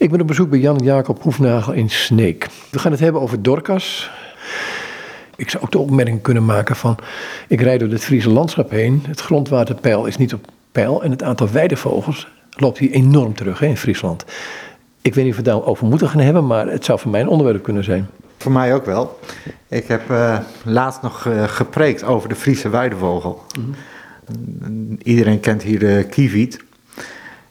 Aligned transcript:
Ik 0.00 0.10
ben 0.10 0.20
op 0.20 0.26
bezoek 0.26 0.50
bij 0.50 0.58
Jan 0.58 0.76
Jacob 0.76 1.22
Hoefnagel 1.22 1.72
in 1.72 1.90
Sneek. 1.90 2.48
We 2.70 2.78
gaan 2.78 2.90
het 2.90 3.00
hebben 3.00 3.20
over 3.20 3.42
Dorcas. 3.42 4.10
Ik 5.36 5.50
zou 5.50 5.62
ook 5.64 5.70
de 5.70 5.78
opmerking 5.78 6.22
kunnen 6.22 6.44
maken 6.44 6.76
van... 6.76 6.96
ik 7.48 7.60
rijd 7.60 7.80
door 7.80 7.88
het 7.88 8.04
Friese 8.04 8.30
landschap 8.30 8.70
heen. 8.70 9.02
Het 9.06 9.20
grondwaterpeil 9.20 10.06
is 10.06 10.16
niet 10.16 10.34
op 10.34 10.44
peil... 10.72 11.02
en 11.02 11.10
het 11.10 11.22
aantal 11.22 11.50
weidevogels 11.50 12.28
loopt 12.50 12.78
hier 12.78 12.90
enorm 12.90 13.34
terug 13.34 13.58
hè, 13.58 13.66
in 13.66 13.76
Friesland. 13.76 14.24
Ik 15.02 15.14
weet 15.14 15.24
niet 15.24 15.34
of 15.34 15.40
we 15.40 15.50
het 15.50 15.56
daarover 15.56 15.86
moeten 15.86 16.08
gaan 16.08 16.20
hebben... 16.20 16.46
maar 16.46 16.66
het 16.66 16.84
zou 16.84 16.98
voor 16.98 17.10
mij 17.10 17.20
een 17.20 17.28
onderwerp 17.28 17.62
kunnen 17.62 17.84
zijn. 17.84 18.08
Voor 18.36 18.52
mij 18.52 18.74
ook 18.74 18.84
wel. 18.84 19.18
Ik 19.68 19.86
heb 19.86 20.10
uh, 20.10 20.38
laatst 20.64 21.02
nog 21.02 21.24
uh, 21.24 21.44
gepreekt 21.44 22.04
over 22.04 22.28
de 22.28 22.34
Friese 22.34 22.68
weidevogel. 22.68 23.42
Mm-hmm. 23.58 24.98
Iedereen 25.02 25.40
kent 25.40 25.62
hier 25.62 25.78
de 25.78 26.06
kieviet. 26.10 26.68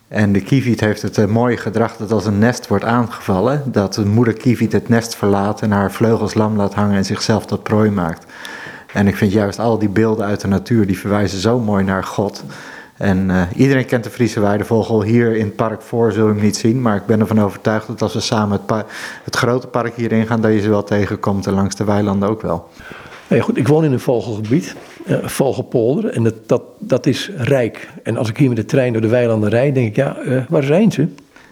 En 0.09 0.31
de 0.31 0.41
kieviet 0.41 0.79
heeft 0.79 1.01
het 1.01 1.17
uh, 1.17 1.25
mooie 1.25 1.57
gedrag 1.57 1.97
dat 1.97 2.11
als 2.11 2.25
een 2.25 2.39
nest 2.39 2.67
wordt 2.67 2.83
aangevallen, 2.83 3.63
dat 3.65 3.93
de 3.93 4.05
moeder 4.05 4.33
kieviet 4.33 4.71
het 4.71 4.89
nest 4.89 5.15
verlaat 5.15 5.61
en 5.61 5.71
haar 5.71 5.91
vleugels 5.91 6.33
lam 6.33 6.55
laat 6.55 6.73
hangen 6.73 6.97
en 6.97 7.05
zichzelf 7.05 7.45
tot 7.45 7.63
prooi 7.63 7.91
maakt. 7.91 8.25
En 8.93 9.07
ik 9.07 9.15
vind 9.15 9.31
juist 9.31 9.59
al 9.59 9.79
die 9.79 9.89
beelden 9.89 10.25
uit 10.25 10.41
de 10.41 10.47
natuur, 10.47 10.87
die 10.87 10.99
verwijzen 10.99 11.39
zo 11.39 11.59
mooi 11.59 11.83
naar 11.83 12.03
God. 12.03 12.43
En 12.97 13.29
uh, 13.29 13.41
iedereen 13.55 13.85
kent 13.85 14.03
de 14.03 14.09
Friese 14.09 14.39
weidevogel. 14.39 15.03
Hier 15.03 15.35
in 15.35 15.45
het 15.45 15.55
park 15.55 15.81
voor 15.81 16.11
zullen 16.11 16.27
we 16.27 16.33
hem 16.33 16.43
niet 16.43 16.57
zien. 16.57 16.81
Maar 16.81 16.95
ik 16.95 17.05
ben 17.05 17.19
ervan 17.19 17.41
overtuigd 17.41 17.87
dat 17.87 18.01
als 18.01 18.13
we 18.13 18.19
samen 18.19 18.61
het, 18.65 18.85
het 19.23 19.35
grote 19.35 19.67
park 19.67 19.95
hierin 19.95 20.27
gaan, 20.27 20.41
dat 20.41 20.51
je 20.51 20.61
ze 20.61 20.69
wel 20.69 20.83
tegenkomt. 20.83 21.47
En 21.47 21.53
langs 21.53 21.75
de 21.75 21.83
weilanden 21.83 22.29
ook 22.29 22.41
wel. 22.41 22.69
Ja, 23.29 23.41
goed, 23.41 23.57
ik 23.57 23.67
woon 23.67 23.83
in 23.83 23.91
een 23.91 23.99
vogelgebied, 23.99 24.75
uh, 25.07 25.17
Vogelpolder, 25.27 26.05
en 26.11 26.23
dat, 26.23 26.33
dat, 26.45 26.61
dat 26.79 27.05
is 27.05 27.31
rijk. 27.37 27.89
En 28.03 28.17
als 28.17 28.29
ik 28.29 28.37
hier 28.37 28.47
met 28.47 28.57
de 28.57 28.65
trein 28.65 28.93
door 28.93 29.01
de 29.01 29.07
weilanden 29.07 29.49
rijd, 29.49 29.73
denk 29.73 29.87
ik, 29.87 29.95
ja, 29.95 30.17
uh, 30.21 30.41
waar 30.49 30.63
zijn 30.63 30.91
ze? 30.91 31.07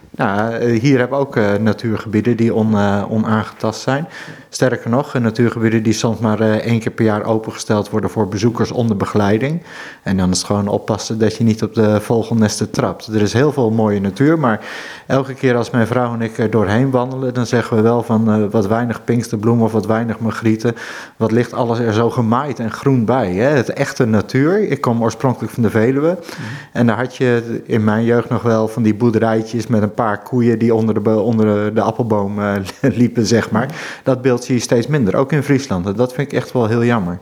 Nou, 0.09 0.69
hier 0.69 0.97
hebben 0.97 1.17
we 1.17 1.25
ook 1.25 1.59
natuurgebieden 1.59 2.37
die 2.37 2.53
on, 2.53 2.75
onaangetast 3.09 3.81
zijn. 3.81 4.07
Sterker 4.49 4.89
nog, 4.89 5.13
natuurgebieden 5.13 5.83
die 5.83 5.93
soms 5.93 6.19
maar 6.19 6.41
uh, 6.41 6.53
één 6.53 6.79
keer 6.79 6.91
per 6.91 7.05
jaar 7.05 7.23
opengesteld 7.23 7.89
worden 7.89 8.09
voor 8.09 8.27
bezoekers 8.27 8.71
onder 8.71 8.97
begeleiding. 8.97 9.61
En 10.03 10.17
dan 10.17 10.31
is 10.31 10.37
het 10.37 10.47
gewoon 10.47 10.67
oppassen 10.67 11.19
dat 11.19 11.35
je 11.35 11.43
niet 11.43 11.63
op 11.63 11.73
de 11.73 12.01
vogelnesten 12.01 12.71
trapt. 12.71 13.07
Er 13.07 13.21
is 13.21 13.33
heel 13.33 13.51
veel 13.51 13.71
mooie 13.71 14.01
natuur, 14.01 14.39
maar 14.39 14.65
elke 15.07 15.33
keer 15.33 15.55
als 15.55 15.69
mijn 15.69 15.87
vrouw 15.87 16.13
en 16.13 16.21
ik 16.21 16.37
er 16.37 16.49
doorheen 16.49 16.91
wandelen, 16.91 17.33
dan 17.33 17.45
zeggen 17.45 17.77
we 17.77 17.83
wel 17.83 18.03
van 18.03 18.49
wat 18.49 18.67
weinig 18.67 19.03
pinksterbloemen 19.03 19.65
of 19.65 19.71
wat 19.71 19.85
weinig 19.85 20.19
magrieten. 20.19 20.75
Wat 21.17 21.31
ligt 21.31 21.53
alles 21.53 21.79
er 21.79 21.93
zo 21.93 22.09
gemaaid 22.09 22.59
en 22.59 22.71
groen 22.71 23.05
bij. 23.05 23.33
Hè? 23.33 23.49
Het 23.49 23.69
echte 23.69 24.05
natuur. 24.05 24.69
Ik 24.69 24.81
kom 24.81 25.01
oorspronkelijk 25.01 25.53
van 25.53 25.63
de 25.63 25.69
Veluwe. 25.69 26.09
Mm. 26.09 26.45
En 26.73 26.87
daar 26.87 26.97
had 26.97 27.15
je 27.15 27.61
in 27.65 27.83
mijn 27.83 28.03
jeugd 28.03 28.29
nog 28.29 28.41
wel 28.41 28.67
van 28.67 28.83
die 28.83 28.95
boerderijtjes 28.95 29.67
met 29.67 29.81
een 29.81 29.93
paar 29.93 30.21
koeien 30.21 30.59
die 30.59 30.73
onder 30.73 31.03
de, 31.03 31.19
onder 31.19 31.73
de 31.73 31.81
appelboom 31.81 32.39
uh, 32.39 32.53
liepen, 32.81 33.25
zeg 33.25 33.51
maar. 33.51 33.67
Dat 34.03 34.21
beeld 34.21 34.46
zie 34.47 34.55
je 34.55 34.61
steeds 34.61 34.87
minder, 34.87 35.15
ook 35.15 35.31
in 35.31 35.43
Friesland. 35.43 35.85
En 35.85 35.93
dat 35.93 36.13
vind 36.13 36.31
ik 36.31 36.37
echt 36.37 36.51
wel 36.51 36.67
heel 36.67 36.83
jammer. 36.83 37.19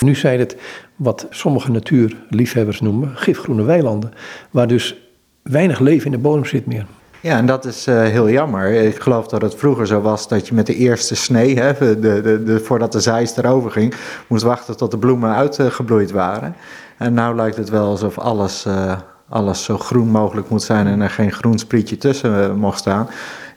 Nu 0.00 0.14
zijn 0.14 0.38
het 0.38 0.56
wat 0.96 1.26
sommige 1.30 1.70
natuurliefhebbers 1.70 2.80
noemen 2.80 3.10
gifgroene 3.14 3.62
weilanden, 3.62 4.12
waar 4.50 4.66
dus 4.66 4.96
weinig 5.42 5.78
leven 5.78 6.06
in 6.06 6.12
de 6.12 6.18
bodem 6.18 6.44
zit 6.44 6.66
meer. 6.66 6.86
Ja, 7.20 7.36
en 7.36 7.46
dat 7.46 7.64
is 7.64 7.88
uh, 7.88 8.02
heel 8.02 8.30
jammer. 8.30 8.72
Ik 8.72 9.00
geloof 9.00 9.26
dat 9.28 9.42
het 9.42 9.54
vroeger 9.54 9.86
zo 9.86 10.00
was 10.00 10.28
dat 10.28 10.48
je 10.48 10.54
met 10.54 10.66
de 10.66 10.74
eerste 10.74 11.14
snee, 11.14 11.58
hè, 11.58 11.72
de, 11.78 12.00
de, 12.00 12.42
de, 12.42 12.60
voordat 12.60 12.92
de 12.92 13.00
zeist 13.00 13.38
erover 13.38 13.70
ging, 13.70 13.94
moest 14.26 14.42
wachten 14.42 14.76
tot 14.76 14.90
de 14.90 14.98
bloemen 14.98 15.34
uitgebloeid 15.34 16.10
waren. 16.10 16.54
En 16.98 17.14
nu 17.14 17.34
lijkt 17.34 17.56
het 17.56 17.68
wel 17.68 17.86
alsof 17.86 18.18
alles, 18.18 18.66
uh, 18.66 18.98
alles 19.28 19.64
zo 19.64 19.78
groen 19.78 20.08
mogelijk 20.08 20.48
moet 20.48 20.62
zijn 20.62 20.86
en 20.86 21.00
er 21.00 21.10
geen 21.10 21.32
groen 21.32 21.58
sprietje 21.58 21.96
tussen 21.96 22.50
uh, 22.50 22.54
mocht 22.54 22.78
staan. 22.78 23.08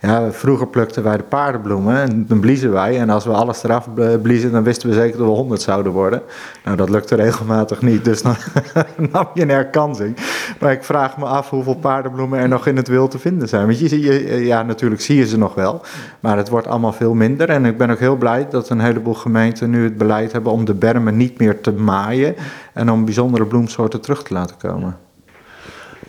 Ja, 0.02 0.32
vroeger 0.32 0.68
plukten 0.68 1.04
wij 1.04 1.18
de 1.18 1.24
paardenbloemen 1.24 2.02
en 2.02 2.26
dan 2.28 2.40
bliezen 2.40 2.72
wij. 2.72 3.00
En 3.00 3.10
als 3.10 3.26
we 3.26 3.32
alles 3.32 3.64
eraf 3.64 3.90
bliezen, 4.22 4.52
dan 4.52 4.64
wisten 4.64 4.90
we 4.90 4.96
zeker 4.96 5.18
dat 5.18 5.28
we 5.28 5.34
honderd 5.34 5.62
zouden 5.62 5.92
worden. 5.92 6.22
Nou, 6.64 6.78
dat 6.78 6.90
lukte 6.90 7.16
regelmatig 7.16 7.82
niet, 7.82 8.06
dus 8.06 8.22
dan 8.22 8.36
nam 9.12 9.28
je 9.34 9.42
een 9.42 9.50
herkansing. 9.50 10.18
Maar 10.60 10.72
ik 10.72 10.84
vraag 10.84 11.18
me 11.18 11.26
af 11.26 11.50
hoeveel 11.50 11.76
paardenbloemen 11.76 12.40
er 12.40 12.48
nog 12.48 12.68
in 12.68 12.78
het 12.78 12.88
wild 12.88 13.12
te 13.12 13.20
vinden 13.20 13.48
zijn. 13.48 13.66
Want 13.66 13.80
je, 13.80 14.46
ja, 14.46 14.64
natuurlijk 14.64 15.02
zie 15.02 15.18
je 15.18 15.28
ze 15.28 15.38
nog 15.38 15.54
wel, 15.54 15.82
maar 16.20 16.38
het 16.38 16.50
wordt 16.50 16.68
allemaal 16.68 16.94
veel 16.94 17.14
minder. 17.14 17.50
En 17.50 17.66
ik 17.66 17.78
ben 17.78 17.90
ook 17.90 18.00
heel 18.00 18.16
blij 18.16 18.48
dat 18.50 18.70
een 18.70 18.80
heleboel 18.80 19.14
gemeenten 19.14 19.70
nu 19.70 19.84
het 19.84 19.98
beleid 19.98 20.32
hebben 20.32 20.52
om 20.52 20.66
de 20.66 20.74
bermen 20.74 21.18
niet 21.18 21.40
meer 21.40 21.62
te 21.62 21.72
maaien 21.72 22.36
en 22.74 22.92
om 22.92 23.06
bijzondere 23.06 23.46
bloemsoorten 23.46 24.02
terug 24.02 24.24
te 24.24 24.34
laten 24.34 24.58
komen. 24.58 24.98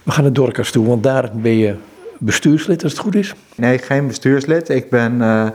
We 0.02 0.10
gaan 0.12 0.22
naar 0.22 0.32
Dorcas 0.32 0.70
toe, 0.70 0.86
want 0.86 1.02
daar 1.02 1.30
ben 1.34 1.56
je 1.56 1.76
bestuurslid 2.18 2.82
als 2.82 2.92
het 2.92 3.00
goed 3.00 3.14
is? 3.14 3.34
Nee, 3.54 3.78
geen 3.78 4.06
bestuurslid. 4.06 4.68
Ik 4.68 4.90
ben 4.90 5.20
uh, 5.20 5.46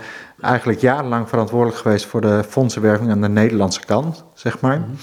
eigenlijk 0.41 0.79
jarenlang 0.79 1.29
verantwoordelijk 1.29 1.77
geweest 1.77 2.05
voor 2.05 2.21
de 2.21 2.43
fondsenwerving 2.49 3.11
aan 3.11 3.21
de 3.21 3.29
Nederlandse 3.29 3.85
kant, 3.85 4.23
zeg 4.33 4.59
maar. 4.59 4.77
Mm 4.77 4.83
-hmm. 4.83 4.95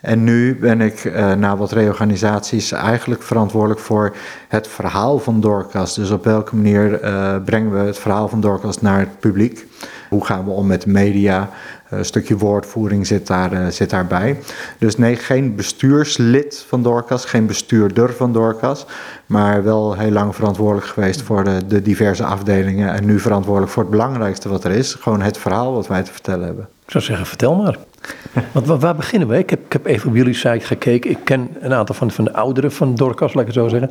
En 0.00 0.24
nu 0.24 0.58
ben 0.58 0.80
ik 0.80 1.04
uh, 1.04 1.32
na 1.32 1.56
wat 1.56 1.72
reorganisaties 1.72 2.72
eigenlijk 2.72 3.22
verantwoordelijk 3.22 3.80
voor 3.80 4.16
het 4.48 4.68
verhaal 4.68 5.18
van 5.18 5.40
Dorcas. 5.40 5.94
Dus 5.94 6.10
op 6.10 6.24
welke 6.24 6.56
manier 6.56 7.04
uh, 7.04 7.36
brengen 7.44 7.72
we 7.72 7.78
het 7.78 7.98
verhaal 7.98 8.28
van 8.28 8.40
Dorcas 8.40 8.80
naar 8.80 8.98
het 8.98 9.18
publiek? 9.18 9.66
Hoe 10.08 10.24
gaan 10.24 10.44
we 10.44 10.50
om 10.50 10.66
met 10.66 10.82
de 10.82 10.90
media? 10.90 11.50
Een 11.90 12.04
stukje 12.04 12.36
woordvoering 12.36 13.06
zit, 13.06 13.26
daar, 13.26 13.52
uh, 13.52 13.66
zit 13.66 13.90
daarbij. 13.90 14.38
Dus 14.78 14.96
nee, 14.96 15.16
geen 15.16 15.54
bestuurslid 15.54 16.64
van 16.68 16.82
Dorcas, 16.82 17.24
geen 17.24 17.46
bestuurder 17.46 18.12
van 18.12 18.32
Dorcas. 18.32 18.86
Maar 19.26 19.64
wel 19.64 19.96
heel 19.96 20.10
lang 20.10 20.34
verantwoordelijk 20.34 20.86
geweest 20.86 21.22
voor 21.22 21.44
de, 21.44 21.66
de 21.66 21.82
diverse 21.82 22.24
afdelingen. 22.24 22.94
En 22.94 23.04
nu 23.04 23.18
verantwoordelijk 23.18 23.72
voor 23.72 23.82
het 23.82 23.90
belangrijkste 23.90 24.48
wat 24.48 24.64
er 24.64 24.70
is. 24.70 24.94
Gewoon 24.94 25.20
het 25.20 25.38
verhaal 25.38 25.72
wat 25.72 25.86
wij 25.86 26.02
te 26.02 26.12
vertellen 26.12 26.46
hebben. 26.46 26.68
Ik 26.84 26.90
zou 26.90 27.04
zeggen, 27.04 27.26
vertel 27.26 27.54
maar. 27.54 27.76
Want 28.52 28.66
waar, 28.66 28.78
waar 28.78 28.96
beginnen 28.96 29.28
we? 29.28 29.38
Ik 29.38 29.50
heb, 29.50 29.64
ik 29.64 29.72
heb 29.72 29.86
even 29.86 30.08
op 30.08 30.16
jullie 30.16 30.34
site 30.34 30.66
gekeken. 30.66 31.10
Ik 31.10 31.18
ken 31.24 31.48
een 31.60 31.72
aantal 31.72 31.94
van, 31.94 32.10
van 32.10 32.24
de 32.24 32.32
ouderen 32.32 32.72
van 32.72 32.94
Dorcas, 32.94 33.34
laat 33.34 33.48
ik 33.48 33.54
het 33.54 33.62
zo 33.62 33.68
zeggen. 33.68 33.90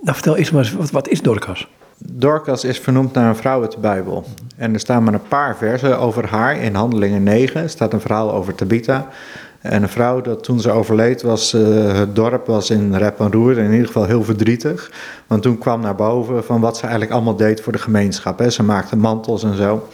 Nou, 0.00 0.14
vertel 0.14 0.36
eerst 0.36 0.52
maar 0.52 0.62
eens, 0.62 0.72
wat, 0.72 0.90
wat 0.90 1.08
is 1.08 1.22
Dorcas? 1.22 1.68
Dorcas 1.98 2.64
is 2.64 2.78
vernoemd 2.78 3.12
naar 3.12 3.28
een 3.28 3.36
vrouw 3.36 3.62
uit 3.62 3.72
de 3.72 3.80
Bijbel. 3.80 4.24
En 4.56 4.72
er 4.72 4.80
staan 4.80 5.02
maar 5.02 5.14
een 5.14 5.28
paar 5.28 5.56
versen 5.56 5.98
over 5.98 6.26
haar. 6.26 6.56
In 6.56 6.74
Handelingen 6.74 7.22
9 7.22 7.70
staat 7.70 7.92
een 7.92 8.00
verhaal 8.00 8.32
over 8.32 8.54
Tabitha. 8.54 9.08
En 9.60 9.82
een 9.82 9.88
vrouw 9.88 10.20
dat 10.20 10.42
toen 10.42 10.60
ze 10.60 10.70
overleed 10.70 11.22
was, 11.22 11.54
uh, 11.54 11.92
het 11.92 12.14
dorp 12.14 12.46
was 12.46 12.70
in 12.70 12.94
rep 12.94 13.20
en 13.20 13.32
roer, 13.32 13.58
in 13.58 13.70
ieder 13.70 13.86
geval 13.86 14.04
heel 14.04 14.24
verdrietig. 14.24 14.90
Want 15.26 15.42
toen 15.42 15.58
kwam 15.58 15.80
naar 15.80 15.94
boven 15.94 16.44
van 16.44 16.60
wat 16.60 16.76
ze 16.76 16.82
eigenlijk 16.82 17.12
allemaal 17.12 17.36
deed 17.36 17.60
voor 17.60 17.72
de 17.72 17.78
gemeenschap. 17.78 18.38
Hè. 18.38 18.50
Ze 18.50 18.62
maakte 18.62 18.96
mantels 18.96 19.44
en 19.44 19.56
zo. 19.56 19.88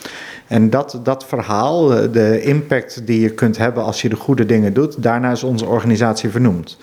En 0.47 0.71
dat, 0.71 1.01
dat 1.03 1.25
verhaal, 1.25 1.87
de 2.11 2.43
impact 2.43 3.07
die 3.07 3.21
je 3.21 3.31
kunt 3.31 3.59
hebben 3.59 3.85
als 3.85 4.03
je 4.03 4.09
de 4.09 4.17
goede 4.17 4.47
dingen 4.47 4.73
doet, 4.73 5.03
daarna 5.03 5.31
is 5.31 5.43
onze 5.43 5.67
organisatie 5.67 6.31
vernoemd. 6.31 6.79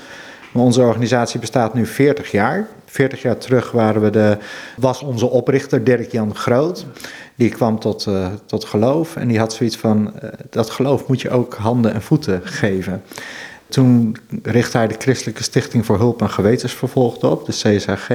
Onze 0.53 0.81
organisatie 0.81 1.39
bestaat 1.39 1.73
nu 1.73 1.85
40 1.85 2.31
jaar. 2.31 2.67
40 2.89 3.21
jaar 3.21 3.37
terug 3.37 3.71
waren 3.71 4.01
we 4.01 4.09
de, 4.09 4.37
was 4.77 5.01
onze 5.01 5.29
oprichter 5.29 5.83
Dirk-Jan 5.83 6.35
Groot. 6.35 6.85
Die 7.35 7.49
kwam 7.49 7.79
tot, 7.79 8.05
uh, 8.05 8.27
tot 8.45 8.65
geloof 8.65 9.15
en 9.15 9.27
die 9.27 9.39
had 9.39 9.53
zoiets 9.53 9.77
van, 9.77 10.13
uh, 10.23 10.29
dat 10.49 10.69
geloof 10.69 11.07
moet 11.07 11.21
je 11.21 11.29
ook 11.29 11.53
handen 11.53 11.93
en 11.93 12.01
voeten 12.01 12.41
geven. 12.43 13.03
Toen 13.67 14.17
richtte 14.43 14.77
hij 14.77 14.87
de 14.87 14.95
Christelijke 14.97 15.43
Stichting 15.43 15.85
voor 15.85 15.97
Hulp 15.97 16.21
en 16.21 16.29
Gewetensvervolgd 16.29 17.23
op, 17.23 17.45
de 17.45 17.51
CSHG. 17.51 18.09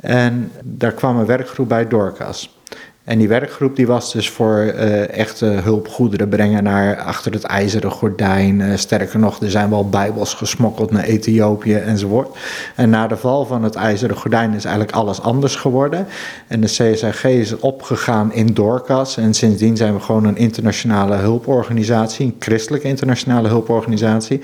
En 0.00 0.52
daar 0.64 0.92
kwam 0.92 1.18
een 1.18 1.26
werkgroep 1.26 1.68
bij 1.68 1.88
Dorcas. 1.88 2.61
En 3.04 3.18
die 3.18 3.28
werkgroep 3.28 3.76
die 3.76 3.86
was 3.86 4.12
dus 4.12 4.30
voor 4.30 4.56
uh, 4.58 5.08
echte 5.08 5.46
hulpgoederen 5.46 6.28
brengen 6.28 6.62
naar 6.62 6.96
achter 6.96 7.32
het 7.32 7.44
ijzeren 7.44 7.90
gordijn. 7.90 8.60
Uh, 8.60 8.76
sterker 8.76 9.18
nog, 9.18 9.40
er 9.40 9.50
zijn 9.50 9.70
wel 9.70 9.88
bijbels 9.88 10.34
gesmokkeld 10.34 10.90
naar 10.90 11.04
Ethiopië 11.04 11.74
enzovoort. 11.74 12.36
En 12.76 12.90
na 12.90 13.06
de 13.06 13.16
val 13.16 13.44
van 13.44 13.62
het 13.62 13.74
ijzeren 13.74 14.16
gordijn 14.16 14.54
is 14.54 14.64
eigenlijk 14.64 14.96
alles 14.96 15.20
anders 15.20 15.56
geworden. 15.56 16.06
En 16.46 16.60
de 16.60 16.66
CSRG 16.66 17.24
is 17.24 17.58
opgegaan 17.58 18.32
in 18.32 18.46
Dorcas. 18.46 19.16
En 19.16 19.34
sindsdien 19.34 19.76
zijn 19.76 19.94
we 19.94 20.00
gewoon 20.00 20.24
een 20.24 20.36
internationale 20.36 21.16
hulporganisatie, 21.16 22.26
een 22.26 22.36
christelijke 22.38 22.88
internationale 22.88 23.48
hulporganisatie. 23.48 24.40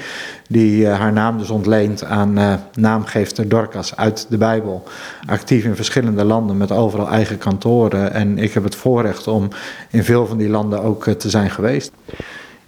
Die 0.50 0.82
uh, 0.82 0.98
haar 0.98 1.12
naam 1.12 1.38
dus 1.38 1.50
ontleent 1.50 2.04
aan 2.04 2.60
naamgeefster 2.74 3.48
Dorcas 3.48 3.96
uit 3.96 4.26
de 4.28 4.36
Bijbel. 4.36 4.82
Actief 5.26 5.64
in 5.64 5.76
verschillende 5.76 6.24
landen 6.24 6.56
met 6.56 6.72
overal 6.72 7.08
eigen 7.08 7.38
kantoren. 7.38 8.12
En 8.12 8.38
ik 8.38 8.54
heb 8.54 8.64
het 8.64 8.74
voorrecht 8.74 9.26
om 9.26 9.48
in 9.90 10.04
veel 10.04 10.26
van 10.26 10.36
die 10.36 10.48
landen 10.48 10.82
ook 10.82 11.06
uh, 11.06 11.14
te 11.14 11.30
zijn 11.30 11.50
geweest. 11.50 11.92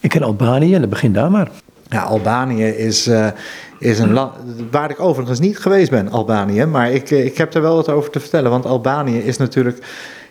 Ik 0.01 0.11
ken 0.11 0.23
Albanië 0.23 0.75
en 0.75 0.89
begin 0.89 1.13
daar 1.13 1.31
maar. 1.31 1.51
Ja, 1.89 2.03
Albanië 2.03 2.65
is, 2.65 3.09
uh, 3.09 3.27
is 3.79 3.99
een 3.99 4.13
land 4.13 4.33
waar 4.71 4.91
ik 4.91 5.01
overigens 5.01 5.41
niet 5.41 5.59
geweest 5.59 5.91
ben, 5.91 6.11
Albanië. 6.11 6.65
Maar 6.65 6.91
ik, 6.91 7.11
ik 7.11 7.39
heb 7.39 7.55
er 7.55 7.63
wel 7.63 7.75
wat 7.75 7.89
over 7.89 8.11
te 8.11 8.21
vertellen. 8.21 8.51
Want 8.51 8.67
Albanië 8.67 9.19
is 9.19 9.37
natuurlijk 9.37 9.79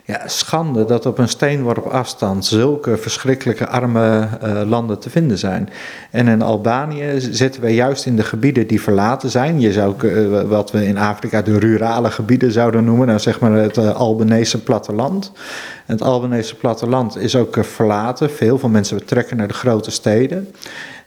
ja, 0.10 0.28
schande 0.28 0.86
dat 0.86 1.06
op 1.06 1.18
een 1.18 1.30
steenworp 1.30 1.86
afstand 1.86 2.46
zulke 2.46 2.98
verschrikkelijke 2.98 3.68
arme 3.68 4.28
uh, 4.44 4.62
landen 4.66 5.00
te 5.00 5.10
vinden 5.10 5.38
zijn. 5.38 5.70
En 6.12 6.28
in 6.28 6.42
Albanië 6.42 7.14
zitten 7.18 7.62
we 7.62 7.74
juist 7.74 8.06
in 8.06 8.16
de 8.16 8.24
gebieden 8.24 8.68
die 8.68 8.82
verlaten 8.82 9.30
zijn. 9.30 9.60
Je 9.60 9.72
zou 9.72 9.96
uh, 10.02 10.42
wat 10.42 10.72
we 10.72 10.86
in 10.86 10.98
Afrika 10.98 11.42
de 11.42 11.60
rurale 11.60 12.12
gebieden 12.12 12.52
zouden 12.52 12.84
noemen, 12.84 13.08
nou 13.08 13.20
zeg 13.20 13.40
maar 13.40 13.52
het 13.52 13.78
uh, 13.78 13.96
Albanese 13.96 14.64
platteland. 14.64 15.32
Het 15.86 16.02
Albanese 16.02 16.56
platteland 16.56 17.18
is 17.18 17.36
ook 17.36 17.58
verlaten. 17.62 18.30
Veel 18.32 18.58
van 18.58 18.72
mensen 18.72 19.06
trekken 19.06 19.38
naar 19.38 19.48
de 19.48 19.54
grote 19.54 19.92
steden. 19.92 20.48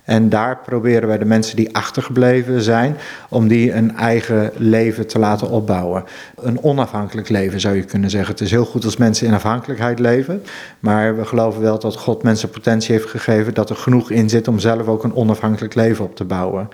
En 0.05 0.29
daar 0.29 0.59
proberen 0.59 1.09
wij 1.09 1.19
de 1.19 1.25
mensen 1.25 1.57
die 1.57 1.75
achtergebleven 1.77 2.63
zijn, 2.63 2.97
om 3.29 3.49
die 3.49 3.73
een 3.73 3.97
eigen 3.97 4.51
leven 4.57 5.07
te 5.07 5.19
laten 5.19 5.51
opbouwen. 5.51 6.05
Een 6.37 6.63
onafhankelijk 6.63 7.29
leven 7.29 7.61
zou 7.61 7.77
je 7.77 7.85
kunnen 7.85 8.11
zeggen. 8.11 8.31
Het 8.31 8.41
is 8.41 8.51
heel 8.51 8.65
goed 8.65 8.85
als 8.85 8.97
mensen 8.97 9.27
in 9.27 9.35
afhankelijkheid 9.35 9.99
leven, 9.99 10.43
maar 10.81 11.17
we 11.17 11.25
geloven 11.25 11.63
wel 11.63 11.79
dat 11.79 11.97
God 11.97 12.23
mensen 12.23 12.51
potentie 12.51 12.95
heeft 12.95 13.11
gegeven, 13.11 13.55
dat 13.55 13.71
er 13.71 13.77
genoeg 13.77 14.11
in 14.11 14.29
zit 14.29 14.49
om 14.49 14.59
zelf 14.59 14.87
ook 14.87 15.05
een 15.05 15.15
onafhankelijk 15.15 15.75
leven 15.75 16.05
op 16.05 16.17
te 16.17 16.25
bouwen. 16.25 16.69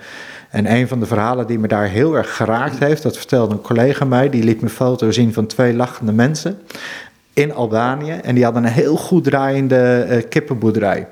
En 0.49 0.71
een 0.71 0.87
van 0.87 0.99
de 0.99 1.05
verhalen 1.05 1.47
die 1.47 1.59
me 1.59 1.67
daar 1.67 1.87
heel 1.87 2.17
erg 2.17 2.35
geraakt 2.35 2.79
heeft, 2.79 3.03
dat 3.03 3.17
vertelde 3.17 3.53
een 3.53 3.61
collega 3.61 4.05
mij, 4.05 4.29
die 4.29 4.43
liet 4.43 4.61
me 4.61 4.69
foto 4.69 5.11
zien 5.11 5.33
van 5.33 5.45
twee 5.45 5.73
lachende 5.73 6.11
mensen 6.11 6.59
in 7.33 7.53
Albanië. 7.53 8.11
En 8.11 8.35
die 8.35 8.43
hadden 8.43 8.63
een 8.63 8.71
heel 8.71 8.95
goed 8.95 9.23
draaiende 9.23 10.07
uh, 10.09 10.29
kippenboerderij. 10.29 11.07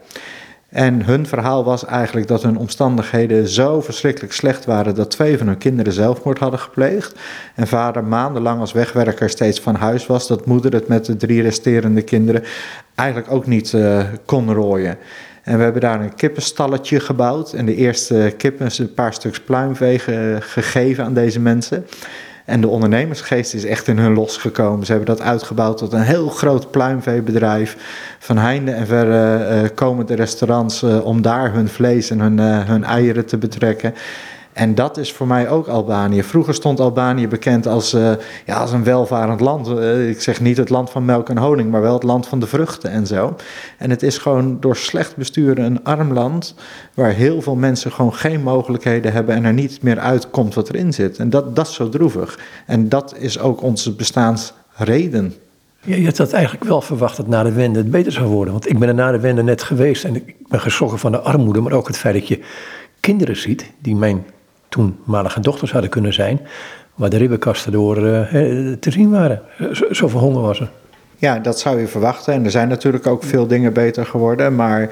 En 0.69 1.05
hun 1.05 1.25
verhaal 1.25 1.63
was 1.63 1.85
eigenlijk 1.85 2.27
dat 2.27 2.43
hun 2.43 2.57
omstandigheden 2.57 3.47
zo 3.47 3.81
verschrikkelijk 3.81 4.33
slecht 4.33 4.65
waren 4.65 4.95
dat 4.95 5.11
twee 5.11 5.37
van 5.37 5.47
hun 5.47 5.57
kinderen 5.57 5.93
zelfmoord 5.93 6.39
hadden 6.39 6.59
gepleegd. 6.59 7.19
En 7.55 7.67
vader 7.67 8.03
maandenlang 8.03 8.59
als 8.59 8.71
wegwerker 8.71 9.29
steeds 9.29 9.59
van 9.59 9.75
huis 9.75 10.05
was, 10.05 10.27
dat 10.27 10.45
moeder 10.45 10.73
het 10.73 10.87
met 10.87 11.05
de 11.05 11.17
drie 11.17 11.41
resterende 11.41 12.01
kinderen 12.01 12.43
eigenlijk 12.95 13.31
ook 13.31 13.45
niet 13.45 13.73
uh, 13.73 14.03
kon 14.25 14.53
rooien. 14.53 14.97
En 15.43 15.57
we 15.57 15.63
hebben 15.63 15.81
daar 15.81 16.01
een 16.01 16.15
kippenstalletje 16.15 16.99
gebouwd 16.99 17.53
en 17.53 17.65
de 17.65 17.75
eerste 17.75 18.33
kippen 18.37 18.69
een 18.77 18.93
paar 18.93 19.13
stuks 19.13 19.39
pluimvee 19.39 19.99
gegeven 20.39 21.03
aan 21.03 21.13
deze 21.13 21.39
mensen. 21.39 21.85
En 22.47 22.61
de 22.61 22.67
ondernemersgeest 22.67 23.53
is 23.53 23.65
echt 23.65 23.87
in 23.87 23.97
hun 23.97 24.13
losgekomen. 24.13 24.85
Ze 24.85 24.91
hebben 24.91 25.15
dat 25.15 25.25
uitgebouwd 25.25 25.77
tot 25.77 25.93
een 25.93 26.01
heel 26.01 26.29
groot 26.29 26.71
pluimveebedrijf. 26.71 27.77
Van 28.19 28.37
heinde 28.37 28.71
en 28.71 28.87
verre 28.87 29.61
uh, 29.63 29.69
komen 29.75 30.05
de 30.05 30.15
restaurants 30.15 30.83
uh, 30.83 31.05
om 31.05 31.21
daar 31.21 31.53
hun 31.53 31.67
vlees 31.67 32.09
en 32.09 32.19
hun, 32.19 32.37
uh, 32.37 32.67
hun 32.67 32.83
eieren 32.83 33.25
te 33.25 33.37
betrekken. 33.37 33.93
En 34.57 34.75
dat 34.75 34.97
is 34.97 35.13
voor 35.13 35.27
mij 35.27 35.49
ook 35.49 35.67
Albanië. 35.67 36.23
Vroeger 36.23 36.53
stond 36.53 36.79
Albanië 36.79 37.27
bekend 37.27 37.67
als, 37.67 37.93
uh, 37.93 38.11
ja, 38.45 38.55
als 38.55 38.71
een 38.71 38.83
welvarend 38.83 39.39
land. 39.39 39.67
Uh, 39.67 40.09
ik 40.09 40.21
zeg 40.21 40.41
niet 40.41 40.57
het 40.57 40.69
land 40.69 40.89
van 40.89 41.05
melk 41.05 41.29
en 41.29 41.37
honing, 41.37 41.71
maar 41.71 41.81
wel 41.81 41.93
het 41.93 42.03
land 42.03 42.27
van 42.27 42.39
de 42.39 42.47
vruchten 42.47 42.91
en 42.91 43.07
zo. 43.07 43.35
En 43.77 43.89
het 43.89 44.03
is 44.03 44.17
gewoon 44.17 44.57
door 44.59 44.75
slecht 44.75 45.15
besturen 45.15 45.65
een 45.65 45.83
arm 45.83 46.13
land 46.13 46.55
waar 46.93 47.11
heel 47.11 47.41
veel 47.41 47.55
mensen 47.55 47.91
gewoon 47.91 48.13
geen 48.13 48.43
mogelijkheden 48.43 49.13
hebben 49.13 49.35
en 49.35 49.43
er 49.43 49.53
niet 49.53 49.81
meer 49.81 49.99
uitkomt 49.99 50.53
wat 50.53 50.69
erin 50.69 50.93
zit. 50.93 51.17
En 51.17 51.29
dat, 51.29 51.55
dat 51.55 51.67
is 51.67 51.73
zo 51.73 51.89
droevig. 51.89 52.39
En 52.65 52.89
dat 52.89 53.15
is 53.17 53.39
ook 53.39 53.61
onze 53.61 53.95
bestaansreden. 53.95 55.33
Je 55.81 56.05
had 56.05 56.15
dat 56.15 56.33
eigenlijk 56.33 56.63
wel 56.63 56.81
verwacht 56.81 57.17
dat 57.17 57.27
na 57.27 57.43
de 57.43 57.51
wende 57.51 57.79
het 57.79 57.91
beter 57.91 58.11
zou 58.11 58.27
worden. 58.27 58.53
Want 58.53 58.69
ik 58.69 58.79
ben 58.79 58.87
er 58.87 58.93
na 58.93 59.11
de 59.11 59.19
wende 59.19 59.43
net 59.43 59.63
geweest 59.63 60.03
en 60.03 60.15
ik 60.15 60.35
ben 60.47 60.59
geschrokken 60.59 60.99
van 60.99 61.11
de 61.11 61.19
armoede, 61.19 61.61
maar 61.61 61.73
ook 61.73 61.87
het 61.87 61.97
feit 61.97 62.13
dat 62.13 62.27
je 62.27 62.39
kinderen 62.99 63.37
ziet 63.37 63.71
die 63.81 63.95
mijn 63.95 64.23
toenmalige 64.69 65.39
dochters 65.39 65.71
hadden 65.71 65.89
kunnen 65.89 66.13
zijn, 66.13 66.39
waar 66.95 67.09
de 67.09 67.17
ribbenkasten 67.17 67.71
door 67.71 67.97
uh, 67.97 68.31
te 68.79 68.91
zien 68.91 69.09
waren. 69.09 69.41
Zoveel 69.89 70.19
honger 70.19 70.41
was 70.41 70.59
er. 70.59 70.69
Ja, 71.15 71.39
dat 71.39 71.59
zou 71.59 71.79
je 71.79 71.87
verwachten. 71.87 72.33
En 72.33 72.45
er 72.45 72.51
zijn 72.51 72.67
natuurlijk 72.67 73.07
ook 73.07 73.23
veel 73.23 73.47
dingen 73.47 73.73
beter 73.73 74.05
geworden. 74.05 74.55
Maar 74.55 74.89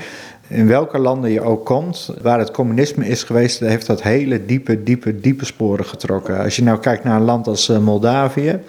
in 0.48 0.68
welke 0.68 1.00
landen 1.00 1.32
je 1.32 1.42
ook 1.42 1.66
komt, 1.66 2.14
waar 2.22 2.40
het 2.40 2.52
communisme 2.52 3.08
is 3.08 3.24
geweest, 3.24 3.60
heeft 3.60 3.88
dat 3.88 4.04
hele 4.04 4.46
diepe, 4.46 4.84
diepe, 4.84 5.20
diepe 5.20 5.46
sporen 5.46 5.86
getrokken. 5.86 6.44
Als 6.44 6.56
je 6.56 6.64
nou 6.64 6.80
kijkt 6.80 7.04
naar 7.04 7.16
een 7.16 7.26
land 7.26 7.48
als 7.48 7.68
Moldavië, 7.68 8.60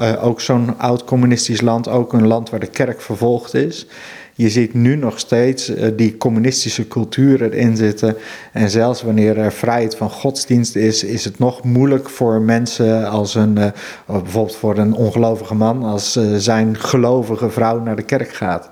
uh, 0.00 0.24
ook 0.24 0.40
zo'n 0.40 0.78
oud 0.78 1.04
communistisch 1.04 1.60
land, 1.60 1.88
ook 1.88 2.12
een 2.12 2.26
land 2.26 2.50
waar 2.50 2.60
de 2.60 2.66
kerk 2.66 3.00
vervolgd 3.00 3.54
is. 3.54 3.86
Je 4.36 4.50
ziet 4.50 4.74
nu 4.74 4.96
nog 4.96 5.18
steeds 5.18 5.70
uh, 5.70 5.86
die 5.96 6.16
communistische 6.16 6.88
cultuur 6.88 7.42
erin 7.42 7.76
zitten. 7.76 8.16
En 8.52 8.70
zelfs 8.70 9.02
wanneer 9.02 9.38
er 9.38 9.52
vrijheid 9.52 9.96
van 9.96 10.10
godsdienst 10.10 10.76
is, 10.76 11.04
is 11.04 11.24
het 11.24 11.38
nog 11.38 11.64
moeilijk 11.64 12.10
voor 12.10 12.40
mensen 12.40 13.08
als 13.10 13.34
een, 13.34 13.58
uh, 13.58 13.66
bijvoorbeeld 14.06 14.56
voor 14.56 14.78
een 14.78 14.92
ongelovige 14.92 15.54
man, 15.54 15.82
als 15.82 16.16
uh, 16.16 16.36
zijn 16.36 16.76
gelovige 16.78 17.50
vrouw 17.50 17.80
naar 17.80 17.96
de 17.96 18.02
kerk 18.02 18.32
gaat. 18.32 18.68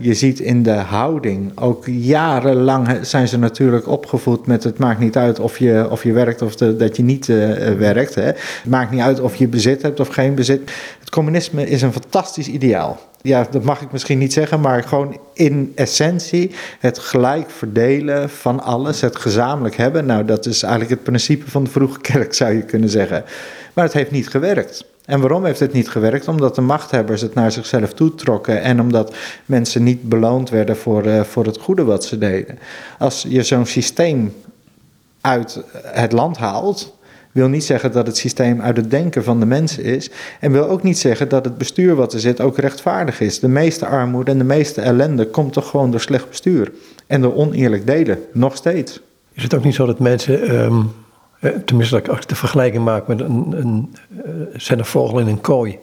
Je 0.00 0.14
ziet 0.14 0.40
in 0.40 0.62
de 0.62 0.74
houding, 0.74 1.58
ook 1.58 1.84
jarenlang 1.86 2.88
zijn 3.02 3.28
ze 3.28 3.38
natuurlijk 3.38 3.88
opgevoed 3.88 4.46
met 4.46 4.64
het 4.64 4.78
maakt 4.78 5.00
niet 5.00 5.16
uit 5.16 5.40
of 5.40 5.58
je, 5.58 5.86
of 5.90 6.02
je 6.02 6.12
werkt 6.12 6.42
of 6.42 6.54
dat 6.54 6.96
je 6.96 7.02
niet 7.02 7.26
werkt. 7.78 8.14
Hè. 8.14 8.22
Het 8.22 8.36
maakt 8.66 8.90
niet 8.90 9.00
uit 9.00 9.20
of 9.20 9.36
je 9.36 9.48
bezit 9.48 9.82
hebt 9.82 10.00
of 10.00 10.08
geen 10.08 10.34
bezit. 10.34 10.70
Het 11.00 11.10
communisme 11.10 11.68
is 11.68 11.82
een 11.82 11.92
fantastisch 11.92 12.48
ideaal. 12.48 13.07
Ja, 13.22 13.46
dat 13.50 13.62
mag 13.62 13.80
ik 13.80 13.92
misschien 13.92 14.18
niet 14.18 14.32
zeggen, 14.32 14.60
maar 14.60 14.82
gewoon 14.82 15.18
in 15.32 15.72
essentie 15.74 16.50
het 16.78 16.98
gelijk 16.98 17.50
verdelen 17.50 18.30
van 18.30 18.60
alles, 18.60 19.00
het 19.00 19.16
gezamenlijk 19.16 19.76
hebben. 19.76 20.06
Nou, 20.06 20.24
dat 20.24 20.46
is 20.46 20.62
eigenlijk 20.62 20.92
het 20.92 21.02
principe 21.02 21.50
van 21.50 21.64
de 21.64 21.70
vroege 21.70 22.00
kerk, 22.00 22.34
zou 22.34 22.52
je 22.52 22.62
kunnen 22.62 22.88
zeggen. 22.88 23.24
Maar 23.72 23.84
het 23.84 23.92
heeft 23.92 24.10
niet 24.10 24.28
gewerkt. 24.28 24.84
En 25.04 25.20
waarom 25.20 25.44
heeft 25.44 25.60
het 25.60 25.72
niet 25.72 25.88
gewerkt? 25.88 26.28
Omdat 26.28 26.54
de 26.54 26.60
machthebbers 26.60 27.20
het 27.20 27.34
naar 27.34 27.52
zichzelf 27.52 27.92
toetrokken 27.92 28.62
en 28.62 28.80
omdat 28.80 29.14
mensen 29.46 29.82
niet 29.82 30.02
beloond 30.02 30.50
werden 30.50 30.76
voor, 30.76 31.06
uh, 31.06 31.20
voor 31.20 31.44
het 31.44 31.58
goede 31.58 31.84
wat 31.84 32.04
ze 32.04 32.18
deden. 32.18 32.58
Als 32.98 33.24
je 33.28 33.42
zo'n 33.42 33.66
systeem 33.66 34.34
uit 35.20 35.62
het 35.82 36.12
land 36.12 36.36
haalt, 36.36 36.96
wil 37.38 37.48
niet 37.48 37.64
zeggen 37.64 37.92
dat 37.92 38.06
het 38.06 38.16
systeem 38.16 38.60
uit 38.60 38.76
het 38.76 38.90
denken 38.90 39.24
van 39.24 39.40
de 39.40 39.46
mensen 39.46 39.84
is. 39.84 40.10
En 40.40 40.52
wil 40.52 40.68
ook 40.68 40.82
niet 40.82 40.98
zeggen 40.98 41.28
dat 41.28 41.44
het 41.44 41.58
bestuur 41.58 41.94
wat 41.94 42.12
er 42.12 42.20
zit 42.20 42.40
ook 42.40 42.58
rechtvaardig 42.58 43.20
is. 43.20 43.40
De 43.40 43.48
meeste 43.48 43.86
armoede 43.86 44.30
en 44.30 44.38
de 44.38 44.44
meeste 44.44 44.80
ellende 44.80 45.26
komt 45.26 45.52
toch 45.52 45.70
gewoon 45.70 45.90
door 45.90 46.00
slecht 46.00 46.28
bestuur. 46.28 46.72
En 47.06 47.20
door 47.20 47.34
oneerlijk 47.34 47.86
delen, 47.86 48.18
nog 48.32 48.56
steeds. 48.56 49.00
Is 49.32 49.42
het 49.42 49.54
ook 49.54 49.64
niet 49.64 49.74
zo 49.74 49.86
dat 49.86 49.98
mensen 49.98 50.64
um 50.64 50.90
Tenminste, 51.64 52.02
als 52.08 52.18
ik 52.18 52.28
de 52.28 52.34
vergelijking 52.34 52.84
maak 52.84 53.06
met 53.06 53.20
een, 53.20 53.52
een, 53.56 53.94
een, 54.52 54.78
een 54.78 54.84
vogel 54.84 55.18
in 55.18 55.26
een 55.26 55.40
kooi. 55.40 55.70
En 55.70 55.78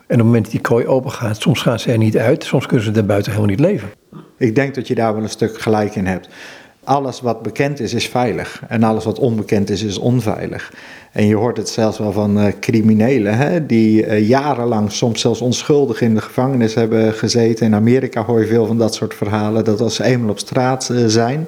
op 0.00 0.08
het 0.08 0.18
moment 0.18 0.42
dat 0.42 0.52
die 0.52 0.60
kooi 0.60 0.86
open 0.86 1.10
gaat, 1.10 1.40
soms 1.40 1.62
gaan 1.62 1.78
ze 1.78 1.92
er 1.92 1.98
niet 1.98 2.18
uit, 2.18 2.44
soms 2.44 2.66
kunnen 2.66 2.84
ze 2.84 2.92
er 2.92 3.06
buiten 3.06 3.32
helemaal 3.32 3.56
niet 3.56 3.60
leven. 3.60 3.88
Ik 4.38 4.54
denk 4.54 4.74
dat 4.74 4.86
je 4.88 4.94
daar 4.94 5.14
wel 5.14 5.22
een 5.22 5.28
stuk 5.28 5.60
gelijk 5.60 5.94
in 5.94 6.06
hebt. 6.06 6.28
Alles 6.84 7.20
wat 7.20 7.42
bekend 7.42 7.80
is, 7.80 7.94
is 7.94 8.08
veilig. 8.08 8.62
En 8.68 8.82
alles 8.82 9.04
wat 9.04 9.18
onbekend 9.18 9.70
is, 9.70 9.82
is 9.82 9.98
onveilig. 9.98 10.72
En 11.12 11.26
je 11.26 11.34
hoort 11.34 11.56
het 11.56 11.68
zelfs 11.68 11.98
wel 11.98 12.12
van 12.12 12.38
uh, 12.38 12.52
criminelen, 12.60 13.36
hè, 13.36 13.66
die 13.66 14.06
uh, 14.06 14.28
jarenlang, 14.28 14.92
soms 14.92 15.20
zelfs 15.20 15.40
onschuldig 15.40 16.00
in 16.00 16.14
de 16.14 16.20
gevangenis 16.20 16.74
hebben 16.74 17.12
gezeten. 17.12 17.66
In 17.66 17.74
Amerika 17.74 18.24
hoor 18.24 18.40
je 18.40 18.46
veel 18.46 18.66
van 18.66 18.78
dat 18.78 18.94
soort 18.94 19.14
verhalen, 19.14 19.64
dat 19.64 19.80
als 19.80 19.94
ze 19.94 20.04
eenmaal 20.04 20.30
op 20.30 20.38
straat 20.38 20.88
uh, 20.92 21.04
zijn, 21.06 21.46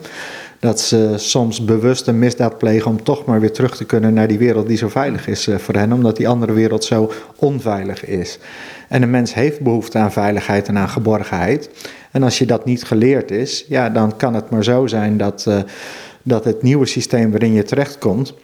dat 0.59 0.81
ze 0.81 1.13
soms 1.17 1.65
bewust 1.65 2.07
een 2.07 2.19
misdaad 2.19 2.59
plegen 2.59 2.91
om 2.91 3.03
toch 3.03 3.25
maar 3.25 3.41
weer 3.41 3.53
terug 3.53 3.77
te 3.77 3.85
kunnen 3.85 4.15
naar 4.15 4.29
die 4.29 4.39
wereld 4.39 4.67
die 4.67 4.77
zo 4.77 4.89
veilig 4.89 5.29
is 5.29 5.49
voor 5.57 5.75
hen, 5.75 5.93
omdat 5.93 6.17
die 6.17 6.29
andere 6.29 6.53
wereld 6.53 6.85
zo 6.85 7.13
onveilig 7.37 8.05
is. 8.05 8.39
En 8.93 9.03
een 9.03 9.11
mens 9.11 9.35
heeft 9.35 9.61
behoefte 9.61 9.99
aan 9.99 10.13
veiligheid 10.13 10.69
en 10.69 10.79
aan 10.79 10.89
geborgenheid. 10.89 11.71
En 12.11 12.23
als 12.23 12.39
je 12.39 12.47
dat 12.47 12.65
niet 12.65 12.85
geleerd 12.85 13.31
is, 13.31 13.65
ja, 13.69 13.91
dan 13.91 14.17
kan 14.17 14.35
het 14.35 14.51
maar 14.51 14.65
zo 14.65 14.87
zijn 14.87 15.17
dat, 15.17 15.45
uh, 15.49 15.59
dat 16.23 16.45
het 16.45 16.63
nieuwe 16.63 16.87
systeem 16.87 17.31
waarin 17.31 17.53
je 17.53 17.63
terechtkomt, 17.63 18.35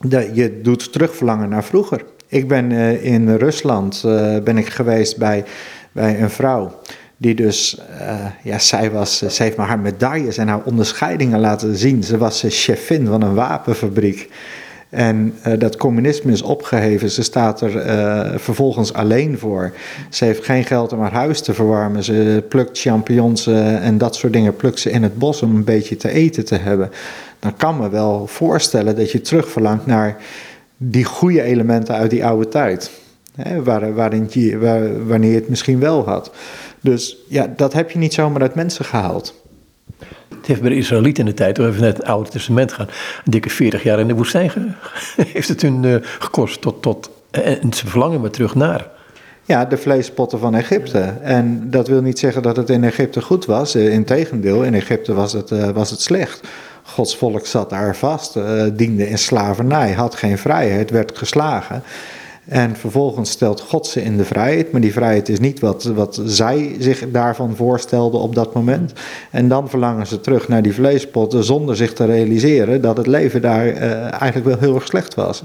dat 0.00 0.26
je 0.32 0.60
doet 0.60 0.92
terugverlangen 0.92 1.48
naar 1.48 1.64
vroeger. 1.64 2.04
Ik 2.26 2.48
ben 2.48 2.70
uh, 2.70 3.04
in 3.04 3.36
Rusland 3.36 4.02
uh, 4.06 4.38
ben 4.38 4.58
ik 4.58 4.68
geweest 4.68 5.16
bij, 5.16 5.44
bij 5.92 6.22
een 6.22 6.30
vrouw. 6.30 6.80
Die 7.16 7.34
dus, 7.34 7.80
ja, 8.42 8.58
zij, 8.58 8.90
was, 8.90 9.18
ze 9.18 9.42
heeft 9.42 9.56
maar 9.56 9.66
haar 9.66 9.78
medailles 9.78 10.36
en 10.36 10.48
haar 10.48 10.62
onderscheidingen 10.64 11.40
laten 11.40 11.76
zien. 11.76 12.04
Ze 12.04 12.18
was 12.18 12.44
chefin 12.48 13.06
van 13.06 13.22
een 13.22 13.34
wapenfabriek. 13.34 14.30
En 14.90 15.34
uh, 15.46 15.58
dat 15.58 15.76
communisme 15.76 16.32
is 16.32 16.42
opgeheven. 16.42 17.10
Ze 17.10 17.22
staat 17.22 17.60
er 17.60 17.86
uh, 17.86 18.38
vervolgens 18.38 18.92
alleen 18.92 19.38
voor. 19.38 19.72
Ze 20.10 20.24
heeft 20.24 20.44
geen 20.44 20.64
geld 20.64 20.92
om 20.92 21.00
haar 21.00 21.12
huis 21.12 21.40
te 21.40 21.54
verwarmen. 21.54 22.04
Ze 22.04 22.44
plukt 22.48 22.78
champignons 22.78 23.46
uh, 23.46 23.86
en 23.86 23.98
dat 23.98 24.16
soort 24.16 24.32
dingen 24.32 24.56
plukt 24.56 24.78
ze 24.78 24.90
in 24.90 25.02
het 25.02 25.18
bos 25.18 25.42
om 25.42 25.56
een 25.56 25.64
beetje 25.64 25.96
te 25.96 26.10
eten 26.10 26.44
te 26.44 26.56
hebben. 26.56 26.90
Dan 27.38 27.56
kan 27.56 27.76
me 27.76 27.88
wel 27.88 28.26
voorstellen 28.26 28.96
dat 28.96 29.12
je 29.12 29.20
terugverlangt 29.20 29.86
naar 29.86 30.16
die 30.76 31.04
goede 31.04 31.42
elementen 31.42 31.94
uit 31.94 32.10
die 32.10 32.24
oude 32.24 32.48
tijd. 32.48 32.90
Hè, 33.34 33.62
waar, 33.62 33.94
waarin 33.94 34.26
je, 34.30 34.58
wanneer 35.06 35.30
je 35.30 35.36
het 35.36 35.48
misschien 35.48 35.80
wel 35.80 36.04
had. 36.04 36.30
Dus 36.80 37.16
ja, 37.28 37.52
dat 37.56 37.72
heb 37.72 37.90
je 37.90 37.98
niet 37.98 38.14
zomaar 38.14 38.42
uit 38.42 38.54
mensen 38.54 38.84
gehaald. 38.84 39.34
Het 40.38 40.46
heeft 40.46 40.60
bij 40.60 40.70
de 40.70 40.76
Israëlieten 40.76 41.24
in 41.24 41.30
de 41.30 41.36
tijd, 41.36 41.56
we 41.56 41.62
hebben 41.62 41.80
net 41.80 41.96
het 41.96 42.06
Oude 42.06 42.30
Testament 42.30 42.72
gaan, 42.72 42.86
een 43.24 43.30
dikke 43.30 43.50
40 43.50 43.82
jaar 43.82 43.98
in 43.98 44.06
de 44.06 44.14
woestijn 44.14 44.52
heeft 45.32 45.48
het 45.48 45.62
hun 45.62 45.82
uh, 45.82 45.96
gekost 46.18 46.60
tot, 46.60 46.82
tot, 46.82 47.10
en 47.30 47.72
ze 47.72 47.86
verlangen 47.86 48.20
maar 48.20 48.30
terug 48.30 48.54
naar. 48.54 48.86
Ja, 49.44 49.64
de 49.64 49.76
vleespotten 49.76 50.38
van 50.38 50.54
Egypte. 50.54 51.00
En 51.22 51.70
dat 51.70 51.88
wil 51.88 52.02
niet 52.02 52.18
zeggen 52.18 52.42
dat 52.42 52.56
het 52.56 52.70
in 52.70 52.84
Egypte 52.84 53.22
goed 53.22 53.44
was. 53.44 53.74
Integendeel, 53.74 54.62
in 54.62 54.74
Egypte 54.74 55.14
was 55.14 55.32
het, 55.32 55.72
was 55.72 55.90
het 55.90 56.00
slecht. 56.00 56.40
Gods 56.82 57.16
volk 57.16 57.46
zat 57.46 57.70
daar 57.70 57.96
vast, 57.96 58.38
diende 58.72 59.08
in 59.08 59.18
slavernij, 59.18 59.92
had 59.92 60.14
geen 60.14 60.38
vrijheid, 60.38 60.90
werd 60.90 61.18
geslagen. 61.18 61.82
En 62.48 62.76
vervolgens 62.76 63.30
stelt 63.30 63.60
God 63.60 63.86
ze 63.86 64.02
in 64.02 64.16
de 64.16 64.24
vrijheid, 64.24 64.72
maar 64.72 64.80
die 64.80 64.92
vrijheid 64.92 65.28
is 65.28 65.40
niet 65.40 65.60
wat, 65.60 65.84
wat 65.84 66.20
zij 66.24 66.76
zich 66.78 67.10
daarvan 67.10 67.56
voorstelden 67.56 68.20
op 68.20 68.34
dat 68.34 68.54
moment. 68.54 68.92
En 69.30 69.48
dan 69.48 69.68
verlangen 69.68 70.06
ze 70.06 70.20
terug 70.20 70.48
naar 70.48 70.62
die 70.62 70.74
vleespotten 70.74 71.44
zonder 71.44 71.76
zich 71.76 71.92
te 71.92 72.04
realiseren 72.04 72.80
dat 72.80 72.96
het 72.96 73.06
leven 73.06 73.42
daar 73.42 73.66
uh, 73.66 73.82
eigenlijk 74.22 74.44
wel 74.44 74.58
heel 74.58 74.74
erg 74.74 74.86
slecht 74.86 75.14
was. 75.14 75.42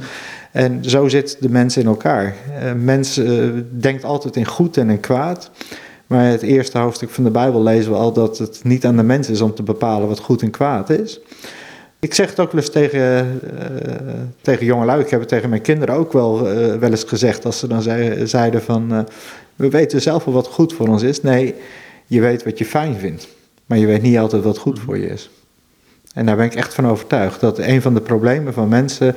En 0.51 0.79
zo 0.85 1.07
zit 1.07 1.37
de 1.39 1.49
mens 1.49 1.77
in 1.77 1.85
elkaar. 1.85 2.25
Uh, 2.25 2.71
mens 2.73 3.21
denkt 3.69 4.03
altijd 4.03 4.35
in 4.35 4.45
goed 4.45 4.77
en 4.77 4.89
in 4.89 4.99
kwaad. 4.99 5.51
Maar 6.07 6.25
het 6.25 6.41
eerste 6.41 6.77
hoofdstuk 6.77 7.09
van 7.09 7.23
de 7.23 7.31
Bijbel 7.31 7.63
lezen 7.63 7.91
we 7.91 7.97
al 7.97 8.13
dat 8.13 8.37
het 8.37 8.59
niet 8.63 8.85
aan 8.85 8.97
de 8.97 9.03
mens 9.03 9.29
is 9.29 9.41
om 9.41 9.53
te 9.53 9.63
bepalen 9.63 10.07
wat 10.07 10.19
goed 10.19 10.41
en 10.41 10.51
kwaad 10.51 10.89
is. 10.89 11.19
Ik 12.03 12.13
zeg 12.13 12.29
het 12.29 12.39
ook 12.39 12.51
wel 12.51 12.61
eens 12.61 12.71
tegen, 12.71 13.39
uh, 13.43 13.71
tegen 14.41 14.65
jongelui. 14.65 15.01
Ik 15.01 15.09
heb 15.09 15.19
het 15.19 15.29
tegen 15.29 15.49
mijn 15.49 15.61
kinderen 15.61 15.95
ook 15.95 16.13
wel, 16.13 16.51
uh, 16.51 16.75
wel 16.75 16.89
eens 16.89 17.03
gezegd. 17.03 17.45
Als 17.45 17.59
ze 17.59 17.67
dan 17.67 17.81
zei, 17.81 18.27
zeiden 18.27 18.61
van, 18.61 18.93
uh, 18.93 18.99
we 19.55 19.69
weten 19.69 20.01
zelf 20.01 20.25
wel 20.25 20.33
wat 20.33 20.47
goed 20.47 20.73
voor 20.73 20.87
ons 20.87 21.01
is. 21.03 21.21
Nee, 21.21 21.55
je 22.05 22.21
weet 22.21 22.43
wat 22.43 22.57
je 22.57 22.65
fijn 22.65 22.95
vindt. 22.95 23.27
Maar 23.65 23.77
je 23.77 23.85
weet 23.85 24.01
niet 24.01 24.17
altijd 24.17 24.43
wat 24.43 24.57
goed 24.57 24.79
voor 24.79 24.97
je 24.97 25.07
is. 25.07 25.29
En 26.13 26.25
daar 26.25 26.35
ben 26.35 26.45
ik 26.45 26.55
echt 26.55 26.73
van 26.73 26.87
overtuigd. 26.87 27.39
Dat 27.39 27.57
een 27.57 27.81
van 27.81 27.93
de 27.93 28.01
problemen 28.01 28.53
van 28.53 28.67
mensen 28.67 29.15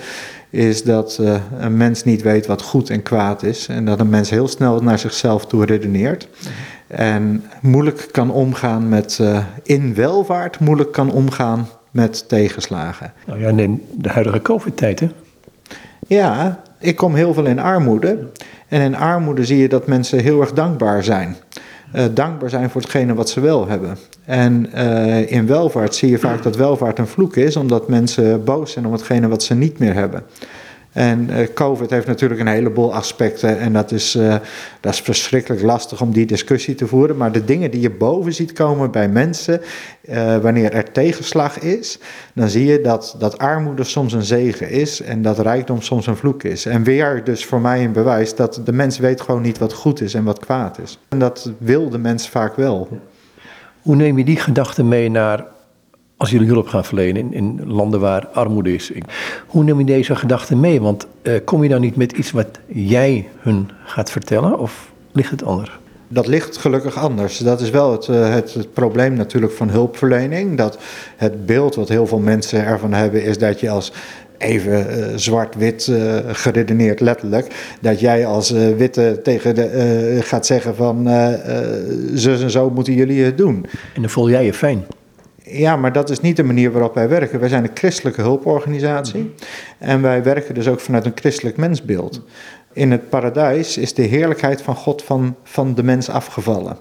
is 0.50 0.82
dat 0.82 1.20
een 1.58 1.76
mens 1.76 2.04
niet 2.04 2.22
weet 2.22 2.46
wat 2.46 2.62
goed 2.62 2.90
en 2.90 3.02
kwaad 3.02 3.42
is. 3.42 3.66
En 3.68 3.84
dat 3.84 4.00
een 4.00 4.10
mens 4.10 4.30
heel 4.30 4.48
snel 4.48 4.82
naar 4.82 4.98
zichzelf 4.98 5.46
toe 5.46 5.64
redeneert. 5.64 6.28
En 6.86 7.44
moeilijk 7.60 8.08
kan 8.10 8.30
omgaan 8.30 8.88
met, 8.88 9.20
in 9.62 9.94
welvaart, 9.94 10.58
moeilijk 10.58 10.92
kan 10.92 11.10
omgaan 11.10 11.68
met 11.96 12.28
tegenslagen. 12.28 13.12
Nou 13.26 13.40
ja, 13.40 13.50
neem 13.50 13.82
de 13.92 14.08
huidige 14.08 14.42
COVID-tijd, 14.42 15.00
hè? 15.00 15.08
Ja, 16.06 16.62
ik 16.78 16.96
kom 16.96 17.14
heel 17.14 17.34
veel 17.34 17.46
in 17.46 17.58
armoede. 17.58 18.18
En 18.68 18.80
in 18.80 18.96
armoede 18.96 19.44
zie 19.44 19.58
je 19.58 19.68
dat 19.68 19.86
mensen 19.86 20.18
heel 20.18 20.40
erg 20.40 20.52
dankbaar 20.52 21.04
zijn. 21.04 21.36
Uh, 21.94 22.04
dankbaar 22.14 22.50
zijn 22.50 22.70
voor 22.70 22.80
hetgene 22.80 23.14
wat 23.14 23.30
ze 23.30 23.40
wel 23.40 23.68
hebben. 23.68 23.96
En 24.24 24.70
uh, 24.74 25.30
in 25.30 25.46
welvaart 25.46 25.94
zie 25.94 26.10
je 26.10 26.18
vaak 26.18 26.42
dat 26.42 26.56
welvaart 26.56 26.98
een 26.98 27.06
vloek 27.06 27.36
is, 27.36 27.56
omdat 27.56 27.88
mensen 27.88 28.44
boos 28.44 28.72
zijn 28.72 28.86
om 28.86 28.92
hetgene 28.92 29.28
wat 29.28 29.42
ze 29.42 29.54
niet 29.54 29.78
meer 29.78 29.94
hebben. 29.94 30.22
En 30.96 31.30
uh, 31.30 31.46
COVID 31.54 31.90
heeft 31.90 32.06
natuurlijk 32.06 32.40
een 32.40 32.46
heleboel 32.46 32.94
aspecten 32.94 33.58
en 33.58 33.72
dat 33.72 33.92
is, 33.92 34.16
uh, 34.16 34.36
dat 34.80 34.92
is 34.92 35.00
verschrikkelijk 35.00 35.62
lastig 35.62 36.00
om 36.00 36.12
die 36.12 36.26
discussie 36.26 36.74
te 36.74 36.86
voeren. 36.86 37.16
Maar 37.16 37.32
de 37.32 37.44
dingen 37.44 37.70
die 37.70 37.80
je 37.80 37.90
boven 37.90 38.32
ziet 38.34 38.52
komen 38.52 38.90
bij 38.90 39.08
mensen, 39.08 39.60
uh, 40.08 40.36
wanneer 40.36 40.72
er 40.72 40.92
tegenslag 40.92 41.58
is, 41.58 41.98
dan 42.34 42.48
zie 42.48 42.66
je 42.66 42.80
dat, 42.80 43.16
dat 43.18 43.38
armoede 43.38 43.84
soms 43.84 44.12
een 44.12 44.22
zegen 44.22 44.70
is 44.70 45.00
en 45.00 45.22
dat 45.22 45.38
rijkdom 45.38 45.82
soms 45.82 46.06
een 46.06 46.16
vloek 46.16 46.42
is. 46.42 46.66
En 46.66 46.82
weer 46.82 47.24
dus 47.24 47.44
voor 47.44 47.60
mij 47.60 47.84
een 47.84 47.92
bewijs 47.92 48.34
dat 48.34 48.60
de 48.64 48.72
mens 48.72 48.98
weet 48.98 49.20
gewoon 49.20 49.42
niet 49.42 49.58
wat 49.58 49.72
goed 49.72 50.00
is 50.00 50.14
en 50.14 50.24
wat 50.24 50.38
kwaad 50.38 50.78
is. 50.78 50.98
En 51.08 51.18
dat 51.18 51.50
wil 51.58 51.90
de 51.90 51.98
mens 51.98 52.28
vaak 52.28 52.56
wel. 52.56 52.88
Hoe 53.82 53.96
neem 53.96 54.18
je 54.18 54.24
die 54.24 54.40
gedachte 54.40 54.84
mee 54.84 55.10
naar 55.10 55.44
als 56.16 56.30
jullie 56.30 56.48
hulp 56.48 56.68
gaan 56.68 56.84
verlenen 56.84 57.22
in, 57.22 57.32
in 57.32 57.66
landen 57.66 58.00
waar 58.00 58.26
armoede 58.26 58.74
is. 58.74 58.92
Hoe 59.46 59.64
neem 59.64 59.78
je 59.78 59.84
deze 59.84 60.16
gedachten 60.16 60.60
mee? 60.60 60.80
Want 60.80 61.06
uh, 61.22 61.34
kom 61.44 61.62
je 61.62 61.68
dan 61.68 61.80
niet 61.80 61.96
met 61.96 62.12
iets 62.12 62.30
wat 62.30 62.46
jij 62.66 63.28
hun 63.38 63.70
gaat 63.84 64.10
vertellen 64.10 64.58
of 64.58 64.92
ligt 65.12 65.30
het 65.30 65.44
anders? 65.44 65.78
Dat 66.08 66.26
ligt 66.26 66.56
gelukkig 66.56 66.98
anders. 66.98 67.38
Dat 67.38 67.60
is 67.60 67.70
wel 67.70 67.92
het, 67.92 68.06
uh, 68.06 68.34
het, 68.34 68.54
het, 68.54 68.72
probleem 68.72 69.14
natuurlijk 69.14 69.52
van 69.52 69.70
hulpverlening. 69.70 70.56
Dat 70.56 70.78
het 71.16 71.46
beeld 71.46 71.74
wat 71.74 71.88
heel 71.88 72.06
veel 72.06 72.18
mensen 72.18 72.64
ervan 72.64 72.92
hebben 72.92 73.22
is 73.22 73.38
dat 73.38 73.60
je 73.60 73.70
als 73.70 73.92
even 74.38 74.98
uh, 74.98 75.06
zwart-wit 75.16 75.86
uh, 75.86 76.16
geredeneerd 76.26 77.00
letterlijk, 77.00 77.76
dat 77.80 78.00
jij 78.00 78.26
als 78.26 78.52
uh, 78.52 78.76
witte 78.76 79.20
tegen 79.22 79.54
de, 79.54 80.18
gaat 80.22 80.46
zeggen 80.46 80.76
van 80.76 81.08
zus 82.14 82.42
en 82.42 82.50
zo 82.50 82.70
moeten 82.70 82.92
jullie 82.92 83.24
het 83.24 83.38
doen. 83.38 83.66
En 83.94 84.00
dan 84.00 84.10
voel 84.10 84.30
jij 84.30 84.44
je 84.44 84.54
fijn. 84.54 84.84
Ja, 85.48 85.76
maar 85.76 85.92
dat 85.92 86.10
is 86.10 86.20
niet 86.20 86.36
de 86.36 86.42
manier 86.42 86.72
waarop 86.72 86.94
wij 86.94 87.08
werken. 87.08 87.40
Wij 87.40 87.48
zijn 87.48 87.64
een 87.64 87.70
christelijke 87.74 88.20
hulporganisatie 88.20 89.34
en 89.78 90.02
wij 90.02 90.22
werken 90.22 90.54
dus 90.54 90.68
ook 90.68 90.80
vanuit 90.80 91.04
een 91.04 91.12
christelijk 91.14 91.56
mensbeeld. 91.56 92.22
In 92.76 92.90
het 92.90 93.08
paradijs 93.08 93.76
is 93.76 93.94
de 93.94 94.02
heerlijkheid 94.02 94.62
van 94.62 94.74
God 94.74 95.02
van, 95.02 95.36
van 95.42 95.74
de 95.74 95.82
mens 95.82 96.08
afgevallen. 96.08 96.76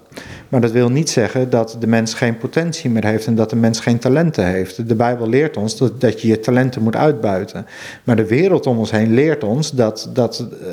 Maar 0.48 0.60
dat 0.60 0.70
wil 0.70 0.90
niet 0.90 1.10
zeggen 1.10 1.50
dat 1.50 1.76
de 1.80 1.86
mens 1.86 2.14
geen 2.14 2.38
potentie 2.38 2.90
meer 2.90 3.04
heeft 3.04 3.26
en 3.26 3.34
dat 3.34 3.50
de 3.50 3.56
mens 3.56 3.80
geen 3.80 3.98
talenten 3.98 4.46
heeft. 4.46 4.88
De 4.88 4.94
Bijbel 4.94 5.28
leert 5.28 5.56
ons 5.56 5.76
dat, 5.76 6.00
dat 6.00 6.20
je 6.20 6.28
je 6.28 6.40
talenten 6.40 6.82
moet 6.82 6.96
uitbuiten. 6.96 7.66
Maar 8.04 8.16
de 8.16 8.26
wereld 8.26 8.66
om 8.66 8.78
ons 8.78 8.90
heen 8.90 9.14
leert 9.14 9.44
ons 9.44 9.70
dat, 9.70 10.10
dat 10.12 10.40
uh, 10.40 10.68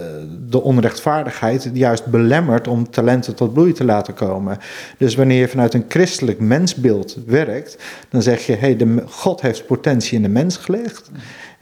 de 0.50 0.62
onrechtvaardigheid 0.62 1.70
juist 1.74 2.06
belemmert 2.06 2.68
om 2.68 2.90
talenten 2.90 3.36
tot 3.36 3.54
bloei 3.54 3.74
te 3.74 3.86
laten 3.86 4.14
komen. 4.14 4.58
Dus 4.98 5.16
wanneer 5.16 5.40
je 5.40 5.48
vanuit 5.48 5.74
een 5.74 5.86
christelijk 5.88 6.40
mensbeeld 6.40 7.18
werkt, 7.26 7.78
dan 8.10 8.22
zeg 8.22 8.46
je: 8.46 8.56
hé, 8.56 8.76
hey, 8.78 9.04
God 9.06 9.42
heeft 9.42 9.66
potentie 9.66 10.16
in 10.16 10.22
de 10.22 10.30
mens 10.30 10.58
gelegd. 10.58 11.12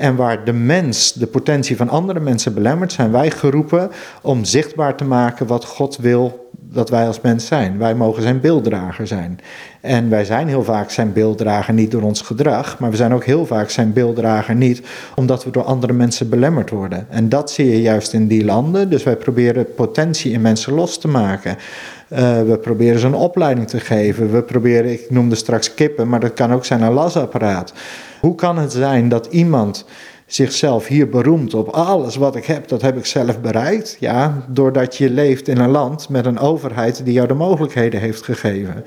En 0.01 0.15
waar 0.15 0.45
de 0.45 0.53
mens 0.53 1.13
de 1.13 1.27
potentie 1.27 1.77
van 1.77 1.89
andere 1.89 2.19
mensen 2.19 2.53
belemmert, 2.53 2.91
zijn 2.91 3.11
wij 3.11 3.31
geroepen 3.31 3.91
om 4.21 4.45
zichtbaar 4.45 4.95
te 4.95 5.03
maken 5.03 5.47
wat 5.47 5.65
God 5.65 5.97
wil 5.97 6.49
dat 6.51 6.89
wij 6.89 7.07
als 7.07 7.21
mens 7.21 7.45
zijn. 7.45 7.77
Wij 7.77 7.95
mogen 7.95 8.21
zijn 8.21 8.39
beelddrager 8.39 9.07
zijn. 9.07 9.39
En 9.81 10.09
wij 10.09 10.25
zijn 10.25 10.47
heel 10.47 10.63
vaak 10.63 10.89
zijn 10.89 11.13
beelddrager 11.13 11.73
niet 11.73 11.91
door 11.91 12.01
ons 12.01 12.21
gedrag, 12.21 12.79
maar 12.79 12.89
we 12.89 12.95
zijn 12.95 13.13
ook 13.13 13.23
heel 13.23 13.45
vaak 13.45 13.69
zijn 13.69 13.93
beelddrager 13.93 14.55
niet 14.55 14.81
omdat 15.15 15.43
we 15.43 15.51
door 15.51 15.63
andere 15.63 15.93
mensen 15.93 16.29
belemmerd 16.29 16.69
worden. 16.69 17.07
En 17.09 17.29
dat 17.29 17.51
zie 17.51 17.69
je 17.69 17.81
juist 17.81 18.13
in 18.13 18.27
die 18.27 18.45
landen. 18.45 18.89
Dus 18.89 19.03
wij 19.03 19.15
proberen 19.15 19.73
potentie 19.73 20.31
in 20.31 20.41
mensen 20.41 20.73
los 20.73 20.99
te 20.99 21.07
maken. 21.07 21.57
Uh, 22.09 22.19
we 22.41 22.57
proberen 22.61 22.99
ze 22.99 23.07
een 23.07 23.13
opleiding 23.13 23.67
te 23.67 23.79
geven. 23.79 24.31
We 24.31 24.41
proberen, 24.43 24.91
ik 24.91 25.09
noemde 25.09 25.35
straks 25.35 25.73
kippen, 25.73 26.09
maar 26.09 26.19
dat 26.19 26.33
kan 26.33 26.53
ook 26.53 26.65
zijn 26.65 26.81
een 26.81 26.93
lasapparaat. 26.93 27.73
Hoe 28.21 28.35
kan 28.35 28.57
het 28.57 28.71
zijn 28.71 29.09
dat 29.09 29.25
iemand 29.25 29.85
zichzelf 30.25 30.87
hier 30.87 31.09
beroemt 31.09 31.53
op 31.53 31.67
alles 31.67 32.15
wat 32.15 32.35
ik 32.35 32.45
heb, 32.45 32.67
dat 32.67 32.81
heb 32.81 32.97
ik 32.97 33.05
zelf 33.05 33.39
bereikt? 33.39 33.97
Ja, 33.99 34.45
doordat 34.47 34.97
je 34.97 35.09
leeft 35.09 35.47
in 35.47 35.57
een 35.57 35.69
land 35.69 36.09
met 36.09 36.25
een 36.25 36.39
overheid 36.39 37.05
die 37.05 37.13
jou 37.13 37.27
de 37.27 37.33
mogelijkheden 37.33 37.99
heeft 37.99 38.23
gegeven. 38.23 38.85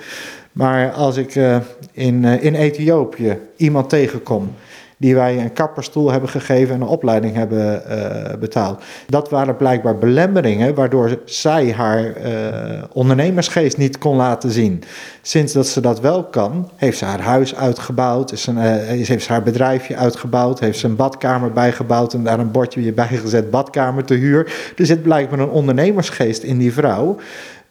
Maar 0.52 0.92
als 0.92 1.16
ik 1.16 1.34
uh, 1.34 1.56
in, 1.92 2.22
uh, 2.22 2.44
in 2.44 2.54
Ethiopië 2.54 3.38
iemand 3.56 3.88
tegenkom 3.88 4.52
die 4.96 5.14
wij 5.14 5.38
een 5.38 5.52
kapperstoel 5.52 6.10
hebben 6.10 6.28
gegeven 6.28 6.74
en 6.74 6.80
een 6.80 6.86
opleiding 6.86 7.34
hebben 7.34 7.82
uh, 7.88 8.38
betaald. 8.40 8.82
Dat 9.06 9.30
waren 9.30 9.56
blijkbaar 9.56 9.98
belemmeringen 9.98 10.74
waardoor 10.74 11.18
zij 11.24 11.72
haar 11.72 12.04
uh, 12.04 12.82
ondernemersgeest 12.92 13.76
niet 13.76 13.98
kon 13.98 14.16
laten 14.16 14.50
zien. 14.50 14.82
Sinds 15.22 15.52
dat 15.52 15.66
ze 15.66 15.80
dat 15.80 16.00
wel 16.00 16.24
kan, 16.24 16.70
heeft 16.76 16.98
ze 16.98 17.04
haar 17.04 17.20
huis 17.20 17.54
uitgebouwd, 17.54 18.32
is 18.32 18.46
een, 18.46 18.56
uh, 18.56 18.62
heeft 19.06 19.24
ze 19.24 19.32
haar 19.32 19.42
bedrijfje 19.42 19.96
uitgebouwd, 19.96 20.60
heeft 20.60 20.78
ze 20.78 20.86
een 20.86 20.96
badkamer 20.96 21.52
bijgebouwd 21.52 22.14
en 22.14 22.24
daar 22.24 22.38
een 22.38 22.50
bordje 22.50 22.92
bij 22.92 23.06
gezet 23.06 23.50
badkamer 23.50 24.04
te 24.04 24.14
huur. 24.14 24.72
Er 24.76 24.86
zit 24.86 25.02
blijkbaar 25.02 25.38
een 25.38 25.48
ondernemersgeest 25.48 26.42
in 26.42 26.58
die 26.58 26.72
vrouw 26.72 27.16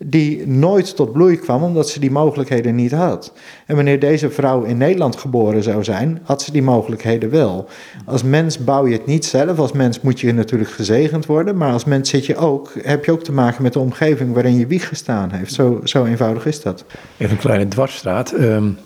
die 0.06 0.48
nooit 0.48 0.96
tot 0.96 1.12
bloei 1.12 1.38
kwam 1.38 1.64
omdat 1.64 1.90
ze 1.90 2.00
die 2.00 2.12
mogelijkheden 2.12 2.76
niet 2.76 2.92
had. 2.92 3.34
En 3.66 3.76
wanneer 3.76 4.00
deze 4.00 4.30
vrouw 4.30 4.64
in 4.64 4.78
Nederland 4.78 5.16
geboren 5.16 5.64
zou 5.64 5.84
zijn, 5.84 6.20
had 6.24 6.42
ze 6.42 6.52
die 6.52 6.62
mogelijkheden 6.62 7.30
wel. 7.30 7.68
Als 8.06 8.24
mens 8.24 8.64
bouw 8.64 8.88
je 8.88 8.94
het 8.94 9.06
niet 9.06 9.26
zelf, 9.26 9.60
als 9.60 9.72
mens 9.72 10.02
moet 10.02 10.20
je 10.20 10.34
natuurlijk 10.34 10.72
gezegend 10.72 11.26
worden, 11.26 11.58
maar 11.58 11.74
als 11.74 11.86
mens 11.86 12.10
zit 12.10 12.26
je 12.26 12.36
ook, 12.36 12.72
heb 12.82 13.06
je 13.06 13.12
ook 13.12 13.24
te 13.24 13.32
maken 13.32 13.64
met 13.64 13.74
de 13.74 13.80
omgeving 13.80 14.34
waarin 14.34 14.58
je 14.58 14.68
wieg 14.68 14.88
gestaan 14.88 15.32
heeft. 15.32 15.54
Zo, 15.54 15.82
zo 15.84 16.06
eenvoudig 16.06 16.46
is 16.46 16.62
dat. 16.62 16.86
Even 17.18 17.32
een 17.32 17.42
kleine 17.42 17.68
dwarsstraat. 17.68 18.34
Um, 18.40 18.78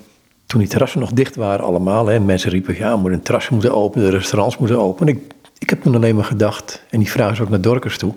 toen 0.46 0.60
die 0.60 0.70
terrassen 0.70 1.00
nog 1.00 1.12
dicht 1.12 1.36
waren 1.36 1.66
allemaal, 1.66 2.08
hè, 2.08 2.20
mensen 2.20 2.52
riepen, 2.52 2.76
ja, 2.76 2.96
moet 2.96 3.12
een 3.12 3.22
terras 3.22 3.50
moeten 3.50 3.74
openen, 3.74 4.12
de 4.12 4.18
restaurants 4.18 4.58
moeten 4.58 4.80
openen. 4.80 5.14
Ik, 5.14 5.22
ik 5.58 5.70
heb 5.70 5.82
toen 5.82 5.96
alleen 5.96 6.16
maar 6.16 6.24
gedacht, 6.24 6.84
en 6.90 7.00
die 7.00 7.12
vraag 7.12 7.32
is 7.32 7.42
ook 7.42 7.50
naar 7.50 7.62
Dorkers 7.62 7.98
toe, 7.98 8.14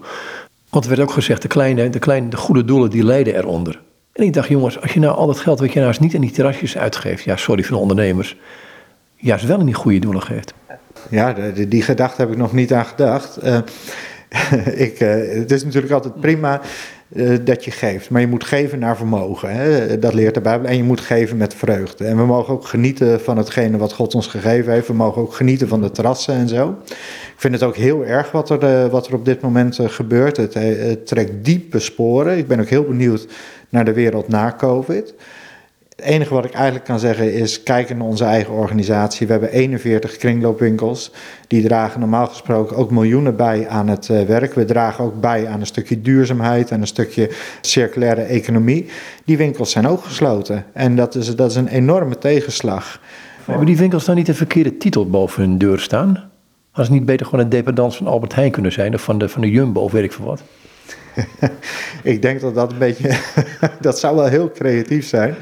want 0.70 0.84
er 0.84 0.90
werd 0.90 1.02
ook 1.02 1.10
gezegd, 1.10 1.42
de 1.42 1.48
kleine, 1.48 1.90
de 1.90 1.98
kleine, 1.98 2.28
de 2.28 2.36
goede 2.36 2.64
doelen 2.64 2.90
die 2.90 3.04
lijden 3.04 3.36
eronder. 3.36 3.80
En 4.12 4.24
ik 4.24 4.32
dacht, 4.32 4.48
jongens, 4.48 4.80
als 4.80 4.92
je 4.92 5.00
nou 5.00 5.16
al 5.16 5.26
dat 5.26 5.38
geld 5.38 5.60
wat 5.60 5.72
je 5.72 5.78
nou 5.78 5.88
eens 5.88 5.98
niet 5.98 6.14
in 6.14 6.20
die 6.20 6.30
terrasjes 6.30 6.78
uitgeeft, 6.78 7.24
ja, 7.24 7.36
sorry 7.36 7.62
voor 7.62 7.76
de 7.76 7.82
ondernemers, 7.82 8.36
juist 9.16 9.46
wel 9.46 9.58
in 9.58 9.66
die 9.66 9.74
goede 9.74 9.98
doelen 9.98 10.22
geeft. 10.22 10.54
Ja, 11.10 11.32
die, 11.68 11.82
gedachte 11.82 12.20
heb 12.20 12.30
ik 12.30 12.36
nog 12.36 12.52
niet 12.52 12.72
aan 12.72 12.84
gedacht. 12.84 13.44
Uh, 13.44 13.58
ik, 14.86 15.00
uh, 15.00 15.08
het 15.38 15.50
is 15.50 15.64
natuurlijk 15.64 15.92
altijd 15.92 16.20
prima 16.20 16.60
eh, 17.12 17.36
dat 17.44 17.64
je 17.64 17.70
geeft. 17.70 18.10
Maar 18.10 18.20
je 18.20 18.26
moet 18.26 18.44
geven 18.44 18.78
naar 18.78 18.96
vermogen. 18.96 19.52
Hè? 19.52 19.98
Dat 19.98 20.14
leert 20.14 20.34
de 20.34 20.40
Bijbel. 20.40 20.68
En 20.68 20.76
je 20.76 20.82
moet 20.82 21.00
geven 21.00 21.36
met 21.36 21.54
vreugde. 21.54 22.04
En 22.04 22.16
we 22.16 22.26
mogen 22.26 22.54
ook 22.54 22.66
genieten 22.66 23.20
van 23.20 23.36
hetgene 23.36 23.76
wat 23.76 23.92
God 23.92 24.14
ons 24.14 24.26
gegeven 24.26 24.72
heeft. 24.72 24.86
We 24.86 24.92
mogen 24.92 25.22
ook 25.22 25.34
genieten 25.34 25.68
van 25.68 25.80
de 25.80 25.90
terrassen 25.90 26.34
en 26.34 26.48
zo. 26.48 26.76
Ik 27.40 27.47
vind 27.47 27.61
het 27.61 27.68
ook 27.70 27.76
heel 27.76 28.04
erg 28.04 28.30
wat 28.30 28.50
er, 28.50 28.85
uh, 28.85 28.90
wat 28.90 29.06
er 29.06 29.14
op 29.14 29.25
dit 29.25 29.40
moment 29.40 29.78
uh, 29.78 29.88
gebeurt. 29.88 30.37
Het, 30.37 30.54
het 30.54 31.06
trekt 31.06 31.44
diepe 31.44 31.78
sporen. 31.78 32.38
Ik 32.38 32.47
ben 32.47 32.61
ook 32.61 32.68
heel 32.68 32.85
benieuwd 32.85 33.26
naar 33.68 33.85
de 33.85 33.92
wereld 33.92 34.28
na 34.28 34.54
COVID. 34.59 35.14
Het 35.88 36.04
enige 36.04 36.35
wat 36.35 36.44
ik 36.44 36.52
eigenlijk 36.52 36.85
kan 36.85 36.99
zeggen 36.99 37.32
is 37.32 37.62
kijken 37.62 37.99
naar 37.99 38.06
onze 38.06 38.25
eigen 38.25 38.54
organisatie. 38.54 39.26
We 39.26 39.32
hebben 39.32 39.50
41 39.50 40.16
kringloopwinkels. 40.16 41.12
Die 41.47 41.62
dragen 41.62 42.00
normaal 42.00 42.26
gesproken 42.26 42.76
ook 42.76 42.90
miljoenen 42.90 43.37
bij 43.37 43.68
aan 43.68 43.88
het 43.88 44.06
werk. 44.06 44.54
We 44.54 44.64
dragen 44.64 45.04
ook 45.04 45.20
bij 45.20 45.47
aan 45.47 45.61
een 45.61 45.66
stukje 45.66 46.00
duurzaamheid 46.00 46.70
en 46.70 46.80
een 46.80 46.87
stukje 46.87 47.30
circulaire 47.61 48.23
economie. 48.23 48.87
Die 49.25 49.37
winkels 49.37 49.70
zijn 49.70 49.87
ook 49.87 50.04
gesloten. 50.04 50.64
En 50.73 50.97
dat 50.97 51.14
is, 51.14 51.37
dat 51.37 51.50
is 51.50 51.56
een 51.56 51.68
enorme 51.68 52.18
tegenslag. 52.18 53.00
Hebben 53.44 53.66
die 53.66 53.76
winkels 53.76 54.04
dan 54.04 54.14
niet 54.14 54.28
een 54.28 54.35
verkeerde 54.35 54.76
titel 54.76 55.11
boven 55.11 55.42
hun 55.42 55.59
deur 55.59 55.78
staan? 55.78 56.30
Als 56.72 56.86
het 56.86 56.96
niet 56.96 57.04
beter 57.04 57.26
gewoon 57.26 57.40
een 57.40 57.50
dependance 57.50 57.98
van 57.98 58.06
Albert 58.06 58.34
Heijn 58.34 58.50
kunnen 58.50 58.72
zijn 58.72 58.94
of 58.94 59.02
van 59.02 59.18
de, 59.18 59.28
van 59.28 59.40
de 59.40 59.50
Jumbo 59.50 59.80
of 59.80 59.92
weet 59.92 60.04
ik 60.04 60.12
veel 60.12 60.24
wat? 60.24 60.42
ik 62.02 62.22
denk 62.22 62.40
dat 62.40 62.54
dat 62.54 62.72
een 62.72 62.78
beetje. 62.78 63.16
dat 63.80 63.98
zou 63.98 64.16
wel 64.16 64.26
heel 64.26 64.50
creatief 64.50 65.06
zijn. 65.06 65.34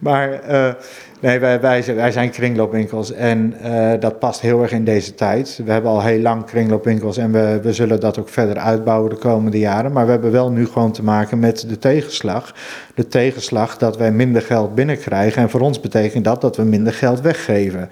Maar 0.00 0.50
uh, 0.50 0.72
nee, 1.20 1.38
wij, 1.38 1.60
wij, 1.60 1.94
wij, 1.94 2.12
zijn 2.12 2.30
kringloopwinkels 2.30 3.12
en 3.12 3.54
uh, 3.64 3.92
dat 4.00 4.18
past 4.18 4.40
heel 4.40 4.62
erg 4.62 4.72
in 4.72 4.84
deze 4.84 5.14
tijd. 5.14 5.60
We 5.64 5.72
hebben 5.72 5.90
al 5.90 6.02
heel 6.02 6.20
lang 6.20 6.44
kringloopwinkels 6.44 7.16
en 7.16 7.32
we, 7.32 7.60
we 7.62 7.72
zullen 7.72 8.00
dat 8.00 8.18
ook 8.18 8.28
verder 8.28 8.56
uitbouwen 8.56 9.10
de 9.10 9.16
komende 9.16 9.58
jaren. 9.58 9.92
Maar 9.92 10.04
we 10.04 10.10
hebben 10.10 10.32
wel 10.32 10.50
nu 10.50 10.66
gewoon 10.66 10.92
te 10.92 11.02
maken 11.02 11.38
met 11.38 11.68
de 11.68 11.78
tegenslag. 11.78 12.54
De 12.94 13.06
tegenslag 13.06 13.76
dat 13.76 13.96
wij 13.96 14.12
minder 14.12 14.42
geld 14.42 14.74
binnenkrijgen. 14.74 15.42
En 15.42 15.50
voor 15.50 15.60
ons 15.60 15.80
betekent 15.80 16.24
dat 16.24 16.40
dat 16.40 16.56
we 16.56 16.62
minder 16.62 16.92
geld 16.92 17.20
weggeven. 17.20 17.90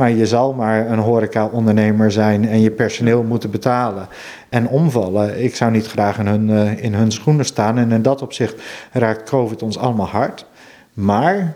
Maar 0.00 0.10
je 0.10 0.26
zal 0.26 0.52
maar 0.52 0.90
een 0.90 0.98
horeca-ondernemer 0.98 2.12
zijn 2.12 2.48
en 2.48 2.60
je 2.60 2.70
personeel 2.70 3.22
moeten 3.22 3.50
betalen 3.50 4.08
en 4.48 4.68
omvallen. 4.68 5.42
Ik 5.42 5.56
zou 5.56 5.70
niet 5.70 5.86
graag 5.86 6.18
in 6.18 6.26
hun, 6.26 6.48
uh, 6.48 6.84
in 6.84 6.94
hun 6.94 7.12
schoenen 7.12 7.44
staan. 7.44 7.78
En 7.78 7.92
in 7.92 8.02
dat 8.02 8.22
opzicht 8.22 8.62
raakt 8.92 9.30
COVID 9.30 9.62
ons 9.62 9.78
allemaal 9.78 10.06
hard. 10.06 10.46
Maar 10.92 11.54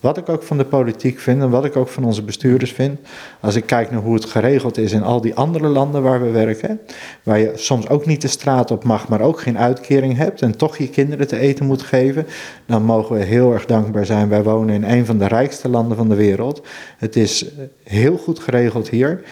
wat 0.00 0.16
ik 0.16 0.28
ook 0.28 0.42
van 0.42 0.58
de 0.58 0.64
politiek 0.64 1.18
vind 1.18 1.42
en 1.42 1.50
wat 1.50 1.64
ik 1.64 1.76
ook 1.76 1.88
van 1.88 2.04
onze 2.04 2.22
bestuurders 2.22 2.72
vind, 2.72 3.00
als 3.40 3.54
ik 3.54 3.66
kijk 3.66 3.90
naar 3.90 4.00
hoe 4.00 4.14
het 4.14 4.24
geregeld 4.24 4.78
is 4.78 4.92
in 4.92 5.02
al 5.02 5.20
die 5.20 5.34
andere 5.34 5.66
landen 5.68 6.02
waar 6.02 6.22
we 6.22 6.30
werken, 6.30 6.80
waar 7.22 7.38
je 7.38 7.52
soms 7.54 7.88
ook 7.88 8.06
niet 8.06 8.22
de 8.22 8.28
straat 8.28 8.70
op 8.70 8.84
mag, 8.84 9.08
maar 9.08 9.20
ook 9.20 9.40
geen 9.40 9.58
uitkering 9.58 10.16
hebt 10.16 10.42
en 10.42 10.56
toch 10.56 10.76
je 10.76 10.88
kinderen 10.88 11.28
te 11.28 11.38
eten 11.38 11.66
moet 11.66 11.82
geven, 11.82 12.26
dan 12.66 12.82
mogen 12.82 13.16
we 13.16 13.22
heel 13.22 13.52
erg 13.52 13.66
dankbaar 13.66 14.06
zijn. 14.06 14.28
Wij 14.28 14.42
wonen 14.42 14.74
in 14.74 14.84
een 14.84 15.06
van 15.06 15.18
de 15.18 15.26
rijkste 15.26 15.68
landen 15.68 15.96
van 15.96 16.08
de 16.08 16.14
wereld. 16.14 16.66
Het 16.98 17.16
is 17.16 17.46
heel 17.84 18.16
goed 18.16 18.38
geregeld 18.38 18.88
hier. 18.88 19.22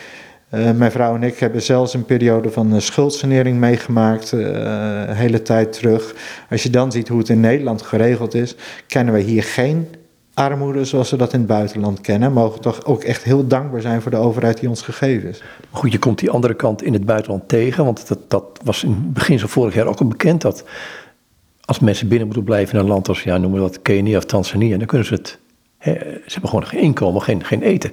Uh, 0.55 0.71
mijn 0.71 0.91
vrouw 0.91 1.15
en 1.15 1.23
ik 1.23 1.39
hebben 1.39 1.63
zelfs 1.63 1.95
een 1.95 2.05
periode 2.05 2.51
van 2.51 2.75
uh, 2.75 2.81
schuldsanering 2.81 3.59
meegemaakt, 3.59 4.33
een 4.33 5.15
hele 5.15 5.43
tijd 5.43 5.73
terug. 5.73 6.15
Als 6.51 6.63
je 6.63 6.71
dan 6.71 6.93
ziet 6.93 7.09
hoe 7.09 7.19
het 7.19 7.29
in 7.29 7.41
Nederland 7.41 7.83
geregeld 7.83 8.35
is, 8.35 8.57
kennen 8.87 9.15
we 9.15 9.21
hier 9.21 9.43
geen 9.43 9.89
armoede 10.35 10.85
zoals 10.85 11.11
we 11.11 11.17
dat 11.17 11.33
in 11.33 11.39
het 11.39 11.49
buitenland 11.49 12.01
kennen. 12.01 12.33
Mogen 12.33 12.61
toch 12.61 12.85
ook 12.85 13.03
echt 13.03 13.23
heel 13.23 13.47
dankbaar 13.47 13.81
zijn 13.81 14.03
voor 14.03 14.11
de 14.11 14.17
overheid 14.17 14.61
die 14.61 14.69
ons 14.69 14.83
gegeven 14.83 15.29
is. 15.29 15.43
Goed, 15.71 15.93
je 15.93 15.99
komt 15.99 16.19
die 16.19 16.31
andere 16.31 16.55
kant 16.55 16.83
in 16.83 16.93
het 16.93 17.05
buitenland 17.05 17.49
tegen, 17.49 17.85
want 17.85 18.09
dat, 18.09 18.19
dat 18.29 18.45
was 18.65 18.85
in 18.85 18.91
het 18.91 19.13
begin 19.13 19.39
van 19.39 19.49
vorig 19.49 19.75
jaar 19.75 19.87
ook 19.87 20.01
al 20.01 20.09
bekend 20.09 20.41
dat 20.41 20.65
als 21.65 21.79
mensen 21.79 22.09
binnen 22.09 22.27
moeten 22.27 22.45
blijven 22.45 22.75
in 22.75 22.81
een 22.81 22.91
land 22.91 23.09
als, 23.09 23.23
ja, 23.23 23.39
noemen 23.39 23.63
we 23.63 23.71
dat 23.71 23.83
Kenia 23.83 24.17
of 24.17 24.25
Tanzania, 24.25 24.77
dan 24.77 24.87
kunnen 24.87 25.07
ze 25.07 25.15
het, 25.15 25.39
hè, 25.79 25.93
ze 25.93 26.33
hebben 26.33 26.51
gewoon 26.51 26.67
geen 26.67 26.81
inkomen, 26.81 27.23
geen, 27.23 27.45
geen 27.45 27.63
eten. 27.63 27.91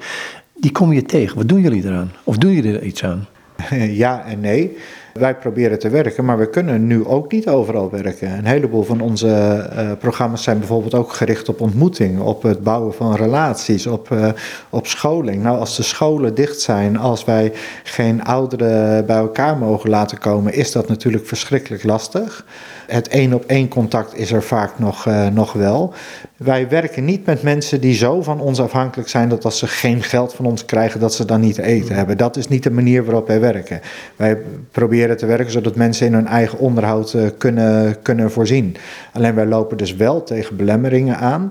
Die 0.55 0.71
kom 0.71 0.93
je 0.93 1.03
tegen. 1.03 1.37
Wat 1.37 1.49
doen 1.49 1.61
jullie 1.61 1.85
eraan? 1.85 2.11
Of 2.23 2.37
doen 2.37 2.51
jullie 2.51 2.73
er 2.73 2.83
iets 2.83 3.03
aan? 3.03 3.27
Ja 4.03 4.25
en 4.25 4.39
nee. 4.39 4.77
Wij 5.13 5.35
proberen 5.35 5.79
te 5.79 5.89
werken, 5.89 6.25
maar 6.25 6.37
we 6.37 6.49
kunnen 6.49 6.87
nu 6.87 7.05
ook 7.05 7.31
niet 7.31 7.47
overal 7.47 7.89
werken. 7.89 8.37
Een 8.37 8.45
heleboel 8.45 8.83
van 8.83 9.01
onze 9.01 9.27
uh, 9.73 9.91
programma's 9.99 10.43
zijn 10.43 10.59
bijvoorbeeld 10.59 10.93
ook 10.93 11.13
gericht 11.13 11.49
op 11.49 11.61
ontmoeting, 11.61 12.19
op 12.19 12.43
het 12.43 12.63
bouwen 12.63 12.93
van 12.93 13.15
relaties, 13.15 13.87
op, 13.87 14.09
uh, 14.09 14.27
op 14.69 14.87
scholing. 14.87 15.43
Nou, 15.43 15.59
als 15.59 15.75
de 15.75 15.83
scholen 15.83 16.35
dicht 16.35 16.59
zijn, 16.59 16.97
als 16.97 17.25
wij 17.25 17.53
geen 17.83 18.23
ouderen 18.23 19.05
bij 19.05 19.17
elkaar 19.17 19.57
mogen 19.57 19.89
laten 19.89 20.17
komen, 20.17 20.53
is 20.53 20.71
dat 20.71 20.87
natuurlijk 20.87 21.27
verschrikkelijk 21.27 21.83
lastig. 21.83 22.45
Het 22.91 23.07
één 23.07 23.33
op 23.33 23.45
één 23.45 23.67
contact 23.67 24.17
is 24.17 24.31
er 24.31 24.43
vaak 24.43 24.79
nog, 24.79 25.05
uh, 25.05 25.27
nog 25.27 25.53
wel. 25.53 25.93
Wij 26.37 26.69
werken 26.69 27.05
niet 27.05 27.25
met 27.25 27.43
mensen 27.43 27.81
die 27.81 27.93
zo 27.93 28.21
van 28.21 28.39
ons 28.39 28.59
afhankelijk 28.59 29.09
zijn 29.09 29.29
dat 29.29 29.45
als 29.45 29.57
ze 29.57 29.67
geen 29.67 30.03
geld 30.03 30.33
van 30.33 30.45
ons 30.45 30.65
krijgen, 30.65 30.99
dat 30.99 31.13
ze 31.13 31.25
dan 31.25 31.41
niet 31.41 31.55
te 31.55 31.63
eten 31.63 31.95
hebben. 31.95 32.17
Dat 32.17 32.37
is 32.37 32.47
niet 32.47 32.63
de 32.63 32.71
manier 32.71 33.05
waarop 33.05 33.27
wij 33.27 33.39
werken. 33.39 33.81
Wij 34.15 34.37
proberen 34.71 35.17
te 35.17 35.25
werken 35.25 35.51
zodat 35.51 35.75
mensen 35.75 36.05
in 36.07 36.13
hun 36.13 36.27
eigen 36.27 36.59
onderhoud 36.59 37.13
uh, 37.13 37.29
kunnen, 37.37 38.01
kunnen 38.01 38.31
voorzien. 38.31 38.75
Alleen 39.13 39.35
wij 39.35 39.45
lopen 39.45 39.77
dus 39.77 39.95
wel 39.95 40.23
tegen 40.23 40.55
belemmeringen 40.55 41.17
aan. 41.17 41.49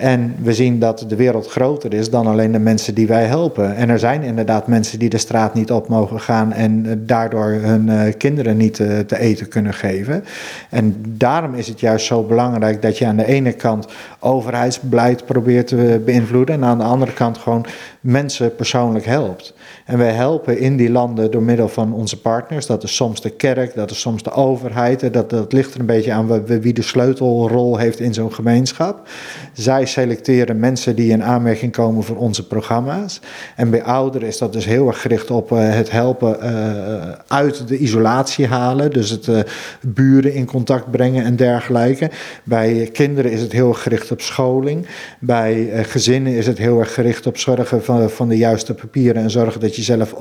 En 0.00 0.34
we 0.42 0.54
zien 0.54 0.78
dat 0.78 1.04
de 1.08 1.16
wereld 1.16 1.46
groter 1.46 1.94
is 1.94 2.10
dan 2.10 2.26
alleen 2.26 2.52
de 2.52 2.58
mensen 2.58 2.94
die 2.94 3.06
wij 3.06 3.24
helpen. 3.24 3.76
En 3.76 3.88
er 3.88 3.98
zijn 3.98 4.22
inderdaad 4.22 4.66
mensen 4.66 4.98
die 4.98 5.08
de 5.08 5.18
straat 5.18 5.54
niet 5.54 5.70
op 5.70 5.88
mogen 5.88 6.20
gaan 6.20 6.52
en 6.52 7.02
daardoor 7.06 7.46
hun 7.50 7.86
uh, 7.86 8.02
kinderen 8.18 8.56
niet 8.56 8.78
uh, 8.78 8.98
te 8.98 9.18
eten 9.18 9.48
kunnen 9.48 9.74
geven. 9.74 10.24
En 10.70 10.96
daarom 11.08 11.54
is 11.54 11.68
het 11.68 11.80
juist 11.80 12.06
zo 12.06 12.22
belangrijk 12.22 12.82
dat 12.82 12.98
je 12.98 13.06
aan 13.06 13.16
de 13.16 13.26
ene 13.26 13.52
kant 13.52 13.86
overheidsbeleid 14.18 15.26
probeert 15.26 15.66
te 15.66 16.02
beïnvloeden 16.04 16.54
en 16.54 16.64
aan 16.64 16.78
de 16.78 16.84
andere 16.84 17.12
kant 17.12 17.38
gewoon 17.38 17.66
mensen 18.00 18.54
persoonlijk 18.54 19.04
helpt. 19.04 19.54
En 19.84 19.98
wij 19.98 20.12
helpen 20.12 20.58
in 20.58 20.76
die 20.76 20.90
landen 20.90 21.30
door 21.30 21.42
middel 21.42 21.68
van 21.68 21.92
onze 21.92 22.20
partners. 22.20 22.66
Dat 22.66 22.82
is 22.82 22.94
soms 22.94 23.20
de 23.20 23.30
kerk, 23.30 23.74
dat 23.74 23.90
is 23.90 24.00
soms 24.00 24.22
de 24.22 24.32
overheid. 24.32 25.12
Dat, 25.12 25.30
dat 25.30 25.52
ligt 25.52 25.74
er 25.74 25.80
een 25.80 25.86
beetje 25.86 26.12
aan 26.12 26.46
wie 26.46 26.72
de 26.72 26.82
sleutelrol 26.82 27.76
heeft 27.76 28.00
in 28.00 28.14
zo'n 28.14 28.32
gemeenschap. 28.32 29.08
Zij 29.52 29.86
selecteren 29.90 30.58
mensen 30.58 30.96
die 30.96 31.10
in 31.10 31.22
aanmerking 31.22 31.72
komen 31.72 32.02
voor 32.02 32.16
onze 32.16 32.46
programma's. 32.46 33.20
En 33.56 33.70
bij 33.70 33.82
ouderen 33.82 34.28
is 34.28 34.38
dat 34.38 34.52
dus 34.52 34.64
heel 34.64 34.86
erg 34.86 35.00
gericht 35.00 35.30
op 35.30 35.50
uh, 35.50 35.74
het 35.74 35.90
helpen 35.90 36.36
uh, 36.42 37.12
uit 37.26 37.68
de 37.68 37.78
isolatie 37.78 38.46
halen. 38.46 38.90
Dus 38.90 39.10
het 39.10 39.26
uh, 39.26 39.40
buren 39.80 40.34
in 40.34 40.46
contact 40.46 40.90
brengen 40.90 41.24
en 41.24 41.36
dergelijke. 41.36 42.10
Bij 42.44 42.88
kinderen 42.92 43.32
is 43.32 43.40
het 43.40 43.52
heel 43.52 43.68
erg 43.68 43.82
gericht 43.82 44.10
op 44.10 44.20
scholing. 44.20 44.86
Bij 45.20 45.70
gezinnen 45.84 46.32
is 46.32 46.46
het 46.46 46.58
heel 46.58 46.78
erg 46.78 46.94
gericht 46.94 47.26
op 47.26 47.38
zorgen 47.38 47.84
van, 47.84 48.10
van 48.10 48.28
de 48.28 48.36
juiste 48.36 48.74
papieren 48.74 49.22
en 49.22 49.30
zorgen 49.30 49.60
dat 49.60 49.76
je 49.76 49.82
zelf 49.82 50.14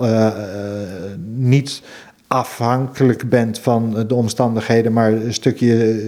niet 1.36 1.82
afhankelijk 2.30 3.30
bent 3.30 3.60
van 3.60 4.06
de 4.08 4.16
omstandigheden, 4.16 4.94
maar 4.94 5.12
een 5.12 5.34
stukje 5.34 6.02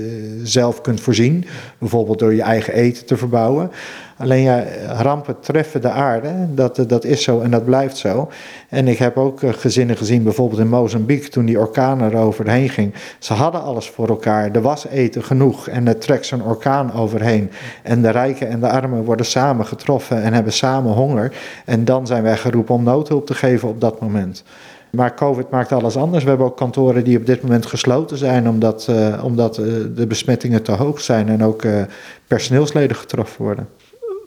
zelf 0.43 0.81
kunt 0.81 1.01
voorzien. 1.01 1.45
Bijvoorbeeld 1.77 2.19
door 2.19 2.34
je 2.34 2.41
eigen 2.41 2.73
eten 2.73 3.05
te 3.05 3.17
verbouwen. 3.17 3.71
Alleen 4.17 4.41
ja, 4.41 4.63
rampen 4.88 5.39
treffen 5.39 5.81
de 5.81 5.89
aarde, 5.89 6.47
dat, 6.53 6.84
dat 6.88 7.03
is 7.03 7.23
zo 7.23 7.39
en 7.39 7.51
dat 7.51 7.65
blijft 7.65 7.97
zo. 7.97 8.29
En 8.69 8.88
ik 8.88 8.97
heb 8.97 9.17
ook 9.17 9.39
gezinnen 9.45 9.97
gezien, 9.97 10.23
bijvoorbeeld 10.23 10.60
in 10.60 10.67
Mozambique, 10.67 11.29
toen 11.29 11.45
die 11.45 11.60
orkaan 11.60 12.01
er 12.01 12.15
overheen 12.15 12.69
ging. 12.69 12.93
Ze 13.19 13.34
hadden 13.34 13.63
alles 13.63 13.89
voor 13.89 14.07
elkaar, 14.07 14.51
er 14.51 14.62
was 14.62 14.88
eten 14.88 15.23
genoeg 15.23 15.67
en 15.67 15.88
er 15.88 15.97
trekt 15.97 16.25
zo'n 16.25 16.43
orkaan 16.43 16.93
overheen. 16.93 17.51
En 17.84 18.01
de 18.01 18.10
rijken 18.10 18.49
en 18.49 18.60
de 18.60 18.69
armen 18.69 19.03
worden 19.03 19.25
samen 19.25 19.65
getroffen 19.65 20.21
en 20.21 20.34
hebben 20.34 20.53
samen 20.53 20.93
honger. 20.93 21.34
En 21.65 21.86
dan 21.86 22.07
zijn 22.07 22.23
wij 22.23 22.38
geroepen 22.38 22.75
om 22.75 22.84
noodhulp 22.84 23.25
te 23.25 23.34
geven 23.34 23.69
op 23.69 23.81
dat 23.81 24.01
moment. 24.01 24.43
Maar 24.91 25.13
COVID 25.15 25.49
maakt 25.49 25.71
alles 25.71 25.95
anders. 25.95 26.23
We 26.23 26.30
hebben 26.30 26.47
ook 26.47 26.58
kantoren 26.58 27.04
die 27.04 27.17
op 27.17 27.25
dit 27.25 27.41
moment 27.41 27.65
gesloten 27.65 28.17
zijn 28.17 28.49
omdat, 28.49 28.88
uh, 28.89 29.21
omdat 29.23 29.58
uh, 29.58 29.65
de 29.95 30.08
besmettingen 30.08 30.63
te 30.63 30.71
hoog 30.71 31.01
zijn 31.01 31.30
en 31.30 31.43
ook 31.43 31.63
uh, 31.63 31.84
personeelsleden 32.27 32.95
getroffen 32.95 33.43
worden. 33.43 33.67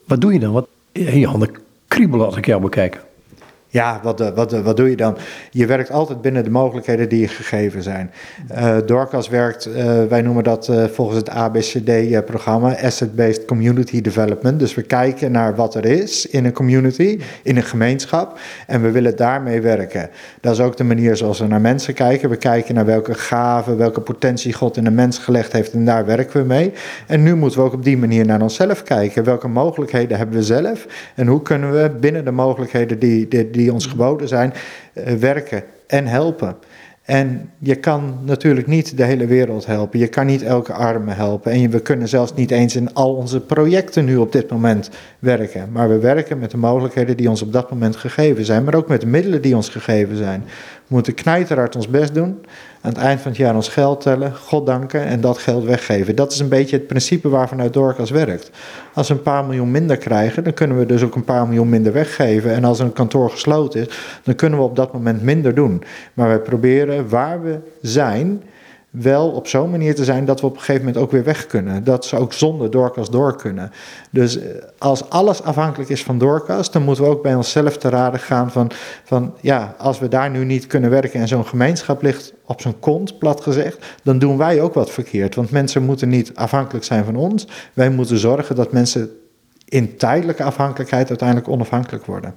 Wat 0.07 0.21
doe 0.21 0.33
je 0.33 0.39
dan? 0.39 0.53
Wat, 0.53 0.67
je 0.93 1.27
handen 1.27 1.51
kriebelen 1.89 2.27
als 2.27 2.37
ik 2.37 2.47
jou 2.47 2.61
bekijk. 2.61 3.01
Ja, 3.75 4.01
wat, 4.03 4.33
wat, 4.35 4.53
wat 4.53 4.77
doe 4.77 4.91
je 4.91 4.97
dan? 4.97 5.17
Je 5.51 5.67
werkt 5.67 5.91
altijd 5.91 6.21
binnen 6.21 6.45
de 6.45 6.51
mogelijkheden 6.51 7.09
die 7.09 7.21
je 7.21 7.29
gegeven 7.29 7.83
zijn. 7.83 8.11
Uh, 8.53 8.77
Dorcas 8.87 9.29
werkt, 9.29 9.69
wij 10.09 10.23
noemen 10.23 10.45
dat 10.45 10.73
volgens 10.93 11.19
het 11.19 11.31
ABCD-programma 11.31 12.77
Asset-Based 12.83 13.45
Community 13.45 14.01
Development. 14.01 14.59
Dus 14.59 14.75
we 14.75 14.83
kijken 14.83 15.33
naar 15.33 15.55
wat 15.55 15.75
er 15.75 15.85
is 15.85 16.27
in 16.27 16.45
een 16.45 16.53
community, 16.53 17.21
in 17.43 17.57
een 17.57 17.63
gemeenschap. 17.63 18.39
En 18.67 18.83
we 18.83 18.91
willen 18.91 19.17
daarmee 19.17 19.61
werken. 19.61 20.11
Dat 20.41 20.53
is 20.53 20.61
ook 20.61 20.77
de 20.77 20.85
manier 20.85 21.17
zoals 21.17 21.39
we 21.39 21.47
naar 21.47 21.61
mensen 21.61 21.95
kijken. 21.95 22.31
We 22.31 22.37
kijken 22.37 22.75
naar 22.75 22.87
welke 22.87 23.15
gaven, 23.15 23.77
welke 23.77 24.01
potentie 24.01 24.53
God 24.53 24.77
in 24.77 24.87
een 24.87 24.95
mens 24.95 25.19
gelegd 25.19 25.53
heeft. 25.53 25.73
En 25.73 25.85
daar 25.85 26.07
werken 26.07 26.41
we 26.41 26.47
mee. 26.47 26.73
En 27.07 27.23
nu 27.23 27.35
moeten 27.35 27.59
we 27.59 27.65
ook 27.65 27.73
op 27.73 27.85
die 27.85 27.99
manier 27.99 28.27
naar 28.27 28.43
onszelf 28.43 28.83
kijken. 28.83 29.25
Welke 29.25 29.49
mogelijkheden 29.49 30.19
hebben 30.19 30.37
we 30.37 30.43
zelf? 30.43 30.87
En 31.15 31.27
hoe 31.27 31.43
kunnen 31.43 31.73
we 31.73 31.91
binnen 32.01 32.25
de 32.25 32.31
mogelijkheden 32.31 32.99
die, 32.99 33.29
die 33.51 33.64
die 33.65 33.73
ons 33.73 33.87
geboden 33.87 34.29
zijn, 34.29 34.53
uh, 34.95 35.13
werken 35.13 35.63
en 35.87 36.07
helpen. 36.07 36.57
En 37.05 37.51
je 37.59 37.75
kan 37.75 38.19
natuurlijk 38.25 38.67
niet 38.67 38.97
de 38.97 39.05
hele 39.05 39.27
wereld 39.27 39.67
helpen. 39.67 39.99
Je 39.99 40.09
kan 40.09 40.27
niet 40.27 40.43
elke 40.43 40.73
arme 40.73 41.13
helpen. 41.13 41.53
En 41.53 41.71
we 41.71 41.81
kunnen 41.81 42.09
zelfs 42.09 42.35
niet 42.35 42.51
eens 42.51 42.77
in 42.77 42.95
al 42.95 43.15
onze 43.15 43.41
projecten 43.41 44.05
nu 44.05 44.17
op 44.17 44.33
dit 44.33 44.51
moment 44.51 44.91
werken. 45.19 45.73
Maar 45.73 45.89
we 45.89 45.99
werken 45.99 46.39
met 46.39 46.51
de 46.51 46.57
mogelijkheden 46.57 47.17
die 47.17 47.29
ons 47.29 47.43
op 47.43 47.53
dat 47.53 47.71
moment 47.71 47.97
gegeven 47.97 48.45
zijn. 48.45 48.65
Maar 48.65 48.75
ook 48.75 48.89
met 48.89 49.01
de 49.01 49.07
middelen 49.07 49.43
die 49.43 49.57
ons 49.57 49.69
gegeven 49.69 50.17
zijn. 50.17 50.45
We 50.87 50.95
moeten 50.95 51.15
knijterhard 51.15 51.77
ons 51.77 51.89
best 51.89 52.15
doen. 52.15 52.45
Aan 52.81 52.91
het 52.91 52.99
eind 52.99 53.21
van 53.21 53.31
het 53.31 53.41
jaar 53.41 53.55
ons 53.55 53.69
geld 53.69 54.01
tellen, 54.01 54.35
God 54.37 54.67
danken 54.67 55.05
en 55.05 55.21
dat 55.21 55.39
geld 55.39 55.65
weggeven. 55.65 56.17
Dat 56.17 56.33
is 56.33 56.39
een 56.39 56.49
beetje 56.49 56.77
het 56.77 56.87
principe 56.87 57.29
waarvanuit 57.29 57.73
Dorcas 57.73 58.11
werkt. 58.11 58.51
Als 58.95 59.09
we 59.09 59.15
een 59.15 59.23
paar 59.23 59.45
miljoen 59.45 59.71
minder 59.71 59.97
krijgen, 59.97 60.45
dan 60.45 60.55
kunnen 60.55 60.79
we 60.79 60.87
dus 60.87 61.03
ook 61.03 61.15
een 61.15 61.25
paar 61.25 61.47
miljoen 61.47 61.69
minder 61.69 61.93
weggeven. 61.93 62.55
En 62.55 62.65
als 62.65 62.79
een 62.79 62.93
kantoor 62.93 63.31
gesloten 63.31 63.81
is, 63.81 63.99
dan 64.23 64.35
kunnen 64.35 64.59
we 64.59 64.65
op 64.65 64.77
dat 64.77 64.93
moment 64.93 65.23
minder 65.23 65.55
doen. 65.55 65.83
Maar 66.15 66.29
wij 66.29 66.41
proberen 66.41 67.09
waar 67.09 67.43
we 67.43 67.59
zijn, 67.81 68.43
wel 68.95 69.31
op 69.31 69.47
zo'n 69.47 69.71
manier 69.71 69.95
te 69.95 70.05
zijn 70.05 70.25
dat 70.25 70.41
we 70.41 70.47
op 70.47 70.53
een 70.53 70.59
gegeven 70.59 70.85
moment 70.85 71.03
ook 71.03 71.11
weer 71.11 71.25
weg 71.25 71.47
kunnen. 71.47 71.85
Dat 71.85 72.05
ze 72.05 72.17
ook 72.17 72.33
zonder 72.33 72.71
doorkast 72.71 73.13
door 73.13 73.37
kunnen. 73.37 73.73
Dus 74.11 74.39
eh, 74.39 74.47
als 74.79 75.11
alles 75.11 75.43
afhankelijk 75.43 75.91
is 75.91 76.03
van 76.03 76.19
doorkast, 76.19 76.73
dan 76.73 76.83
moeten 76.83 77.05
we 77.05 77.11
ook 77.11 77.23
bij 77.23 77.35
onszelf 77.35 77.77
te 77.77 77.89
raden 77.89 78.21
gaan 78.21 78.51
van, 78.51 78.71
van 79.05 79.35
ja, 79.41 79.75
als 79.79 79.99
we 79.99 80.09
daar 80.09 80.31
nu 80.31 80.45
niet 80.45 80.67
kunnen 80.67 80.91
werken 80.91 81.21
en 81.21 81.29
zo'n 81.29 81.47
gemeenschap 81.47 82.03
ligt 82.03 82.33
op 82.45 82.61
zijn 82.61 82.79
kont, 82.81 83.19
plat 83.19 83.41
gezegd, 83.41 83.87
dan 84.03 84.19
doen 84.19 84.37
wij 84.37 84.61
ook 84.61 84.75
wat 84.75 84.91
verkeerd. 84.91 85.35
Want 85.35 85.51
mensen 85.51 85.85
moeten 85.85 86.09
niet 86.09 86.35
afhankelijk 86.35 86.85
zijn 86.85 87.05
van 87.05 87.17
ons. 87.17 87.47
Wij 87.73 87.91
moeten 87.91 88.19
zorgen 88.19 88.57
dat 88.57 88.73
mensen 88.73 89.11
in 89.65 89.97
tijdelijke 89.97 90.45
afhankelijkheid 90.45 91.09
uiteindelijk 91.09 91.49
onafhankelijk 91.49 92.07
worden 92.07 92.35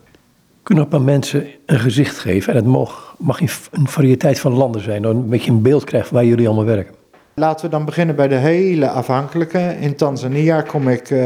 kunnen 0.68 0.88
een 0.90 1.04
mensen 1.04 1.48
een 1.66 1.80
gezicht 1.80 2.18
geven. 2.18 2.54
En 2.54 2.60
het 2.60 2.68
mag, 2.68 3.16
mag 3.18 3.42
een 3.42 3.88
variëteit 3.88 4.40
van 4.40 4.54
landen 4.54 4.82
zijn, 4.82 5.02
dan 5.02 5.16
een 5.16 5.30
beetje 5.30 5.52
een 5.52 5.62
beeld 5.62 5.84
krijgt 5.84 6.10
waar 6.10 6.26
jullie 6.26 6.48
allemaal 6.48 6.66
werken. 6.66 6.94
Laten 7.36 7.66
we 7.66 7.72
dan 7.72 7.86
beginnen 7.86 8.16
bij 8.16 8.28
de 8.28 8.36
hele 8.36 8.90
afhankelijke. 8.90 9.76
In 9.80 9.96
Tanzania 9.96 10.62
kom 10.62 10.90
ik 10.90 11.10
uh, 11.10 11.24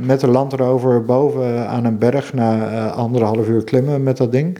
met 0.00 0.20
de 0.20 0.28
landrover 0.28 1.04
boven 1.04 1.68
aan 1.68 1.84
een 1.84 1.98
berg 1.98 2.34
na 2.34 2.72
uh, 2.72 2.96
anderhalf 2.96 3.48
uur 3.48 3.64
klimmen 3.64 4.02
met 4.02 4.16
dat 4.16 4.32
ding. 4.32 4.58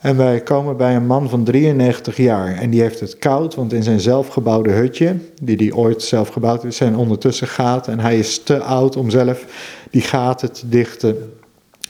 En 0.00 0.16
wij 0.16 0.40
komen 0.40 0.76
bij 0.76 0.96
een 0.96 1.06
man 1.06 1.28
van 1.28 1.44
93 1.44 2.16
jaar. 2.16 2.56
En 2.56 2.70
die 2.70 2.80
heeft 2.80 3.00
het 3.00 3.18
koud, 3.18 3.54
want 3.54 3.72
in 3.72 3.82
zijn 3.82 4.00
zelfgebouwde 4.00 4.70
hutje, 4.70 5.16
die 5.42 5.56
hij 5.56 5.72
ooit 5.72 6.02
zelf 6.02 6.28
gebouwd 6.28 6.62
heeft, 6.62 6.76
zijn 6.76 6.96
ondertussen 6.96 7.46
gaten. 7.46 7.92
En 7.92 8.00
hij 8.00 8.18
is 8.18 8.42
te 8.42 8.60
oud 8.60 8.96
om 8.96 9.10
zelf 9.10 9.44
die 9.90 10.02
gaten 10.02 10.52
te 10.52 10.68
dichten. 10.68 11.16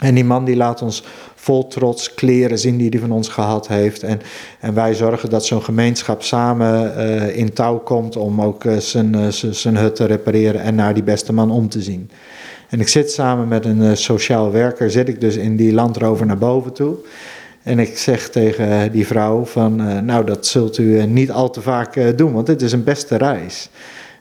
En 0.01 0.15
die 0.15 0.25
man 0.25 0.45
die 0.45 0.57
laat 0.57 0.83
ons 0.83 1.03
vol 1.35 1.67
trots 1.67 2.15
kleren 2.15 2.59
zien 2.59 2.77
die 2.77 2.89
hij 2.89 2.99
van 2.99 3.13
ons 3.13 3.29
gehad 3.29 3.69
heeft. 3.69 4.03
En, 4.03 4.21
en 4.61 4.75
wij 4.75 4.95
zorgen 4.95 5.31
dat 5.31 5.47
zo'n 5.47 5.63
gemeenschap 5.63 6.23
samen 6.23 6.93
uh, 6.97 7.37
in 7.37 7.53
touw 7.53 7.79
komt 7.79 8.17
om 8.17 8.43
ook 8.43 8.65
uh, 8.65 8.77
zijn, 8.77 9.17
uh, 9.17 9.27
zijn 9.31 9.77
hut 9.77 9.97
te 9.97 10.05
repareren 10.05 10.61
en 10.61 10.75
naar 10.75 10.95
die 10.95 11.03
beste 11.03 11.33
man 11.33 11.51
om 11.51 11.69
te 11.69 11.83
zien. 11.83 12.11
En 12.69 12.81
ik 12.81 12.89
zit 12.89 13.11
samen 13.11 13.49
met 13.49 13.65
een 13.65 13.97
sociaal 13.97 14.51
werker, 14.53 14.91
zit 14.91 15.09
ik 15.09 15.21
dus 15.21 15.37
in 15.37 15.57
die 15.57 15.73
landrover 15.73 16.27
naar 16.27 16.39
boven 16.39 16.73
toe. 16.73 16.97
En 17.63 17.79
ik 17.79 17.99
zeg 17.99 18.29
tegen 18.29 18.93
die 18.93 19.07
vrouw 19.07 19.45
van, 19.45 20.05
nou 20.05 20.25
dat 20.25 20.47
zult 20.47 20.79
u 20.79 21.07
niet 21.07 21.31
al 21.31 21.51
te 21.51 21.61
vaak 21.61 22.17
doen, 22.17 22.33
want 22.33 22.47
dit 22.47 22.63
is 22.63 22.73
een 22.73 22.85
beste 22.85 23.17
reis. 23.17 23.71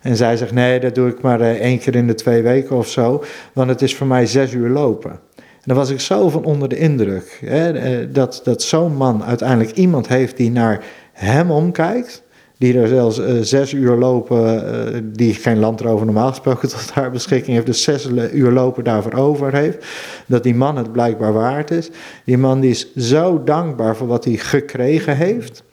En 0.02 0.15
zij 0.15 0.38
zegt, 0.38 0.52
nee, 0.52 0.80
dat 0.80 0.96
doe 0.96 1.10
ik 1.10 1.22
maar 1.22 1.42
één 1.42 1.80
keer 1.80 1.96
in 1.96 2.08
de 2.08 2.15
twee 2.15 2.42
weken 2.42 2.76
of 2.76 2.88
zo, 2.88 3.24
want 3.54 3.70
het 3.70 3.82
is 3.82 3.96
voor 3.96 4.08
mij 4.08 4.26
zes 4.26 4.54
uur 4.54 4.70
lopen. 4.70 5.20
En 5.60 5.65
daar 5.65 5.76
was 5.76 5.89
ik 5.89 6.00
zo 6.00 6.30
van 6.30 6.43
onder 6.43 6.69
de 6.69 6.78
indruk. 6.78 7.39
Hè, 7.45 7.72
eh, 7.72 8.08
dat, 8.12 8.41
dat 8.43 8.62
zo'n 8.62 8.95
man 8.95 9.24
uiteindelijk 9.24 9.72
iemand 9.72 10.08
heeft 10.08 10.38
die 10.38 10.52
naar 10.52 10.84
hem 11.13 11.52
omkijkt. 11.52 12.24
Die 12.58 12.80
er 12.80 12.88
zelfs 12.88 13.19
uh, 13.19 13.41
zes 13.41 13.74
uur 13.74 13.95
lopen, 13.95 14.63
uh, 14.63 15.02
die 15.04 15.34
geen 15.34 15.60
landrover 15.60 16.06
normaal 16.06 16.30
gesproken 16.30 16.69
tot 16.69 16.91
haar 16.91 17.12
beschikking 17.12 17.56
heeft. 17.56 17.65
Dus 17.65 17.84
zes 17.84 18.08
uur 18.34 18.52
lopen 18.52 18.84
daarvoor 18.84 19.13
over 19.13 19.54
heeft. 19.54 19.86
Dat 20.26 20.43
die 20.43 20.56
man 20.56 20.78
het 20.78 20.91
blijkbaar 20.91 21.34
waard 21.34 21.72
is. 21.72 21.89
Die 22.24 22.38
man 22.38 22.60
die 22.60 22.69
is 22.69 22.95
zo 22.95 23.43
dankbaar 23.43 23.95
voor 23.95 24.08
wat 24.08 24.26
hij 24.26 24.36
gekregen 24.36 25.17
heeft. 25.17 25.63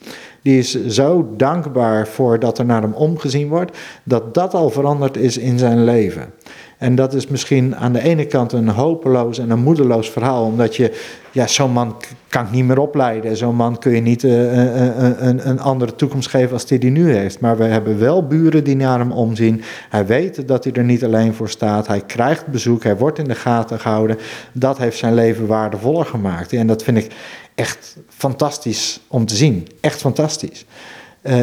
Die 0.43 0.59
is 0.59 0.87
zo 0.87 1.29
dankbaar 1.37 2.07
voor 2.07 2.39
dat 2.39 2.59
er 2.59 2.65
naar 2.65 2.83
hem 2.83 2.93
omgezien 2.93 3.49
wordt. 3.49 3.77
Dat 4.03 4.35
dat 4.35 4.55
al 4.55 4.71
veranderd 4.71 5.17
is 5.17 5.39
in 5.39 5.59
zijn 5.59 5.85
leven. 5.85 6.33
En 6.79 6.95
dat 6.95 7.15
is 7.15 7.27
misschien 7.27 7.77
aan 7.77 7.93
de 7.93 8.03
ene 8.03 8.27
kant 8.27 8.53
een 8.53 8.69
hopeloos 8.69 9.39
en 9.39 9.51
een 9.51 9.63
moedeloos 9.63 10.11
verhaal, 10.11 10.45
omdat 10.45 10.77
je, 10.77 10.93
ja, 11.33 11.47
zo'n 11.47 11.73
man 11.73 11.97
kan 12.29 12.45
ik 12.45 12.51
niet 12.51 12.65
meer 12.65 12.79
opleiden. 12.79 13.37
Zo'n 13.37 13.55
man 13.55 13.79
kun 13.79 13.93
je 13.93 14.01
niet 14.01 14.23
uh, 14.23 14.53
een, 14.53 15.27
een, 15.27 15.49
een, 15.49 15.61
andere 15.61 15.95
toekomst 15.95 16.29
geven 16.29 16.53
als 16.53 16.67
die 16.67 16.79
die 16.79 16.91
nu 16.91 17.13
heeft. 17.15 17.41
Maar 17.41 17.57
we 17.57 17.65
hebben 17.65 17.99
wel 17.99 18.27
buren 18.27 18.65
die 18.65 18.77
naar 18.77 18.99
hem 18.99 19.13
omzien. 19.13 19.63
Hij 19.91 20.07
weet 20.07 20.49
dat 20.49 20.65
hij 20.65 20.73
er 20.73 20.85
niet 20.85 21.05
alleen 21.05 21.35
voor 21.35 21.49
staat. 21.49 21.87
Hij 21.87 22.01
krijgt 22.01 22.47
bezoek, 22.47 22.83
hij 22.83 22.97
wordt 22.97 23.19
in 23.19 23.29
de 23.29 23.35
gaten 23.35 23.81
gehouden. 23.81 24.19
Dat 24.53 24.79
heeft 24.79 24.99
zijn 24.99 25.15
leven 25.15 25.47
waardevoller 25.47 26.07
gemaakt. 26.07 26.53
En 26.53 26.67
dat 26.67 26.83
vind 26.83 26.97
ik 26.97 27.13
echt 27.55 27.97
fantastisch 28.09 29.01
om 29.09 29.27
te 29.27 29.37
zien. 29.37 29.69
Echt 29.81 30.01
fantastisch. 30.01 30.65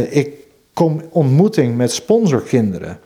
Ik 0.09 0.29
kom 0.73 1.01
ontmoeting 1.09 1.77
met 1.77 1.91
sponsorkinderen 1.91 2.99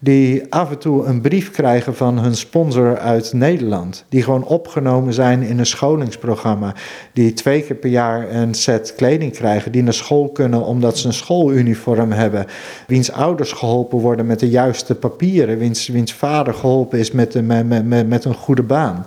die 0.00 0.52
af 0.52 0.70
en 0.70 0.78
toe 0.78 1.04
een 1.04 1.20
brief 1.20 1.50
krijgen 1.50 1.94
van 1.94 2.18
hun 2.18 2.36
sponsor 2.36 2.98
uit 2.98 3.32
Nederland. 3.32 4.04
Die 4.08 4.22
gewoon 4.22 4.44
opgenomen 4.44 5.12
zijn 5.12 5.42
in 5.42 5.58
een 5.58 5.66
scholingsprogramma. 5.66 6.74
Die 7.12 7.32
twee 7.32 7.62
keer 7.62 7.76
per 7.76 7.90
jaar 7.90 8.30
een 8.30 8.54
set 8.54 8.94
kleding 8.96 9.32
krijgen. 9.32 9.72
Die 9.72 9.82
naar 9.82 9.92
school 9.92 10.28
kunnen 10.28 10.64
omdat 10.64 10.98
ze 10.98 11.06
een 11.06 11.12
schooluniform 11.12 12.12
hebben. 12.12 12.46
Wiens 12.86 13.12
ouders 13.12 13.52
geholpen 13.52 13.98
worden 13.98 14.26
met 14.26 14.40
de 14.40 14.48
juiste 14.48 14.94
papieren. 14.94 15.58
Wiens, 15.58 15.88
wiens 15.88 16.12
vader 16.12 16.54
geholpen 16.54 16.98
is 16.98 17.10
met, 17.12 17.46
met, 17.46 17.86
met, 17.86 18.08
met 18.08 18.24
een 18.24 18.34
goede 18.34 18.62
baan. 18.62 19.04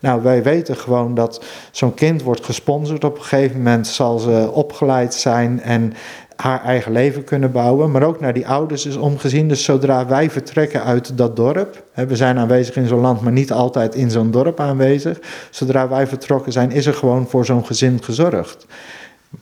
Nou, 0.00 0.22
wij 0.22 0.42
weten 0.42 0.76
gewoon 0.76 1.14
dat 1.14 1.44
zo'n 1.70 1.94
kind 1.94 2.22
wordt 2.22 2.44
gesponsord. 2.44 3.04
Op 3.04 3.16
een 3.16 3.22
gegeven 3.22 3.56
moment 3.56 3.86
zal 3.86 4.18
ze 4.18 4.50
opgeleid 4.52 5.14
zijn 5.14 5.62
en 5.62 5.92
haar 6.42 6.64
eigen 6.64 6.92
leven 6.92 7.24
kunnen 7.24 7.52
bouwen, 7.52 7.90
maar 7.90 8.02
ook 8.02 8.20
naar 8.20 8.32
die 8.32 8.46
ouders 8.46 8.86
is 8.86 8.96
omgezien. 8.96 9.48
Dus 9.48 9.64
zodra 9.64 10.06
wij 10.06 10.30
vertrekken 10.30 10.84
uit 10.84 11.16
dat 11.16 11.36
dorp, 11.36 11.82
hè, 11.92 12.06
we 12.06 12.16
zijn 12.16 12.38
aanwezig 12.38 12.76
in 12.76 12.86
zo'n 12.86 13.00
land, 13.00 13.20
maar 13.20 13.32
niet 13.32 13.52
altijd 13.52 13.94
in 13.94 14.10
zo'n 14.10 14.30
dorp 14.30 14.60
aanwezig. 14.60 15.18
Zodra 15.50 15.88
wij 15.88 16.06
vertrokken 16.06 16.52
zijn, 16.52 16.70
is 16.70 16.86
er 16.86 16.94
gewoon 16.94 17.28
voor 17.28 17.44
zo'n 17.44 17.66
gezin 17.66 18.02
gezorgd. 18.02 18.66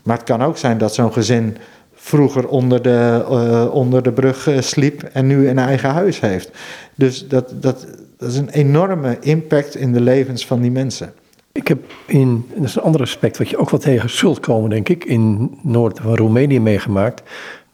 Maar 0.03 0.17
het 0.17 0.27
kan 0.27 0.43
ook 0.43 0.57
zijn 0.57 0.79
dat 0.79 0.95
zo'n 0.95 1.13
gezin 1.13 1.57
vroeger 1.95 2.49
onder 2.49 2.83
de, 2.83 3.25
uh, 3.31 3.75
onder 3.75 4.03
de 4.03 4.13
brug 4.13 4.47
uh, 4.47 4.61
sliep 4.61 5.03
en 5.03 5.27
nu 5.27 5.49
een 5.49 5.59
eigen 5.59 5.91
huis 5.91 6.21
heeft. 6.21 6.51
Dus 6.95 7.29
dat, 7.29 7.53
dat, 7.61 7.87
dat 8.19 8.31
is 8.31 8.37
een 8.37 8.51
enorme 8.51 9.17
impact 9.21 9.77
in 9.77 9.93
de 9.93 10.01
levens 10.01 10.47
van 10.47 10.61
die 10.61 10.71
mensen. 10.71 11.13
Ik 11.57 11.69
heb 11.69 11.93
in, 12.07 12.47
dat 12.55 12.65
is 12.65 12.77
een 12.77 12.83
ander 12.83 13.01
aspect 13.01 13.39
wat 13.39 13.49
je 13.49 13.57
ook 13.57 13.71
wel 13.71 13.81
tegen 13.81 14.11
zult 14.11 14.41
komen, 14.41 14.71
denk 14.71 14.89
ik, 14.89 15.05
in 15.05 15.51
noord 15.63 15.99
van 16.03 16.17
Roemenië 16.17 16.61
meegemaakt. 16.61 17.23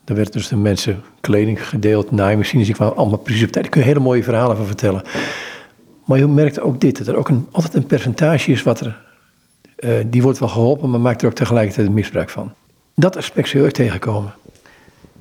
Daar 0.04 0.16
werd 0.16 0.32
dus 0.32 0.48
de 0.48 0.56
mensen 0.56 1.02
kleding 1.20 1.68
gedeeld, 1.68 2.10
naaimachines, 2.10 2.68
ik 2.68 2.74
kwam 2.74 2.92
allemaal 2.96 3.18
precies 3.18 3.44
op 3.44 3.50
tijd. 3.50 3.64
Daar 3.64 3.72
kun 3.72 3.80
je 3.80 3.86
hele 3.86 4.00
mooie 4.00 4.22
verhalen 4.22 4.56
van 4.56 4.66
vertellen. 4.66 5.02
Maar 6.04 6.18
je 6.18 6.26
merkt 6.26 6.60
ook 6.60 6.80
dit, 6.80 6.98
dat 6.98 7.06
er 7.06 7.16
ook 7.16 7.28
een, 7.28 7.46
altijd 7.50 7.74
een 7.74 7.86
percentage 7.86 8.52
is 8.52 8.62
wat 8.62 8.80
er, 8.80 9.00
uh, 9.78 9.90
die 10.06 10.22
wordt 10.22 10.38
wel 10.38 10.48
geholpen, 10.48 10.90
maar 10.90 11.00
maakt 11.00 11.22
er 11.22 11.28
ook 11.28 11.34
tegelijkertijd 11.34 11.90
misbruik 11.90 12.30
van. 12.30 12.52
Dat 12.94 13.16
aspect 13.16 13.48
zul 13.48 13.60
je 13.60 13.66
ook 13.66 13.72
tegenkomen. 13.72 14.32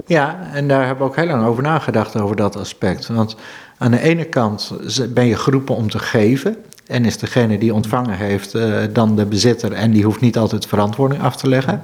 Ja, 0.05 0.49
en 0.53 0.67
daar 0.67 0.85
hebben 0.85 1.05
we 1.05 1.11
ook 1.11 1.15
heel 1.15 1.25
lang 1.25 1.45
over 1.45 1.63
nagedacht, 1.63 2.19
over 2.21 2.35
dat 2.35 2.55
aspect. 2.55 3.07
Want 3.07 3.35
aan 3.77 3.91
de 3.91 4.01
ene 4.01 4.23
kant 4.23 4.73
ben 5.09 5.25
je 5.25 5.35
geroepen 5.35 5.75
om 5.75 5.89
te 5.89 5.99
geven. 5.99 6.55
En 6.91 7.05
is 7.05 7.17
degene 7.17 7.57
die 7.57 7.73
ontvangen 7.73 8.17
heeft 8.17 8.55
uh, 8.55 8.77
dan 8.93 9.15
de 9.15 9.25
bezitter 9.25 9.71
en 9.71 9.91
die 9.91 10.03
hoeft 10.03 10.21
niet 10.21 10.37
altijd 10.37 10.65
verantwoording 10.65 11.21
af 11.21 11.35
te 11.35 11.49
leggen. 11.49 11.81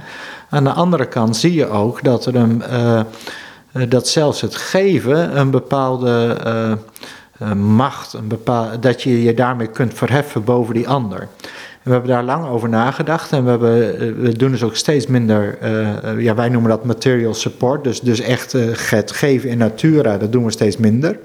Aan 0.49 0.63
de 0.63 0.71
andere 0.71 1.07
kant 1.07 1.37
zie 1.37 1.53
je 1.53 1.69
ook 1.69 2.03
dat, 2.03 2.25
er 2.25 2.35
een, 2.35 2.63
uh, 2.71 3.01
dat 3.89 4.07
zelfs 4.07 4.41
het 4.41 4.55
geven 4.55 5.39
een 5.39 5.51
bepaalde 5.51 6.37
macht, 7.55 8.13
een 8.13 8.27
bepaal, 8.27 8.79
dat 8.79 9.03
je 9.03 9.23
je 9.23 9.33
daarmee 9.33 9.67
kunt 9.67 9.93
verheffen 9.93 10.43
boven 10.43 10.73
die 10.73 10.87
ander. 10.87 11.27
we 11.83 11.91
hebben 11.91 12.09
daar 12.09 12.23
lang 12.23 12.47
over 12.47 12.69
nagedacht 12.69 13.31
en 13.31 13.43
we, 13.43 13.49
hebben, 13.49 14.21
we 14.21 14.37
doen 14.37 14.51
dus 14.51 14.63
ook 14.63 14.75
steeds 14.75 15.07
minder, 15.07 15.57
ja, 16.19 16.35
wij 16.35 16.49
noemen 16.49 16.69
dat 16.69 16.85
material 16.85 17.33
support, 17.33 17.83
dus, 17.83 18.01
dus 18.01 18.19
echt 18.19 18.51
het 18.89 19.11
geven 19.11 19.49
in 19.49 19.57
natura, 19.57 20.17
dat 20.17 20.31
doen 20.31 20.45
we 20.45 20.51
steeds 20.51 20.77
minder. 20.77 21.19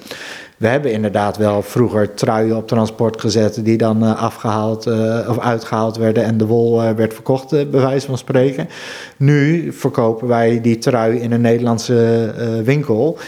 We 0.62 0.68
hebben 0.68 0.92
inderdaad 0.92 1.37
wel 1.37 1.62
vroeger 1.62 2.14
truien 2.14 2.57
op 2.57 2.68
transport 2.68 3.20
gezet 3.20 3.61
die 3.64 3.77
dan 3.77 4.05
uh, 4.05 4.22
afgehaald 4.22 4.87
uh, 4.87 5.27
of 5.29 5.38
uitgehaald 5.38 5.96
werden 5.96 6.25
en 6.25 6.37
de 6.37 6.46
wol 6.46 6.83
uh, 6.83 6.90
werd 6.90 7.14
verkocht, 7.14 7.51
bij 7.51 7.81
wijze 7.81 8.07
van 8.07 8.18
spreken. 8.18 8.68
Nu 9.16 9.72
verkopen 9.72 10.29
wij 10.29 10.61
die 10.61 10.79
trui 10.79 11.18
in 11.18 11.33
een 11.33 11.40
Nederlandse 11.40 12.31
winkel. 12.64 13.18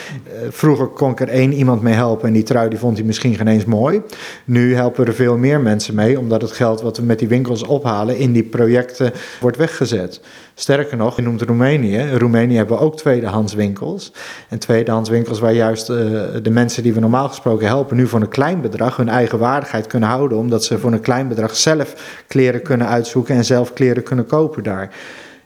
vroeger 0.50 0.86
kon 0.86 1.10
ik 1.10 1.20
er 1.20 1.28
één 1.28 1.52
iemand 1.52 1.82
mee 1.82 1.94
helpen 1.94 2.26
en 2.26 2.34
die 2.34 2.42
trui 2.42 2.68
die 2.68 2.78
vond 2.78 2.96
hij 2.96 3.06
misschien 3.06 3.34
geen 3.34 3.48
eens 3.48 3.64
mooi. 3.64 4.02
Nu 4.44 4.74
helpen 4.74 5.06
er 5.06 5.14
veel 5.14 5.36
meer 5.36 5.60
mensen 5.60 5.94
mee, 5.94 6.18
omdat 6.18 6.42
het 6.42 6.52
geld 6.52 6.80
wat 6.80 6.96
we 6.96 7.02
met 7.02 7.18
die 7.18 7.28
winkels 7.28 7.62
ophalen 7.62 8.18
in 8.18 8.32
die 8.32 8.44
projecten 8.44 9.12
wordt 9.40 9.56
weggezet. 9.56 10.20
Sterker 10.54 10.96
nog, 10.96 11.16
je 11.16 11.22
noemt 11.22 11.42
Roemenië. 11.42 11.96
In 11.96 12.16
Roemenië 12.16 12.56
hebben 12.56 12.76
we 12.76 12.82
ook 12.82 12.96
tweedehandswinkels. 12.96 14.12
En 14.48 14.58
tweedehandswinkels 14.58 15.40
waar 15.40 15.52
juist 15.52 15.90
uh, 15.90 15.96
de 16.42 16.50
mensen 16.50 16.82
die 16.82 16.92
we 16.92 17.00
normaal 17.00 17.28
gesproken 17.28 17.66
helpen, 17.66 17.96
nu 17.96 18.06
voor 18.06 18.20
een 18.20 18.28
klein 18.28 18.60
bedrag 18.60 18.96
hun 18.96 19.08
eigen 19.08 19.38
waardigheid 19.38 19.86
kunnen 19.86 20.08
houden. 20.08 20.38
Omdat 20.38 20.64
ze 20.64 20.78
voor 20.78 20.92
een 20.92 21.00
klein 21.00 21.28
bedrag 21.28 21.56
zelf 21.56 22.22
kleren 22.26 22.62
kunnen 22.62 22.86
uitzoeken 22.86 23.34
en 23.34 23.44
zelf 23.44 23.72
kleren 23.72 24.02
kunnen 24.02 24.26
kopen 24.26 24.62
daar. 24.62 24.94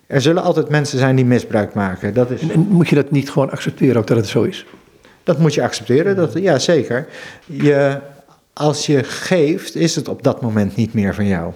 Er 0.06 0.20
zullen 0.20 0.42
altijd 0.42 0.68
mensen 0.68 0.98
zijn 0.98 1.16
die 1.16 1.24
misbruik 1.24 1.74
maken. 1.74 2.14
Dat 2.14 2.30
is... 2.30 2.48
en, 2.48 2.60
moet 2.60 2.88
je 2.88 2.94
dat 2.94 3.10
niet 3.10 3.30
gewoon 3.30 3.50
accepteren, 3.50 3.96
ook 3.96 4.06
dat 4.06 4.16
het 4.16 4.26
zo 4.26 4.42
is? 4.42 4.66
Dat 5.22 5.38
moet 5.38 5.54
je 5.54 5.62
accepteren, 5.62 6.16
dat, 6.16 6.32
ja 6.32 6.58
zeker. 6.58 7.06
Je, 7.46 7.98
als 8.52 8.86
je 8.86 9.04
geeft, 9.04 9.74
is 9.76 9.94
het 9.94 10.08
op 10.08 10.22
dat 10.22 10.40
moment 10.40 10.76
niet 10.76 10.94
meer 10.94 11.14
van 11.14 11.26
jou 11.26 11.52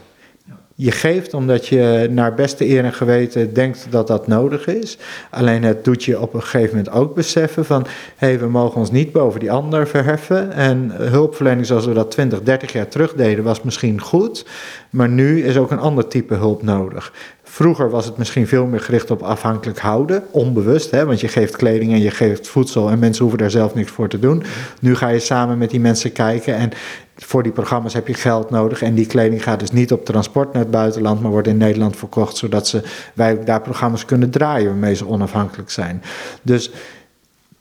je 0.77 0.91
geeft 0.91 1.35
omdat 1.35 1.67
je 1.67 2.09
naar 2.11 2.35
beste 2.35 2.69
eer 2.69 2.85
en 2.85 2.93
geweten 2.93 3.55
denkt 3.55 3.87
dat 3.91 4.07
dat 4.07 4.27
nodig 4.27 4.67
is. 4.67 4.99
Alleen 5.31 5.63
het 5.63 5.85
doet 5.85 6.05
je 6.05 6.21
op 6.21 6.35
een 6.35 6.43
gegeven 6.43 6.77
moment 6.77 6.95
ook 6.95 7.15
beseffen 7.15 7.65
van... 7.65 7.87
hé, 8.17 8.27
hey, 8.27 8.39
we 8.39 8.47
mogen 8.47 8.81
ons 8.81 8.91
niet 8.91 9.13
boven 9.13 9.41
die 9.41 9.51
ander 9.51 9.89
verheffen. 9.89 10.53
En 10.53 10.91
hulpverlening 10.95 11.67
zoals 11.67 11.87
we 11.87 11.93
dat 11.93 12.11
20, 12.11 12.43
30 12.43 12.73
jaar 12.73 12.89
terug 12.89 13.15
deden 13.15 13.45
was 13.45 13.63
misschien 13.63 14.01
goed... 14.01 14.47
maar 14.91 15.09
nu 15.09 15.45
is 15.45 15.57
ook 15.57 15.71
een 15.71 15.79
ander 15.79 16.09
type 16.09 16.35
hulp 16.35 16.63
nodig. 16.63 17.13
Vroeger 17.53 17.91
was 17.91 18.05
het 18.05 18.17
misschien 18.17 18.47
veel 18.47 18.67
meer 18.67 18.81
gericht 18.81 19.11
op 19.11 19.23
afhankelijk 19.23 19.79
houden, 19.79 20.25
onbewust, 20.31 20.91
hè, 20.91 21.07
want 21.07 21.21
je 21.21 21.29
geeft 21.29 21.57
kleding 21.57 21.93
en 21.93 22.01
je 22.01 22.11
geeft 22.11 22.49
voedsel 22.49 22.91
en 22.91 22.99
mensen 22.99 23.23
hoeven 23.23 23.39
daar 23.39 23.51
zelf 23.51 23.75
niks 23.75 23.91
voor 23.91 24.09
te 24.09 24.19
doen. 24.19 24.43
Nu 24.81 24.95
ga 24.95 25.09
je 25.09 25.19
samen 25.19 25.59
met 25.59 25.71
die 25.71 25.81
mensen 25.81 26.13
kijken 26.13 26.55
en 26.55 26.71
voor 27.17 27.43
die 27.43 27.53
programma's 27.53 27.95
heb 27.95 28.09
je 28.09 28.15
geld 28.15 28.51
nodig 28.51 28.83
en 28.83 28.95
die 28.95 29.07
kleding 29.07 29.43
gaat 29.43 29.61
dus 29.61 29.71
niet 29.71 29.93
op 29.93 30.05
transport 30.05 30.53
naar 30.53 30.63
het 30.63 30.71
buitenland, 30.71 31.21
maar 31.21 31.31
wordt 31.31 31.49
in 31.49 31.57
Nederland 31.57 31.97
verkocht, 31.97 32.37
zodat 32.37 32.69
ze, 32.69 32.83
wij 33.15 33.45
daar 33.45 33.61
programma's 33.61 34.05
kunnen 34.05 34.31
draaien 34.31 34.67
waarmee 34.67 34.95
ze 34.95 35.07
onafhankelijk 35.07 35.71
zijn. 35.71 36.03
Dus 36.43 36.71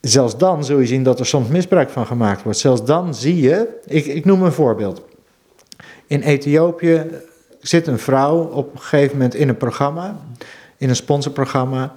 zelfs 0.01 0.38
dan 0.38 0.63
zul 0.63 0.80
je 0.80 0.88
zien 0.88 1.04
dat 1.04 1.19
er 1.19 1.25
soms 1.25 1.47
misbruik 1.47 1.89
van 1.89 2.06
gemaakt 2.06 2.43
wordt. 2.43 2.60
Zelfs 2.60 2.86
dan 2.86 3.15
zie 3.15 3.41
je, 3.41 3.67
ik, 3.86 4.06
ik 4.06 4.25
noem 4.25 4.43
een 4.43 4.51
voorbeeld. 4.51 5.01
In 6.08 6.21
Ethiopië 6.21 7.06
zit 7.62 7.88
een 7.88 8.00
vrouw 8.00 8.38
op 8.38 8.74
een 8.74 8.80
gegeven 8.80 9.12
moment 9.12 9.36
in 9.36 9.50
een 9.50 9.58
programma, 9.58 10.19
in 10.78 10.89
een 10.89 10.95
sponsorprogramma. 10.95 11.95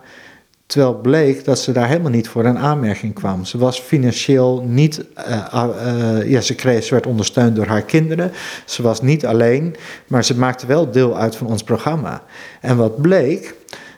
Terwijl 0.66 0.94
bleek 0.94 1.44
dat 1.44 1.58
ze 1.58 1.72
daar 1.72 1.88
helemaal 1.88 2.10
niet 2.10 2.28
voor 2.28 2.44
een 2.44 2.58
aanmerking 2.58 3.14
kwam. 3.14 3.44
Ze 3.44 3.58
was 3.58 3.80
financieel 3.80 4.62
niet. 4.66 5.04
Uh, 5.28 5.54
uh, 5.54 6.30
ja, 6.30 6.40
ze, 6.40 6.54
kreeg, 6.54 6.84
ze 6.84 6.94
werd 6.94 7.06
ondersteund 7.06 7.56
door 7.56 7.66
haar 7.66 7.82
kinderen. 7.82 8.32
Ze 8.64 8.82
was 8.82 9.02
niet 9.02 9.26
alleen, 9.26 9.76
maar 10.06 10.24
ze 10.24 10.38
maakte 10.38 10.66
wel 10.66 10.90
deel 10.90 11.18
uit 11.18 11.36
van 11.36 11.46
ons 11.46 11.62
programma. 11.62 12.22
En 12.60 12.76
wat 12.76 13.00
bleek, 13.00 13.54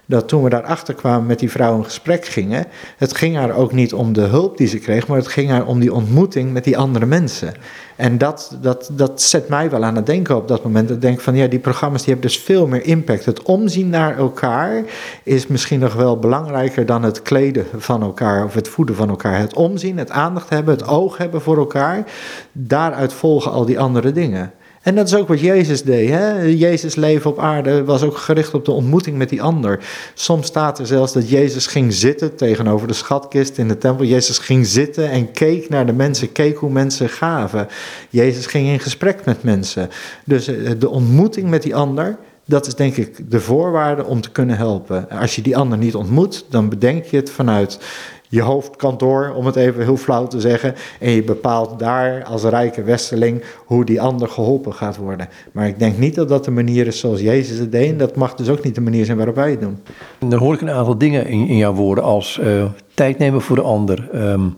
dat 0.07 0.29
toen 0.29 0.43
we 0.43 0.51
daarachter 0.51 0.95
kwamen 0.95 1.27
met 1.27 1.39
die 1.39 1.51
vrouw 1.51 1.77
in 1.77 1.85
gesprek 1.85 2.25
gingen, 2.25 2.67
het 2.97 3.17
ging 3.17 3.37
haar 3.37 3.55
ook 3.55 3.73
niet 3.73 3.93
om 3.93 4.13
de 4.13 4.21
hulp 4.21 4.57
die 4.57 4.69
ze 4.69 4.79
kreeg, 4.79 5.07
maar 5.07 5.19
het 5.19 5.29
ging 5.29 5.51
haar 5.51 5.67
om 5.67 5.81
die 5.81 5.93
ontmoeting 5.93 6.53
met 6.53 6.65
die 6.65 6.79
andere 6.79 7.07
mensen. 7.07 7.55
En 7.97 8.19
dat, 8.19 8.57
dat, 8.61 8.91
dat 8.93 9.23
zet 9.23 9.49
mij 9.49 9.71
wel 9.71 9.85
aan 9.85 9.97
het 9.97 10.07
denken 10.07 10.37
op 10.37 10.49
dat 10.49 10.65
moment. 10.65 10.91
Ik 10.91 11.01
denk 11.01 11.21
van 11.21 11.35
ja, 11.35 11.47
die 11.47 11.59
programma's 11.59 12.03
die 12.03 12.13
hebben 12.13 12.31
dus 12.31 12.41
veel 12.41 12.67
meer 12.67 12.85
impact. 12.85 13.25
Het 13.25 13.43
omzien 13.43 13.89
naar 13.89 14.19
elkaar 14.19 14.83
is 15.23 15.47
misschien 15.47 15.81
nog 15.81 15.95
wel 15.95 16.19
belangrijker 16.19 16.87
dan 16.87 17.03
het 17.03 17.23
kleden 17.23 17.67
van 17.77 18.03
elkaar 18.03 18.45
of 18.45 18.55
het 18.55 18.69
voeden 18.69 18.95
van 18.95 19.09
elkaar. 19.09 19.39
Het 19.39 19.55
omzien, 19.55 19.99
het 19.99 20.11
aandacht 20.11 20.49
hebben, 20.51 20.75
het 20.75 20.87
oog 20.89 21.17
hebben 21.17 21.41
voor 21.41 21.59
elkaar. 21.59 22.05
Daaruit 22.53 23.13
volgen 23.13 23.53
al 23.53 23.65
die 23.65 23.81
andere 23.81 24.13
dingen. 24.13 24.53
En 24.87 24.95
dat 24.95 25.07
is 25.07 25.15
ook 25.15 25.29
wat 25.29 25.41
Jezus 25.41 25.83
deed. 25.83 26.09
Hè? 26.09 26.43
Jezus 26.43 26.95
leven 26.95 27.31
op 27.31 27.39
aarde 27.39 27.85
was 27.85 28.03
ook 28.03 28.17
gericht 28.17 28.55
op 28.55 28.65
de 28.65 28.73
ontmoeting 28.73 29.17
met 29.17 29.29
die 29.29 29.43
ander. 29.43 29.85
Soms 30.15 30.47
staat 30.47 30.79
er 30.79 30.87
zelfs 30.87 31.13
dat 31.13 31.29
Jezus 31.29 31.67
ging 31.67 31.93
zitten 31.93 32.37
tegenover 32.37 32.89
de 32.89 32.95
schatkist 32.95 33.59
in 33.59 33.69
de 33.69 33.79
tempel. 33.79 34.05
Jezus 34.05 34.39
ging 34.39 34.67
zitten 34.67 35.11
en 35.11 35.31
keek 35.31 35.69
naar 35.69 35.87
de 35.87 35.93
mensen, 35.93 36.33
keek 36.33 36.57
hoe 36.57 36.71
mensen 36.71 37.09
gaven. 37.09 37.69
Jezus 38.11 38.47
ging 38.47 38.69
in 38.69 38.81
gesprek 38.81 39.25
met 39.25 39.43
mensen. 39.43 39.89
Dus 40.25 40.47
eh, 40.47 40.71
de 40.79 40.89
ontmoeting 40.89 41.51
met 41.51 41.63
die 41.63 41.75
ander, 41.75 42.19
dat 42.45 42.67
is 42.67 42.75
denk 42.75 42.97
ik 42.97 43.31
de 43.31 43.41
voorwaarde 43.41 44.05
om 44.05 44.21
te 44.21 44.31
kunnen 44.31 44.57
helpen. 44.57 45.11
Als 45.11 45.37
je 45.37 45.43
die 45.43 45.57
ander 45.57 45.79
niet 45.79 45.95
ontmoet, 45.95 46.45
dan 46.51 46.69
bedenk 46.69 47.05
je 47.05 47.17
het 47.17 47.31
vanuit 47.31 47.79
je 48.29 48.43
hoofdkantoor, 48.43 49.33
om 49.37 49.47
het 49.47 49.57
even 49.57 49.83
heel 49.83 49.97
flauw 49.97 50.27
te 50.27 50.41
zeggen. 50.41 50.75
En 51.01 51.11
je 51.11 51.23
bepaalt 51.23 51.79
daar 51.79 52.25
als 52.25 52.43
rijke 52.43 52.83
westerling 52.83 53.45
hoe 53.65 53.85
die 53.85 54.01
ander 54.01 54.29
geholpen 54.29 54.75
gaat 54.75 54.97
worden. 54.97 55.29
Maar 55.53 55.67
ik 55.67 55.79
denk 55.79 55.99
niet 55.99 56.15
dat 56.15 56.29
dat 56.29 56.45
de 56.45 56.51
manier 56.51 56.87
is 56.87 56.99
zoals 56.99 57.21
Jezus 57.21 57.59
het 57.59 57.73
deed. 57.73 57.91
En 57.91 57.99
dat 57.99 58.17
mag 58.17 58.35
dus 58.35 58.49
ook 58.49 58.65
niet 58.65 58.75
de 58.75 58.81
manier 58.81 59.05
zijn 59.05 59.17
waarop 59.17 59.35
wij 59.35 59.51
het 59.51 59.61
doen. 59.61 59.79
En 60.19 60.29
dan 60.29 60.39
hoor 60.39 60.55
ik 60.55 60.61
een 60.61 60.71
aantal 60.71 60.99
dingen 60.99 61.27
in, 61.27 61.49
in 61.49 61.57
jouw 61.57 61.75
woorden 61.75 62.05
als 62.05 62.39
uh, 62.43 62.65
tijd 62.95 63.19
nemen 63.19 63.41
voor 63.41 63.57
de 63.57 63.63
ander. 63.63 64.09
Um, 64.15 64.57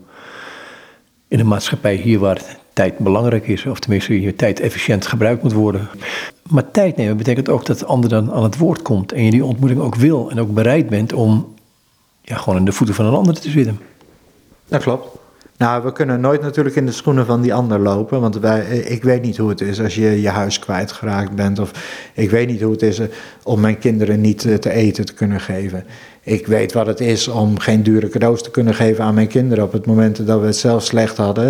in 1.27 1.39
een 1.39 1.47
maatschappij 1.47 1.95
hier 1.95 2.19
waar 2.19 2.41
tijd 2.73 2.97
belangrijk 2.97 3.47
is, 3.47 3.65
of 3.65 3.79
tenminste 3.79 4.21
je 4.21 4.35
tijd 4.35 4.59
efficiënt 4.59 5.07
gebruikt 5.07 5.43
moet 5.43 5.53
worden. 5.53 5.89
Maar 6.49 6.71
tijd 6.71 6.95
nemen 6.95 7.17
betekent 7.17 7.49
ook 7.49 7.65
dat 7.65 7.79
de 7.79 7.85
ander 7.85 8.09
dan 8.09 8.31
aan 8.31 8.43
het 8.43 8.57
woord 8.57 8.81
komt 8.81 9.11
en 9.11 9.23
je 9.23 9.31
die 9.31 9.45
ontmoeting 9.45 9.81
ook 9.81 9.95
wil 9.95 10.31
en 10.31 10.39
ook 10.39 10.53
bereid 10.53 10.89
bent 10.89 11.13
om 11.13 11.47
ja, 12.29 12.37
gewoon 12.37 12.57
in 12.57 12.65
de 12.65 12.71
voeten 12.71 12.95
van 12.95 13.05
een 13.05 13.13
ander 13.13 13.39
te 13.39 13.49
zitten. 13.49 13.79
Dat 14.67 14.81
klopt. 14.81 15.17
Nou, 15.57 15.83
we 15.83 15.91
kunnen 15.91 16.19
nooit 16.19 16.41
natuurlijk 16.41 16.75
in 16.75 16.85
de 16.85 16.91
schoenen 16.91 17.25
van 17.25 17.41
die 17.41 17.53
ander 17.53 17.79
lopen. 17.79 18.21
Want 18.21 18.39
wij, 18.39 18.65
ik 18.79 19.03
weet 19.03 19.21
niet 19.21 19.37
hoe 19.37 19.49
het 19.49 19.61
is 19.61 19.81
als 19.81 19.95
je 19.95 20.21
je 20.21 20.29
huis 20.29 20.59
kwijtgeraakt 20.59 21.35
bent. 21.35 21.59
Of 21.59 21.71
ik 22.13 22.29
weet 22.29 22.47
niet 22.47 22.61
hoe 22.61 22.71
het 22.71 22.81
is 22.81 23.01
om 23.43 23.59
mijn 23.59 23.77
kinderen 23.77 24.21
niet 24.21 24.45
eh, 24.45 24.55
te 24.55 24.71
eten 24.71 25.05
te 25.05 25.13
kunnen 25.13 25.39
geven. 25.39 25.85
Ik 26.21 26.47
weet 26.47 26.73
wat 26.73 26.87
het 26.87 26.99
is 26.99 27.27
om 27.27 27.59
geen 27.59 27.83
dure 27.83 28.09
cadeaus 28.09 28.43
te 28.43 28.51
kunnen 28.51 28.73
geven 28.73 29.03
aan 29.03 29.13
mijn 29.13 29.27
kinderen 29.27 29.63
op 29.63 29.71
het 29.71 29.85
moment 29.85 30.27
dat 30.27 30.39
we 30.39 30.45
het 30.45 30.55
zelf 30.55 30.83
slecht 30.83 31.17
hadden. 31.17 31.45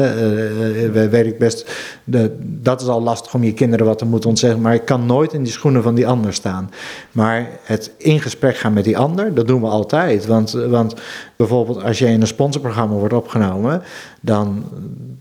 Uh, 0.93 1.09
weet 1.09 1.25
ik 1.25 1.37
best, 1.37 1.71
de, 2.03 2.35
dat 2.41 2.81
is 2.81 2.87
al 2.87 3.01
lastig 3.01 3.33
om 3.33 3.43
je 3.43 3.53
kinderen 3.53 3.85
wat 3.85 3.97
te 3.97 4.05
moeten 4.05 4.29
ontzeggen. 4.29 4.61
Maar 4.61 4.73
ik 4.73 4.85
kan 4.85 5.05
nooit 5.05 5.33
in 5.33 5.43
die 5.43 5.51
schoenen 5.51 5.83
van 5.83 5.95
die 5.95 6.07
ander 6.07 6.33
staan. 6.33 6.71
Maar 7.11 7.49
het 7.63 7.91
in 7.97 8.21
gesprek 8.21 8.57
gaan 8.57 8.73
met 8.73 8.83
die 8.83 8.97
ander, 8.97 9.33
dat 9.33 9.47
doen 9.47 9.61
we 9.61 9.67
altijd. 9.67 10.25
Want, 10.25 10.51
want 10.51 10.93
bijvoorbeeld 11.39 11.83
als 11.83 11.99
je 11.99 12.05
in 12.05 12.21
een 12.21 12.27
sponsorprogramma 12.27 12.95
wordt 12.95 13.13
opgenomen, 13.13 13.81
dan 14.21 14.63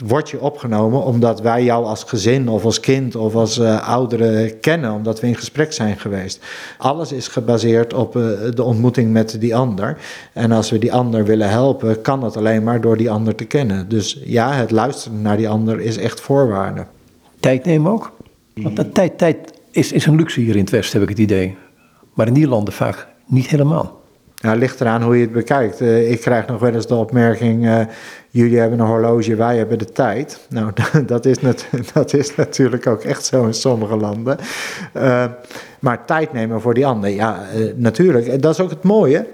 word 0.07 0.31
je 0.31 0.40
opgenomen 0.40 1.04
omdat 1.04 1.40
wij 1.40 1.64
jou 1.64 1.85
als 1.85 2.02
gezin 2.02 2.48
of 2.48 2.64
als 2.64 2.81
kind 2.81 3.16
of 3.16 3.35
als 3.35 3.59
uh, 3.59 3.88
ouderen 3.88 4.61
kennen, 4.61 4.92
omdat 4.92 5.20
we 5.20 5.26
in 5.26 5.35
gesprek 5.35 5.72
zijn 5.72 5.96
geweest. 5.96 6.44
Alles 6.78 7.12
is 7.12 7.28
gebaseerd 7.28 7.94
op 7.94 8.16
uh, 8.16 8.22
de 8.54 8.62
ontmoeting 8.62 9.12
met 9.12 9.40
die 9.40 9.57
ander. 9.57 9.98
En 10.33 10.52
als 10.52 10.70
we 10.70 10.78
die 10.78 10.92
ander 10.92 11.24
willen 11.24 11.50
helpen, 11.50 12.00
kan 12.00 12.20
dat 12.20 12.37
alleen 12.37 12.62
maar 12.62 12.81
door 12.81 12.96
die 12.96 13.11
ander 13.11 13.35
te 13.35 13.44
kennen. 13.44 13.88
Dus 13.88 14.20
ja, 14.24 14.52
het 14.52 14.70
luisteren 14.70 15.22
naar 15.22 15.37
die 15.37 15.48
ander 15.48 15.81
is 15.81 15.96
echt 15.96 16.20
voorwaarde. 16.20 16.87
Tijd 17.40 17.64
nemen 17.64 17.92
ook? 17.92 18.12
Want 18.54 18.94
tijd, 18.94 19.18
tijd 19.18 19.52
is, 19.70 19.92
is 19.92 20.07
een 20.07 20.16
luxe 20.16 20.40
hier 20.40 20.54
in 20.54 20.61
het 20.61 20.70
Westen, 20.70 21.00
heb 21.00 21.11
ik 21.11 21.16
het 21.16 21.24
idee. 21.24 21.57
Maar 22.14 22.26
in 22.26 22.35
die 22.35 22.48
landen 22.48 22.74
vaak 22.74 23.07
niet 23.26 23.46
helemaal. 23.46 23.96
Nou, 24.40 24.59
ligt 24.59 24.81
eraan 24.81 25.03
hoe 25.03 25.16
je 25.16 25.22
het 25.22 25.33
bekijkt. 25.33 25.81
Uh, 25.81 26.11
ik 26.11 26.20
krijg 26.20 26.46
nog 26.46 26.61
wel 26.61 26.74
eens 26.74 26.87
de 26.87 26.94
opmerking: 26.94 27.64
uh, 27.64 27.81
jullie 28.31 28.59
hebben 28.59 28.79
een 28.79 28.87
horloge, 28.87 29.37
wij 29.37 29.57
hebben 29.57 29.79
de 29.79 29.92
tijd. 29.92 30.46
Nou, 30.48 30.72
dat 31.07 31.27
is, 31.27 31.40
net, 31.40 31.68
dat 31.94 32.12
is 32.12 32.35
natuurlijk 32.35 32.87
ook 32.87 33.03
echt 33.03 33.24
zo 33.24 33.46
in 33.46 33.55
sommige 33.55 33.96
landen. 33.96 34.38
Uh, 34.96 35.24
maar 35.81 36.05
tijd 36.05 36.33
nemen 36.33 36.61
voor 36.61 36.74
die 36.74 36.87
ander, 36.87 37.11
ja, 37.11 37.42
natuurlijk. 37.74 38.42
Dat 38.42 38.55
is 38.55 38.61
ook 38.61 38.70
het 38.70 38.83
mooie. 38.83 39.27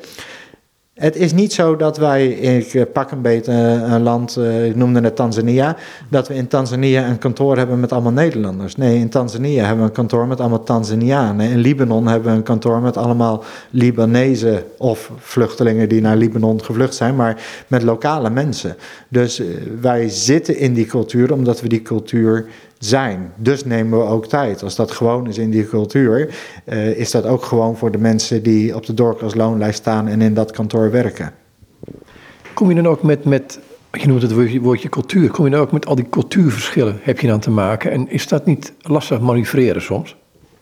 Het 0.94 1.16
is 1.16 1.32
niet 1.32 1.52
zo 1.52 1.76
dat 1.76 1.96
wij, 1.96 2.28
ik 2.28 2.74
eh, 2.74 2.82
pak 2.92 3.10
een 3.10 3.22
beetje 3.22 3.52
een 3.52 4.02
land, 4.02 4.36
eh, 4.36 4.66
ik 4.66 4.76
noemde 4.76 5.00
het 5.00 5.16
Tanzania, 5.16 5.76
dat 6.08 6.28
we 6.28 6.34
in 6.34 6.46
Tanzania 6.46 7.08
een 7.08 7.18
kantoor 7.18 7.56
hebben 7.56 7.80
met 7.80 7.92
allemaal 7.92 8.12
Nederlanders. 8.12 8.76
Nee, 8.76 8.98
in 8.98 9.08
Tanzania 9.08 9.64
hebben 9.64 9.84
we 9.84 9.88
een 9.90 9.96
kantoor 9.96 10.26
met 10.26 10.40
allemaal 10.40 10.62
Tanzanianen. 10.62 11.50
In 11.50 11.58
Libanon 11.58 12.06
hebben 12.06 12.30
we 12.30 12.36
een 12.36 12.42
kantoor 12.42 12.80
met 12.80 12.96
allemaal 12.96 13.44
Libanezen 13.70 14.62
of 14.78 15.10
vluchtelingen 15.18 15.88
die 15.88 16.00
naar 16.00 16.16
Libanon 16.16 16.64
gevlucht 16.64 16.94
zijn, 16.94 17.16
maar 17.16 17.42
met 17.66 17.82
lokale 17.82 18.30
mensen. 18.30 18.76
Dus 19.08 19.40
eh, 19.40 19.46
wij 19.80 20.08
zitten 20.08 20.58
in 20.58 20.74
die 20.74 20.86
cultuur 20.86 21.32
omdat 21.32 21.60
we 21.60 21.68
die 21.68 21.82
cultuur 21.82 22.46
zijn. 22.84 23.32
Dus 23.36 23.64
nemen 23.64 23.98
we 23.98 24.04
ook 24.04 24.26
tijd. 24.26 24.62
Als 24.62 24.76
dat 24.76 24.90
gewoon 24.90 25.28
is 25.28 25.38
in 25.38 25.50
die 25.50 25.68
cultuur, 25.68 26.34
uh, 26.66 26.98
is 26.98 27.10
dat 27.10 27.26
ook 27.26 27.44
gewoon 27.44 27.76
voor 27.76 27.90
de 27.90 27.98
mensen 27.98 28.42
die 28.42 28.74
op 28.74 28.86
de 28.86 29.32
loonlijst 29.34 29.78
staan 29.78 30.08
en 30.08 30.20
in 30.20 30.34
dat 30.34 30.50
kantoor 30.50 30.90
werken. 30.90 31.32
Kom 32.54 32.68
je 32.68 32.74
dan 32.74 32.86
ook 32.86 33.02
met, 33.02 33.24
met 33.24 33.60
Je 33.92 34.06
noemt 34.06 34.22
het 34.22 34.32
woordje, 34.32 34.60
woordje 34.60 34.88
cultuur. 34.88 35.30
Kom 35.30 35.44
je 35.44 35.50
nou 35.50 35.62
ook 35.62 35.72
met 35.72 35.86
al 35.86 35.94
die 35.94 36.08
cultuurverschillen 36.08 36.98
heb 37.02 37.20
je 37.20 37.26
dan 37.26 37.40
te 37.40 37.50
maken? 37.50 37.90
En 37.90 38.10
is 38.10 38.28
dat 38.28 38.46
niet 38.46 38.72
lastig 38.80 39.20
manoeuvreren 39.20 39.82
soms? 39.82 40.16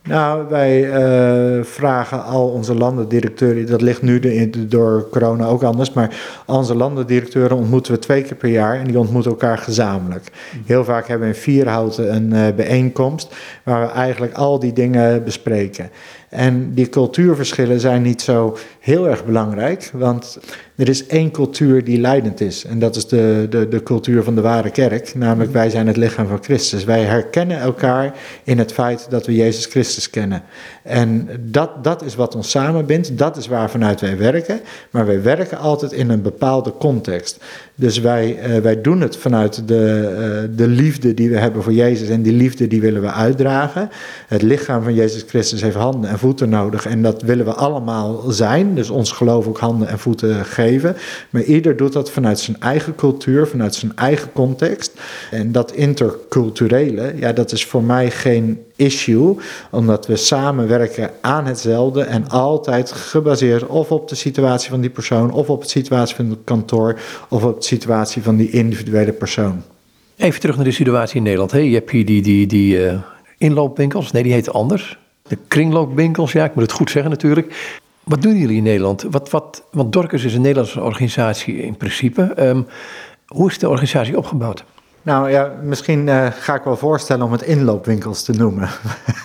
Nou, 0.05 0.49
wij 0.49 0.85
uh, 0.85 1.65
vragen 1.65 2.25
al 2.25 2.49
onze 2.49 2.75
landendirecteuren, 2.75 3.67
dat 3.67 3.81
ligt 3.81 4.03
nu 4.03 4.51
door 4.69 5.09
corona 5.11 5.47
ook 5.47 5.63
anders, 5.63 5.93
maar 5.93 6.17
onze 6.47 6.77
landendirecteuren 6.77 7.57
ontmoeten 7.57 7.93
we 7.93 7.99
twee 7.99 8.23
keer 8.23 8.37
per 8.37 8.49
jaar 8.49 8.79
en 8.79 8.87
die 8.87 8.99
ontmoeten 8.99 9.31
elkaar 9.31 9.59
gezamenlijk. 9.59 10.33
Heel 10.67 10.85
vaak 10.85 11.09
hebben 11.09 11.29
we 11.29 11.35
in 11.35 11.41
Vierhouten 11.41 12.15
een 12.15 12.33
uh, 12.33 12.55
bijeenkomst 12.57 13.35
waar 13.65 13.87
we 13.87 13.93
eigenlijk 13.93 14.35
al 14.35 14.59
die 14.59 14.73
dingen 14.73 15.25
bespreken. 15.25 15.91
En 16.33 16.75
die 16.75 16.89
cultuurverschillen 16.89 17.81
zijn 17.81 18.03
niet 18.03 18.23
zo 18.23 18.57
heel 18.81 19.09
erg 19.09 19.25
belangrijk, 19.25 19.91
want 19.95 20.39
er 20.77 20.89
is 20.89 21.07
één 21.07 21.31
cultuur 21.31 21.85
die 21.85 22.01
leidend 22.01 22.41
is. 22.41 22.65
En 22.65 22.79
dat 22.79 22.97
is 22.97 23.09
de, 23.09 23.47
de, 23.51 23.69
de 23.69 23.83
cultuur 23.83 24.23
van 24.23 24.35
de 24.35 24.41
ware 24.41 24.71
kerk, 24.71 25.15
namelijk 25.15 25.53
wij 25.53 25.71
zijn 25.71 25.87
het 25.87 25.97
lichaam 25.97 26.27
van 26.27 26.43
Christus. 26.43 26.85
Wij 26.85 27.03
herkennen 27.03 27.59
elkaar 27.59 28.15
in 28.45 28.59
het 28.59 28.73
feit 28.73 29.07
dat 29.11 29.27
we 29.27 29.35
Jezus 29.35 29.67
Christus 29.67 30.11
kennen. 30.11 30.43
En 30.83 31.29
dat, 31.41 31.85
dat 31.85 32.03
is 32.03 32.15
wat 32.15 32.35
ons 32.35 32.51
samenbindt, 32.51 33.19
dat 33.19 33.37
is 33.37 33.47
waar 33.47 33.71
vanuit 33.71 34.01
wij 34.01 34.19
werken. 34.19 34.61
Maar 34.91 35.07
wij 35.07 35.23
werken 35.23 35.59
altijd 35.59 35.93
in 35.93 36.11
een 36.11 36.23
bepaalde 36.23 36.73
context. 36.79 37.45
Dus 37.83 38.01
wij, 38.01 38.39
uh, 38.49 38.57
wij 38.57 38.81
doen 38.81 39.01
het 39.01 39.17
vanuit 39.17 39.69
de, 39.69 40.13
uh, 40.49 40.57
de 40.57 40.69
liefde 40.69 41.15
die 41.15 41.31
we 41.31 41.39
hebben 41.39 41.63
voor 41.63 41.73
Jezus 41.73 42.09
en 42.09 42.23
die 42.23 42.33
liefde 42.33 42.67
die 42.67 42.81
willen 42.81 43.03
we 43.03 43.13
uitdragen. 43.13 43.89
Het 44.27 44.43
lichaam 44.43 44.83
van 44.83 44.95
Jezus 44.95 45.25
Christus 45.29 45.63
heeft 45.63 45.77
handen 45.77 46.11
en 46.11 46.19
voeten 46.19 46.49
nodig 46.49 46.87
en 46.87 47.03
dat 47.03 47.23
willen 47.23 47.45
we 47.45 47.53
allemaal 47.53 48.31
zijn. 48.31 48.75
Dus 48.75 48.91
ons 48.91 49.13
geloof 49.13 49.47
ook 49.47 49.59
handen 49.59 49.89
en 49.89 49.99
voeten 49.99 50.45
geven. 50.45 50.97
Maar 51.31 51.43
ieder 51.43 51.77
doet 51.77 51.93
dat 51.93 52.11
vanuit 52.11 52.39
zijn 52.39 52.57
eigen 52.61 52.95
cultuur, 52.95 53.47
vanuit 53.47 53.75
zijn 53.75 53.93
eigen 53.97 54.33
context. 54.33 55.01
En 55.31 55.53
dat 55.53 55.73
interculturele, 55.73 57.13
ja, 57.17 57.33
dat 57.33 57.53
is 57.53 57.65
voor 57.67 57.83
mij 57.83 58.11
geen 58.11 58.59
issue, 58.77 59.37
omdat 59.71 60.07
we 60.07 60.17
samenwerken 60.17 61.11
aan 61.21 61.47
hetzelfde 61.47 62.03
en 62.03 62.29
altijd 62.29 62.93
gebaseerd 62.93 63.67
of 63.67 63.91
op 63.91 64.09
de 64.09 64.15
situatie 64.15 64.71
van 64.71 64.81
die 64.81 64.91
persoon, 64.91 65.33
of 65.33 65.51
op 65.51 65.63
de 65.63 65.69
situatie 65.69 66.17
van 66.17 66.31
het 66.31 66.39
kantoor, 66.45 67.01
of 67.29 67.45
op 67.45 67.61
de 67.61 67.67
situatie 67.67 68.23
van 68.23 68.37
die 68.37 68.51
individuele 68.51 69.13
persoon. 69.13 69.63
Even 70.17 70.41
terug 70.41 70.57
naar 70.57 70.65
de 70.65 70.71
situatie 70.73 71.17
in 71.17 71.23
Nederland. 71.23 71.51
Hey, 71.51 71.69
je 71.69 71.75
hebt 71.75 71.91
hier 71.91 72.07
die, 72.07 72.23
die, 72.23 72.47
die 72.47 72.79
uh, 72.79 72.95
inloopwinkels, 73.39 74.11
nee, 74.11 74.23
die 74.23 74.33
heten 74.33 74.53
anders. 74.53 74.99
De 75.23 75.39
kringloopwinkels, 75.49 76.33
ja, 76.33 76.45
ik 76.45 76.55
moet 76.55 76.63
het 76.63 76.73
goed 76.73 76.91
zeggen 76.91 77.11
natuurlijk. 77.11 77.79
Wat 78.03 78.23
doen 78.23 78.37
jullie 78.37 78.57
in 78.57 78.63
Nederland? 78.63 79.07
Wat, 79.11 79.31
wat, 79.31 79.65
want 79.71 79.93
Dorcas 79.93 80.25
is 80.25 80.35
een 80.35 80.41
Nederlandse 80.41 80.83
organisatie 80.83 81.63
in 81.63 81.77
principe. 81.77 82.35
Um, 82.39 82.67
hoe 83.27 83.51
is 83.51 83.59
de 83.59 83.69
organisatie 83.69 84.17
opgebouwd? 84.17 84.65
Nou 85.03 85.31
ja, 85.31 85.53
misschien 85.63 86.07
uh, 86.07 86.27
ga 86.31 86.55
ik 86.55 86.63
wel 86.63 86.77
voorstellen 86.77 87.25
om 87.25 87.33
het 87.33 87.43
inloopwinkels 87.43 88.23
te 88.23 88.33
noemen. 88.33 88.69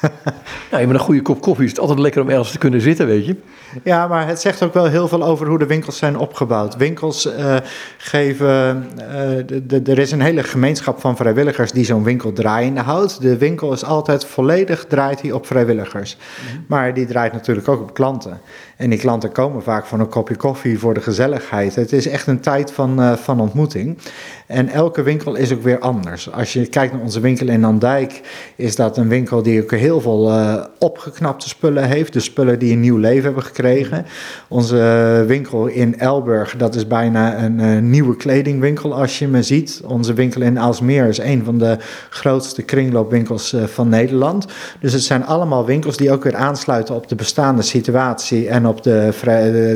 nou, 0.72 0.86
met 0.86 0.96
een 0.96 1.00
goede 1.00 1.22
kop 1.22 1.42
koffie 1.42 1.66
is 1.66 1.72
het 1.72 1.80
altijd 1.80 2.00
lekker 2.00 2.22
om 2.22 2.30
ergens 2.30 2.52
te 2.52 2.58
kunnen 2.58 2.82
zitten, 2.82 3.06
weet 3.06 3.26
je. 3.26 3.36
Ja, 3.84 4.08
maar 4.08 4.28
het 4.28 4.42
zegt 4.42 4.64
ook 4.64 4.74
wel 4.74 4.86
heel 4.86 5.08
veel 5.08 5.24
over 5.24 5.48
hoe 5.48 5.58
de 5.58 5.66
winkels 5.66 5.98
zijn 5.98 6.18
opgebouwd. 6.18 6.76
Winkels 6.76 7.26
uh, 7.26 7.56
geven. 7.98 8.88
Uh, 9.00 9.88
er 9.88 10.00
is 10.00 10.12
een 10.12 10.22
hele 10.22 10.44
gemeenschap 10.44 11.00
van 11.00 11.16
vrijwilligers 11.16 11.72
die 11.72 11.86
zo'n 11.86 12.04
winkel 12.04 12.34
draaiende 12.34 12.82
houdt. 12.82 13.22
De 13.22 13.38
winkel 13.38 13.74
is 13.74 13.84
altijd 13.84 14.26
volledig 14.26 14.86
draait 14.86 15.22
hij 15.22 15.32
op 15.32 15.46
vrijwilligers. 15.46 16.18
Mhm. 16.18 16.62
Maar 16.68 16.94
die 16.94 17.06
draait 17.06 17.34
natuurlijk 17.34 17.68
ook 17.68 17.82
op 17.82 17.94
klanten. 17.94 18.40
En 18.78 18.90
die 18.90 19.00
klanten 19.00 19.32
komen 19.32 19.64
vaak 19.64 19.86
voor 19.86 20.00
een 20.00 20.10
kopje 20.10 20.36
koffie 20.36 20.80
voor 20.80 20.94
de 20.94 21.02
gezelligheid. 21.02 21.76
Het 21.76 21.94
is 21.94 22.08
echt 22.08 22.28
een 22.28 22.40
tijd 22.40 22.72
van, 22.72 23.02
uh, 23.02 23.14
van 23.14 23.40
ontmoeting. 23.40 23.98
En 24.48 24.70
elke 24.70 25.02
winkel 25.02 25.36
is 25.36 25.54
ook 25.54 25.64
weer 25.64 25.80
anders. 25.80 26.32
Als 26.32 26.54
je 26.54 26.68
kijkt 26.68 26.94
naar 26.94 27.02
onze 27.02 27.20
winkel 27.20 27.48
in 27.48 27.60
Nandijk, 27.60 28.22
is 28.56 28.76
dat 28.76 28.98
een 28.98 29.08
winkel 29.08 29.42
die 29.42 29.62
ook 29.62 29.72
heel 29.72 30.02
veel 30.02 30.30
uh, 30.30 30.64
opgeknapte 30.80 31.50
spullen 31.50 31.84
heeft. 31.84 32.14
De 32.14 32.20
spullen 32.20 32.60
die 32.60 32.74
een 32.74 32.80
nieuw 32.80 32.98
leven 32.98 33.24
hebben 33.24 33.44
gekregen. 33.44 34.06
Onze 34.48 35.24
winkel 35.28 35.68
in 35.68 36.00
Elburg, 36.00 36.56
dat 36.56 36.76
is 36.76 36.88
bijna 36.88 37.44
een 37.44 37.60
uh, 37.60 37.82
nieuwe 37.82 38.16
kledingwinkel 38.16 38.96
als 38.96 39.20
je 39.20 39.28
me 39.28 39.44
ziet. 39.44 39.82
Onze 39.86 40.14
winkel 40.14 40.42
in 40.42 40.60
Aalsmeer 40.60 41.08
is 41.08 41.18
een 41.18 41.44
van 41.44 41.58
de 41.58 41.78
grootste 42.10 42.62
kringloopwinkels 42.62 43.56
van 43.66 43.90
Nederland. 43.90 44.46
Dus 44.80 44.94
het 44.94 45.04
zijn 45.04 45.26
allemaal 45.26 45.66
winkels 45.66 45.98
die 45.98 46.12
ook 46.12 46.24
weer 46.24 46.36
aansluiten 46.36 46.96
op 46.96 47.08
de 47.08 47.16
bestaande 47.16 47.62
situatie 47.62 48.48
en 48.48 48.67
op 48.68 48.84
de, 48.84 49.14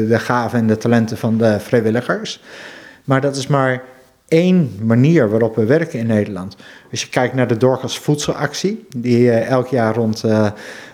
de, 0.08 0.20
gaven 0.20 0.60
en 0.60 0.68
de 0.68 0.78
talenten 0.78 1.18
van 1.18 1.38
de 1.38 1.60
vrijwilligers. 1.60 2.42
Maar 3.04 3.22
dat 3.22 3.36
is 3.36 3.48
maar 3.48 3.84
één 4.28 4.72
manier 4.82 5.30
waarop 5.30 5.56
we 5.56 5.66
werken 5.66 6.00
in 6.00 6.08
Nederland. 6.08 6.56
Als 6.92 7.02
je 7.02 7.10
kijkt 7.10 7.34
naar 7.34 7.48
de 7.48 7.58
Dorcas 7.58 8.00
voedselactie, 8.00 8.86
die 8.98 9.20
uh, 9.20 9.50
elk 9.50 9.68
jaar 9.68 9.96
rond, 9.96 10.24
uh, 10.26 10.52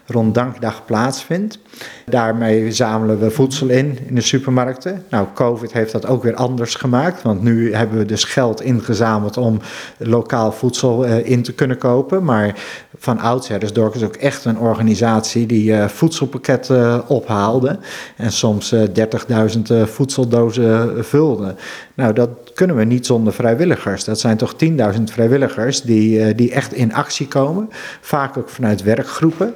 rond 0.08 0.36
Dankdag 0.36 0.86
plaatsvindt. 0.86 1.60
Daarmee 2.06 2.72
zamelen 2.72 3.20
we 3.20 3.32
voedsel 3.32 3.68
in 3.68 3.98
in 4.08 4.16
de 4.16 4.22
supermarkten. 4.22 5.04
Nou, 5.10 5.28
COVID 5.34 5.74
heeft 5.74 5.92
dat 5.92 6.06
ook 6.06 6.24
weer 6.24 6.36
anders 6.36 6.76
gemaakt, 6.76 7.22
want 7.22 7.42
nu 7.42 7.74
hebben 7.74 7.98
we 7.98 8.06
dus 8.06 8.24
geld 8.24 8.62
ingezameld 8.62 9.38
om 9.38 9.60
lokaal 9.98 10.52
voedsel 10.52 11.06
uh, 11.06 11.30
in 11.30 11.44
te 11.44 11.54
kunnen 11.54 11.78
kopen. 11.78 12.24
Maar 12.24 12.56
van 12.98 13.20
oudsher 13.20 13.64
is 13.64 13.74
Dorcas 13.74 14.04
ook 14.04 14.16
echt 14.16 14.46
een 14.46 14.60
organisatie 14.60 15.46
die 15.46 15.72
uh, 15.72 15.88
voedselpakketten 15.88 17.08
ophaalde 17.10 17.80
en 18.16 18.32
soms 18.32 18.74
uh, 18.74 18.82
30.000 18.84 19.90
voedseldozen 19.90 21.06
vulde. 21.06 21.56
Nou, 21.98 22.14
dat 22.14 22.30
kunnen 22.54 22.76
we 22.76 22.84
niet 22.84 23.06
zonder 23.06 23.34
vrijwilligers. 23.34 24.04
Dat 24.04 24.20
zijn 24.20 24.38
toch 24.38 24.54
10.000 24.96 25.04
vrijwilligers 25.04 25.82
die, 25.82 26.20
uh, 26.20 26.34
die 26.36 26.52
echt 26.52 26.74
in 26.74 26.94
actie 26.94 27.28
komen, 27.28 27.70
vaak 28.02 28.38
ook 28.38 28.50
vanuit 28.50 28.84
werkgroepen. 28.84 29.54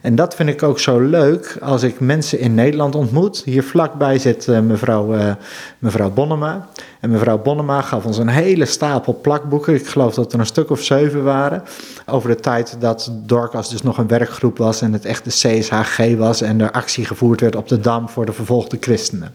En 0.00 0.14
dat 0.14 0.34
vind 0.34 0.48
ik 0.48 0.62
ook 0.62 0.78
zo 0.78 1.00
leuk 1.00 1.56
als 1.60 1.82
ik 1.82 2.00
mensen 2.00 2.38
in 2.38 2.54
Nederland 2.54 2.94
ontmoet. 2.94 3.42
Hier 3.44 3.62
vlakbij 3.62 4.18
zit 4.18 4.46
uh, 4.46 4.60
mevrouw, 4.60 5.14
uh, 5.14 5.34
mevrouw 5.78 6.10
Bonnema. 6.10 6.68
En 7.00 7.10
mevrouw 7.10 7.38
Bonnema 7.38 7.80
gaf 7.80 8.04
ons 8.04 8.18
een 8.18 8.28
hele 8.28 8.64
stapel 8.64 9.18
plakboeken. 9.22 9.74
Ik 9.74 9.86
geloof 9.86 10.14
dat 10.14 10.32
er 10.32 10.38
een 10.38 10.46
stuk 10.46 10.70
of 10.70 10.82
zeven 10.82 11.24
waren. 11.24 11.62
Over 12.06 12.28
de 12.28 12.36
tijd 12.36 12.76
dat 12.78 13.12
Dorcas 13.26 13.70
dus 13.70 13.82
nog 13.82 13.98
een 13.98 14.08
werkgroep 14.08 14.58
was 14.58 14.80
en 14.80 14.92
het 14.92 15.04
echt 15.04 15.24
de 15.24 15.58
CSHG 15.58 16.16
was. 16.16 16.42
En 16.42 16.60
er 16.60 16.70
actie 16.70 17.04
gevoerd 17.04 17.40
werd 17.40 17.56
op 17.56 17.68
de 17.68 17.80
Dam 17.80 18.08
voor 18.08 18.26
de 18.26 18.32
vervolgde 18.32 18.76
christenen. 18.80 19.34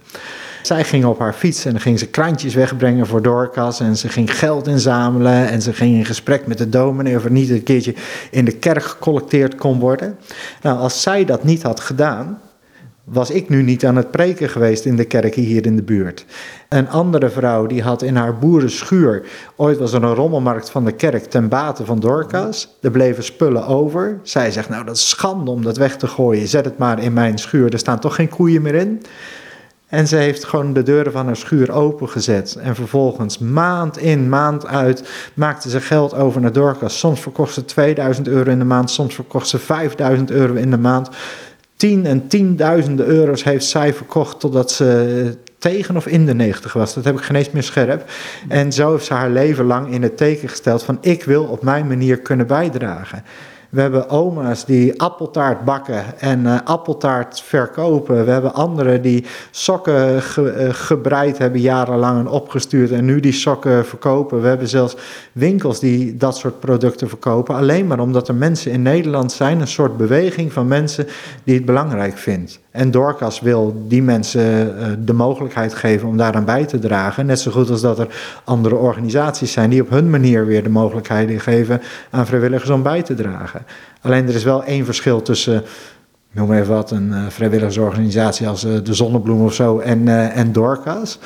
Zij 0.68 0.84
ging 0.84 1.06
op 1.06 1.20
haar 1.20 1.34
fiets 1.34 1.66
en 1.66 1.72
dan 1.72 1.82
ging 1.82 2.00
ze 2.00 2.08
krantjes 2.08 2.54
wegbrengen 2.54 3.08
voor 3.08 3.22
Dorcas. 3.22 3.80
En 3.80 3.98
ze 3.98 4.10
ging 4.10 4.38
geld 4.38 4.68
inzamelen. 4.68 5.48
En 5.48 5.62
ze 5.62 5.74
ging 5.74 5.96
in 5.96 6.06
gesprek 6.06 6.48
met 6.48 6.58
de 6.58 6.70
dominee 6.70 7.16
of 7.16 7.24
er 7.24 7.32
niet 7.32 7.50
een 7.50 7.64
keertje 7.64 7.94
in 8.32 8.46
de 8.46 8.52
kerk 8.52 8.84
gecollecteerd 8.84 9.56
kon 9.56 9.80
worden. 9.80 10.18
Nou, 10.62 10.80
als 10.80 11.02
zij 11.02 11.26
dat 11.26 11.44
niet 11.44 11.64
had 11.64 11.80
gedaan, 11.80 12.40
was 13.04 13.30
ik 13.30 13.50
nu 13.50 13.62
niet 13.62 13.86
aan 13.86 13.96
het 13.96 14.12
preken 14.12 14.50
geweest 14.50 14.86
in 14.86 14.96
de 14.96 15.06
kerken 15.06 15.42
hier 15.42 15.66
in 15.66 15.76
de 15.76 15.84
buurt. 15.84 16.26
Een 16.70 16.90
andere 16.90 17.30
vrouw 17.30 17.66
die 17.66 17.82
had 17.82 18.02
in 18.02 18.16
haar 18.16 18.38
boerenschuur, 18.38 19.26
ooit 19.56 19.78
was 19.78 19.94
er 19.94 20.04
een 20.04 20.14
rommelmarkt 20.14 20.70
van 20.70 20.86
de 20.86 20.92
kerk 20.92 21.24
ten 21.24 21.48
bate 21.48 21.86
van 21.86 22.00
Dorcas. 22.00 22.78
Er 22.82 22.92
bleven 22.92 23.24
spullen 23.24 23.68
over. 23.68 24.20
Zij 24.24 24.52
zegt, 24.52 24.70
nou 24.70 24.86
dat 24.86 24.96
is 24.96 25.10
schande 25.10 25.52
om 25.52 25.64
dat 25.64 25.78
weg 25.78 25.98
te 25.98 26.08
gooien, 26.08 26.48
zet 26.48 26.66
het 26.66 26.78
maar 26.78 27.04
in 27.04 27.14
mijn 27.14 27.38
schuur, 27.38 27.74
er 27.74 27.80
staan 27.80 28.00
toch 28.00 28.16
geen 28.16 28.30
koeien 28.30 28.62
meer 28.62 28.76
in. 28.76 29.02
En 29.88 30.08
ze 30.08 30.16
heeft 30.16 30.44
gewoon 30.44 30.74
de 30.74 30.84
deuren 30.84 31.12
van 31.12 31.26
haar 31.26 31.36
schuur 31.36 31.72
opengezet. 31.72 32.56
En 32.56 32.76
vervolgens 32.76 33.38
maand 33.38 33.98
in, 33.98 34.30
maand 34.30 34.66
uit 34.66 35.10
maakte 35.34 35.70
ze 35.70 35.82
geld 35.82 36.14
over 36.14 36.42
naar 36.42 36.52
Dorcas. 36.52 37.00
Soms 37.00 37.20
verkocht 37.20 37.54
ze 37.54 37.66
2000 37.66 38.28
euro 38.28 38.52
in 38.52 38.60
de 38.60 38.66
maand, 38.66 38.92
soms 38.92 39.16
verkocht 39.16 39.48
ze 39.48 39.60
5000 39.60 40.32
euro 40.32 40.54
in 40.54 40.72
de 40.72 40.78
maand. 40.78 41.10
Tien 41.76 42.06
en 42.06 42.28
tienduizenden 42.28 43.06
euro's 43.06 43.44
heeft 43.44 43.66
zij 43.66 43.94
verkocht 43.94 44.40
totdat 44.40 44.72
ze 44.72 45.38
tegen 45.58 45.96
of 45.96 46.08
in 46.08 46.26
de 46.26 46.34
90 46.34 46.74
was. 46.74 46.94
Dat 46.94 47.04
heb 47.04 47.18
ik 47.18 47.24
geen 47.24 47.36
eens 47.36 47.52
meer 47.52 47.64
scherp. 47.64 48.10
En 48.48 48.72
zo 48.72 48.92
heeft 48.92 49.06
ze 49.06 49.14
haar 49.14 49.30
leven 49.30 49.66
lang 49.66 49.92
in 49.92 50.02
het 50.02 50.18
teken 50.18 50.50
gesteld 50.50 50.84
van 50.84 50.98
ik 51.02 51.24
wil 51.24 51.44
op 51.44 51.64
mijn 51.64 51.88
manier 51.88 52.18
kunnen 52.18 52.48
bijdragen. 52.48 53.24
We 53.70 53.82
hebben 53.82 54.10
oma's 54.10 54.66
die 54.66 55.02
appeltaart 55.02 55.66
bakken 55.66 56.20
en 56.20 56.40
uh, 56.40 56.58
appeltaart 56.64 57.42
verkopen. 57.42 58.26
We 58.26 58.32
hebben 58.32 58.54
anderen 58.54 59.02
die 59.02 59.26
sokken 59.52 60.22
ge, 60.22 60.56
uh, 60.60 60.74
gebreid 60.74 61.38
hebben 61.38 61.62
jarenlang 61.62 62.20
en 62.20 62.28
opgestuurd 62.28 62.92
en 62.92 63.06
nu 63.06 63.20
die 63.20 63.32
sokken 63.32 63.86
verkopen. 63.86 64.42
We 64.42 64.48
hebben 64.48 64.68
zelfs 64.68 64.96
winkels 65.32 65.80
die 65.80 66.18
dat 66.18 66.38
soort 66.38 66.60
producten 66.60 67.10
verkopen. 67.10 67.56
Alleen 67.56 67.88
maar 67.88 68.00
omdat 68.00 68.28
er 68.28 68.36
mensen 68.36 68.72
in 68.72 68.82
Nederland 68.82 69.32
zijn, 69.32 69.60
een 69.60 69.68
soort 69.68 69.98
beweging 69.98 70.54
van 70.54 70.68
mensen 70.68 71.08
die 71.44 71.56
het 71.56 71.66
belangrijk 71.66 72.18
vindt. 72.18 72.60
En 72.72 72.92
Dorcas 72.92 73.40
wil 73.40 73.86
die 73.88 74.04
mensen 74.04 74.76
uh, 74.78 74.86
de 75.00 75.14
mogelijkheid 75.14 75.74
geven 75.74 76.08
om 76.08 76.18
daaraan 76.18 76.46
bij 76.46 76.66
te 76.66 76.80
dragen. 76.80 77.26
Net 77.26 77.40
zo 77.40 77.52
goed 77.52 77.70
als 77.70 77.82
dat 77.82 78.00
er 78.00 78.08
andere 78.44 78.76
organisaties 78.76 79.52
zijn 79.52 79.70
die 79.70 79.82
op 79.82 79.90
hun 79.90 80.10
manier 80.10 80.46
weer 80.46 80.64
de 80.64 80.70
mogelijkheden 80.70 81.40
geven 81.40 81.82
aan 82.10 82.26
vrijwilligers 82.26 82.70
om 82.70 82.84
bij 82.84 83.02
te 83.02 83.14
dragen. 83.14 83.66
Alleen 84.02 84.28
er 84.28 84.36
is 84.36 84.44
wel 84.44 84.64
één 84.64 84.86
verschil 84.86 85.22
tussen 85.22 85.64
noem 86.32 86.54
even 86.54 86.74
wat, 86.74 86.92
een 86.92 87.10
uh, 87.10 87.26
vrijwilligersorganisatie 87.30 88.48
als 88.48 88.62
de 88.62 88.94
Zonnebloem 88.94 89.42
of 89.42 89.54
zo 89.54 89.80
en, 89.80 90.08
en 90.34 90.52
Dorcas. 90.52 91.20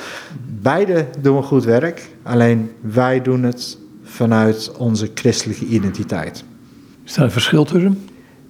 Beide 0.60 1.06
doen 1.20 1.42
goed 1.42 1.64
werk, 1.64 2.08
alleen 2.22 2.70
wij 2.80 3.22
doen 3.22 3.42
het 3.42 3.78
vanuit 4.02 4.72
onze 4.76 5.10
christelijke 5.14 5.64
identiteit. 5.64 6.44
Is 7.04 7.14
daar 7.14 7.24
een 7.24 7.30
verschil 7.30 7.64
tussen? 7.64 8.08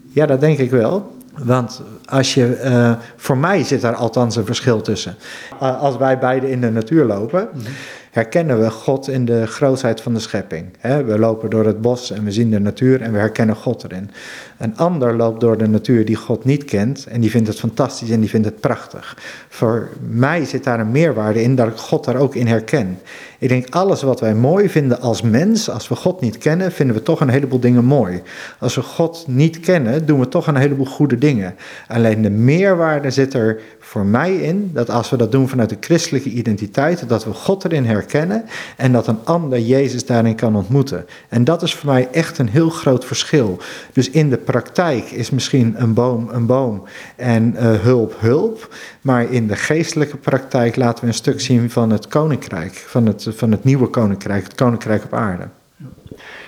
Ja, 0.09 0.27
dat 0.27 0.41
denk 0.41 0.59
ik 0.59 0.71
wel. 0.71 1.17
Want 1.45 1.83
als 2.05 2.35
je, 2.35 2.61
uh, 2.65 2.93
voor 3.17 3.39
mij 3.39 3.65
zit 3.65 3.81
daar 3.81 3.95
althans 3.95 4.37
een 4.37 4.47
verschil 4.47 4.81
tussen. 4.81 5.17
als 5.59 5.97
wij 5.97 6.19
beide 6.19 6.51
in 6.51 6.61
de 6.61 6.71
natuur 6.71 7.05
lopen, 7.05 7.49
mhm 7.53 7.71
herkennen 8.13 8.61
we 8.61 8.71
God 8.71 9.09
in 9.09 9.25
de 9.25 9.47
grootheid 9.47 10.01
van 10.01 10.15
de 10.15 10.21
schepping. 10.21 10.65
We 10.81 11.19
lopen 11.19 11.51
door 11.51 11.67
het 11.67 11.81
bos 11.81 12.11
en 12.11 12.25
we 12.25 12.33
zien 12.33 12.51
de 12.51 12.61
natuur 12.61 13.01
en 13.01 13.13
we 13.13 13.19
herkennen 13.19 13.57
God 13.57 13.85
erin. 13.85 14.11
Een 14.59 14.77
ander 14.77 15.17
loopt 15.17 15.41
door 15.41 15.59
de 15.59 15.69
natuur 15.69 16.05
die 16.05 16.17
God 16.17 16.45
niet 16.45 16.65
kent 16.65 17.07
en 17.07 17.21
die 17.21 17.31
vindt 17.31 17.49
het 17.49 17.59
fantastisch 17.59 18.11
en 18.11 18.21
die 18.21 18.29
vindt 18.29 18.47
het 18.47 18.61
prachtig. 18.61 19.19
Voor 19.49 19.89
mij 20.09 20.45
zit 20.45 20.65
daar 20.65 20.81
een 20.81 20.91
meerwaarde 20.91 21.43
in 21.43 21.55
dat 21.55 21.69
ik 21.69 21.77
God 21.77 22.05
daar 22.05 22.17
ook 22.17 22.35
in 22.35 22.47
herken. 22.47 22.99
Ik 23.39 23.49
denk, 23.49 23.75
alles 23.75 24.03
wat 24.03 24.21
wij 24.21 24.35
mooi 24.35 24.69
vinden 24.69 25.01
als 25.01 25.23
mens, 25.23 25.71
als 25.71 25.89
we 25.89 25.95
God 25.95 26.21
niet 26.21 26.39
kennen, 26.39 26.73
vinden 26.73 26.97
we 26.97 27.03
toch 27.03 27.21
een 27.21 27.29
heleboel 27.29 27.61
dingen 27.61 27.85
mooi. 27.85 28.23
Als 28.59 28.75
we 28.75 28.83
God 28.83 29.25
niet 29.27 29.61
kennen, 29.61 30.07
doen 30.07 30.21
we 30.21 30.29
toch 30.29 30.47
een 30.47 30.57
heleboel 30.57 30.87
goede 30.87 31.19
dingen. 31.19 31.55
Alleen 31.89 32.23
de 32.23 32.31
meerwaarde 32.31 33.11
zit 33.11 33.35
er 33.35 33.61
voor 33.93 34.07
mij 34.07 34.35
in 34.35 34.71
dat 34.73 34.91
als 34.91 35.11
we 35.11 35.17
dat 35.17 35.33
doen 35.33 35.49
vanuit 35.49 35.69
de 35.69 35.77
christelijke 35.81 36.29
identiteit, 36.29 37.09
dat 37.09 37.25
we 37.25 37.33
God 37.33 37.65
erin 37.65 37.85
herkennen 37.85 38.45
en 38.77 38.93
dat 38.93 39.07
een 39.07 39.19
ander 39.25 39.61
Jezus 39.61 40.07
daarin 40.07 40.35
kan 40.35 40.57
ontmoeten. 40.57 41.07
En 41.29 41.45
dat 41.45 41.63
is 41.63 41.75
voor 41.75 41.91
mij 41.91 42.09
echt 42.13 42.39
een 42.39 42.49
heel 42.49 42.71
groot 42.71 43.05
verschil. 43.05 43.59
Dus 43.93 44.11
in 44.11 44.31
de 44.31 44.37
praktijk 44.37 45.11
is 45.11 45.31
misschien 45.31 45.75
een 45.77 45.95
boom 45.95 46.29
een 46.31 46.47
boom 46.47 46.83
en 47.17 47.55
uh, 47.55 47.61
hulp 47.81 48.15
hulp, 48.19 48.75
maar 49.01 49.33
in 49.33 49.47
de 49.47 49.57
geestelijke 49.57 50.17
praktijk 50.17 50.77
laten 50.77 51.05
we 51.05 51.07
een 51.07 51.15
stuk 51.15 51.41
zien 51.41 51.71
van 51.71 51.91
het 51.91 52.09
koninkrijk, 52.09 52.75
van 52.75 53.07
het, 53.07 53.27
van 53.31 53.51
het 53.51 53.65
nieuwe 53.65 53.87
koninkrijk, 53.87 54.43
het 54.43 54.55
koninkrijk 54.55 55.05
op 55.05 55.15
aarde. 55.15 55.49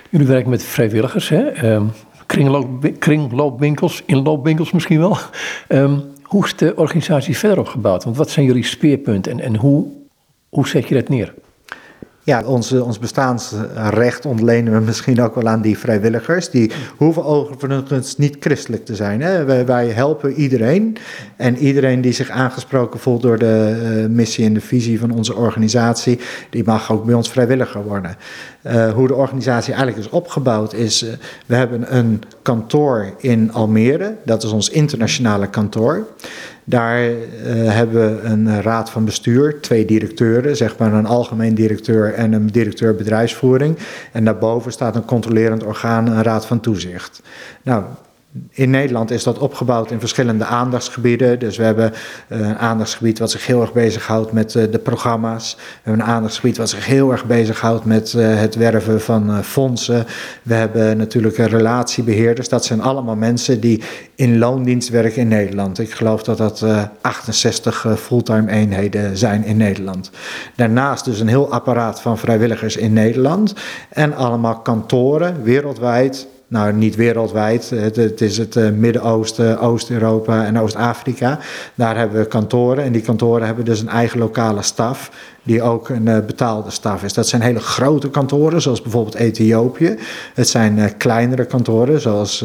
Jullie 0.09 0.27
werken 0.27 0.49
met 0.49 0.63
vrijwilligers, 0.63 1.29
hè? 1.29 1.73
Um, 1.73 1.91
kringloop, 2.25 2.91
kringloopwinkels, 2.99 4.03
inloopwinkels 4.05 4.71
misschien 4.71 4.99
wel. 4.99 5.17
Um, 5.69 6.13
hoe 6.35 6.45
is 6.45 6.55
de 6.55 6.75
organisatie 6.75 7.37
verder 7.37 7.59
opgebouwd? 7.59 8.03
Want 8.03 8.17
wat 8.17 8.29
zijn 8.29 8.45
jullie 8.45 8.63
speerpunten 8.63 9.31
en, 9.31 9.39
en 9.39 9.55
hoe, 9.55 9.87
hoe 10.49 10.67
zet 10.67 10.87
je 10.87 10.95
dat 10.95 11.09
neer? 11.09 11.33
Ja, 12.25 12.43
ons, 12.45 12.71
ons 12.71 12.99
bestaansrecht 12.99 14.25
ontlenen 14.25 14.73
we 14.73 14.79
misschien 14.79 15.21
ook 15.21 15.35
wel 15.35 15.47
aan 15.47 15.61
die 15.61 15.77
vrijwilligers. 15.77 16.49
Die 16.49 16.71
hoeven 16.97 17.25
overigens 17.25 18.17
niet 18.17 18.35
christelijk 18.39 18.85
te 18.85 18.95
zijn. 18.95 19.21
Hè? 19.21 19.63
Wij, 19.63 19.87
helpen 19.87 20.33
iedereen. 20.33 20.97
En 21.35 21.57
iedereen 21.57 22.01
die 22.01 22.11
zich 22.11 22.29
aangesproken 22.29 22.99
voelt 22.99 23.21
door 23.21 23.37
de 23.37 24.03
uh, 24.05 24.15
missie 24.15 24.45
en 24.45 24.53
de 24.53 24.61
visie 24.61 24.99
van 24.99 25.11
onze 25.11 25.35
organisatie, 25.35 26.19
die 26.49 26.63
mag 26.63 26.91
ook 26.91 27.05
bij 27.05 27.15
ons 27.15 27.29
vrijwilliger 27.29 27.83
worden. 27.83 28.17
Uh, 28.63 28.93
hoe 28.93 29.07
de 29.07 29.15
organisatie 29.15 29.73
eigenlijk 29.73 30.05
is 30.05 30.11
opgebouwd 30.11 30.73
is, 30.73 31.03
uh, 31.03 31.09
we 31.45 31.55
hebben 31.55 31.95
een 31.95 32.21
kantoor 32.41 33.13
in 33.17 33.53
Almere. 33.53 34.15
Dat 34.23 34.43
is 34.43 34.51
ons 34.51 34.69
internationale 34.69 35.47
kantoor. 35.47 36.07
Daar 36.67 37.09
uh, 37.09 37.15
hebben 37.71 38.15
we 38.15 38.21
een 38.21 38.61
raad 38.61 38.89
van 38.89 39.05
bestuur, 39.05 39.61
twee 39.61 39.85
directeuren, 39.85 40.57
zeg 40.57 40.77
maar 40.77 40.93
een 40.93 41.05
algemeen 41.05 41.55
directeur 41.55 42.13
en 42.13 42.33
een 42.33 42.47
directeur 42.47 42.95
bedrijfsvoering. 42.95 43.77
En 44.11 44.25
daarboven 44.25 44.71
staat 44.71 44.95
een 44.95 45.05
controlerend 45.05 45.63
orgaan, 45.63 46.07
een 46.07 46.23
raad 46.23 46.45
van 46.45 46.59
toezicht. 46.59 47.21
Nou, 47.63 47.83
in 48.49 48.69
Nederland 48.69 49.11
is 49.11 49.23
dat 49.23 49.37
opgebouwd 49.37 49.91
in 49.91 49.99
verschillende 49.99 50.45
aandachtsgebieden. 50.45 51.39
Dus 51.39 51.57
we 51.57 51.63
hebben 51.63 51.93
eh, 52.27 52.39
een 52.39 52.57
aandachtsgebied 52.57 53.19
wat 53.19 53.31
zich 53.31 53.45
heel 53.45 53.61
erg 53.61 53.73
bezighoudt 53.73 54.31
met 54.31 54.55
eh, 54.55 54.63
de 54.71 54.79
programma's. 54.79 55.55
We 55.55 55.61
hebben 55.83 56.05
een 56.05 56.13
aandachtsgebied 56.13 56.57
wat 56.57 56.69
zich 56.69 56.85
heel 56.85 57.11
erg 57.11 57.25
bezighoudt 57.25 57.85
met 57.85 58.13
uh, 58.13 58.39
het 58.39 58.55
werven 58.55 59.01
van 59.01 59.43
fondsen. 59.43 60.05
We 60.41 60.53
hebben 60.53 60.97
natuurlijk 60.97 61.37
relatiebeheerders. 61.37 62.49
Dat 62.49 62.65
zijn 62.65 62.81
allemaal 62.81 63.15
mensen 63.15 63.59
die 63.59 63.83
in 64.15 64.37
loondienst 64.37 64.89
werken 64.89 65.21
in 65.21 65.27
Nederland. 65.27 65.79
Ik 65.79 65.91
geloof 65.91 66.23
dat 66.23 66.37
dat 66.37 66.65
68 67.01 67.87
fulltime 67.97 68.51
eenheden 68.51 69.17
zijn 69.17 69.43
in 69.43 69.57
Nederland. 69.57 70.11
Daarnaast 70.55 71.05
dus 71.05 71.19
een 71.19 71.27
heel 71.27 71.51
apparaat 71.51 72.01
van 72.01 72.17
vrijwilligers 72.17 72.77
in 72.77 72.93
Nederland. 72.93 73.53
En 73.89 74.15
allemaal 74.15 74.59
kantoren 74.59 75.43
wereldwijd 75.43 76.27
nou 76.55 76.73
niet 76.73 76.95
wereldwijd, 76.95 77.69
het, 77.69 77.95
het 77.95 78.21
is 78.21 78.37
het 78.37 78.55
uh, 78.55 78.69
Midden-Oosten, 78.69 79.59
Oost-Europa 79.59 80.45
en 80.45 80.59
Oost-Afrika. 80.59 81.39
Daar 81.75 81.97
hebben 81.97 82.19
we 82.19 82.25
kantoren 82.25 82.83
en 82.83 82.91
die 82.91 83.01
kantoren 83.01 83.45
hebben 83.45 83.65
dus 83.65 83.81
een 83.81 83.89
eigen 83.89 84.19
lokale 84.19 84.61
staf 84.61 85.11
die 85.43 85.61
ook 85.61 85.89
een 85.89 86.07
uh, 86.07 86.19
betaalde 86.25 86.71
staf 86.71 87.03
is. 87.03 87.13
Dat 87.13 87.27
zijn 87.27 87.41
hele 87.41 87.59
grote 87.59 88.09
kantoren, 88.09 88.61
zoals 88.61 88.81
bijvoorbeeld 88.81 89.15
Ethiopië. 89.15 89.97
Het 90.33 90.47
zijn 90.47 90.77
uh, 90.77 90.85
kleinere 90.97 91.45
kantoren, 91.45 92.01
zoals... 92.01 92.43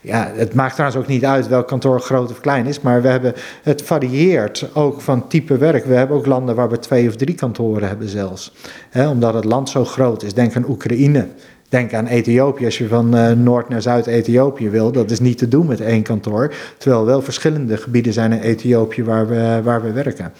ja, 0.00 0.30
het 0.34 0.54
maakt 0.54 0.74
trouwens 0.74 1.00
ook 1.00 1.08
niet 1.08 1.24
uit 1.24 1.48
welk 1.48 1.66
kantoor 1.66 2.00
groot 2.00 2.30
of 2.30 2.40
klein 2.40 2.66
is, 2.66 2.80
maar 2.80 3.02
we 3.02 3.08
hebben, 3.08 3.34
het 3.62 3.82
varieert 3.82 4.68
ook 4.74 5.00
van 5.00 5.28
type 5.28 5.56
werk. 5.56 5.84
We 5.84 5.94
hebben 5.94 6.16
ook 6.16 6.26
landen 6.26 6.54
waar 6.54 6.70
we 6.70 6.78
twee 6.78 7.08
of 7.08 7.16
drie 7.16 7.34
kantoren 7.34 7.88
hebben 7.88 8.08
zelfs. 8.08 8.52
Hè, 8.90 9.08
omdat 9.08 9.34
het 9.34 9.44
land 9.44 9.68
zo 9.68 9.84
groot 9.84 10.22
is. 10.22 10.34
Denk 10.34 10.56
aan 10.56 10.68
Oekraïne. 10.68 11.26
Denk 11.68 11.94
aan 11.94 12.06
Ethiopië, 12.06 12.64
als 12.64 12.78
je 12.78 12.88
van 12.88 13.16
uh, 13.16 13.30
Noord 13.32 13.68
naar 13.68 13.82
Zuid-Ethiopië 13.82 14.70
wil, 14.70 14.92
dat 14.92 15.10
is 15.10 15.20
niet 15.20 15.38
te 15.38 15.48
doen 15.48 15.66
met 15.66 15.80
één 15.80 16.02
kantoor. 16.02 16.54
Terwijl 16.78 17.04
wel 17.04 17.22
verschillende 17.22 17.76
gebieden 17.76 18.12
zijn 18.12 18.32
in 18.32 18.40
Ethiopië 18.40 19.04
waar 19.04 19.28
we, 19.28 19.60
waar 19.62 19.82
we 19.82 19.92
werken. 19.92 20.32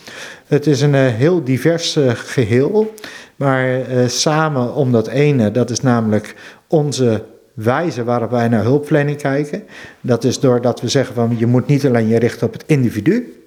Het 0.46 0.66
is 0.66 0.80
een 0.80 0.94
uh, 0.94 1.06
heel 1.06 1.44
divers 1.44 1.96
uh, 1.96 2.10
geheel, 2.14 2.94
maar 3.36 3.80
samen 4.06 4.74
om 4.74 4.92
dat 4.92 5.06
ene, 5.06 5.50
dat 5.50 5.70
is 5.70 5.80
namelijk 5.80 6.34
onze 6.66 7.24
wijze 7.54 8.04
waarop 8.04 8.30
wij 8.30 8.48
naar 8.48 8.62
hulpverlening 8.62 9.16
kijken. 9.16 9.62
Dat 10.00 10.24
is 10.24 10.40
doordat 10.40 10.80
we 10.80 10.88
zeggen 10.88 11.14
van 11.14 11.34
je 11.38 11.46
moet 11.46 11.66
niet 11.66 11.86
alleen 11.86 12.08
je 12.08 12.18
richten 12.18 12.46
op 12.46 12.52
het 12.52 12.64
individu, 12.66 13.38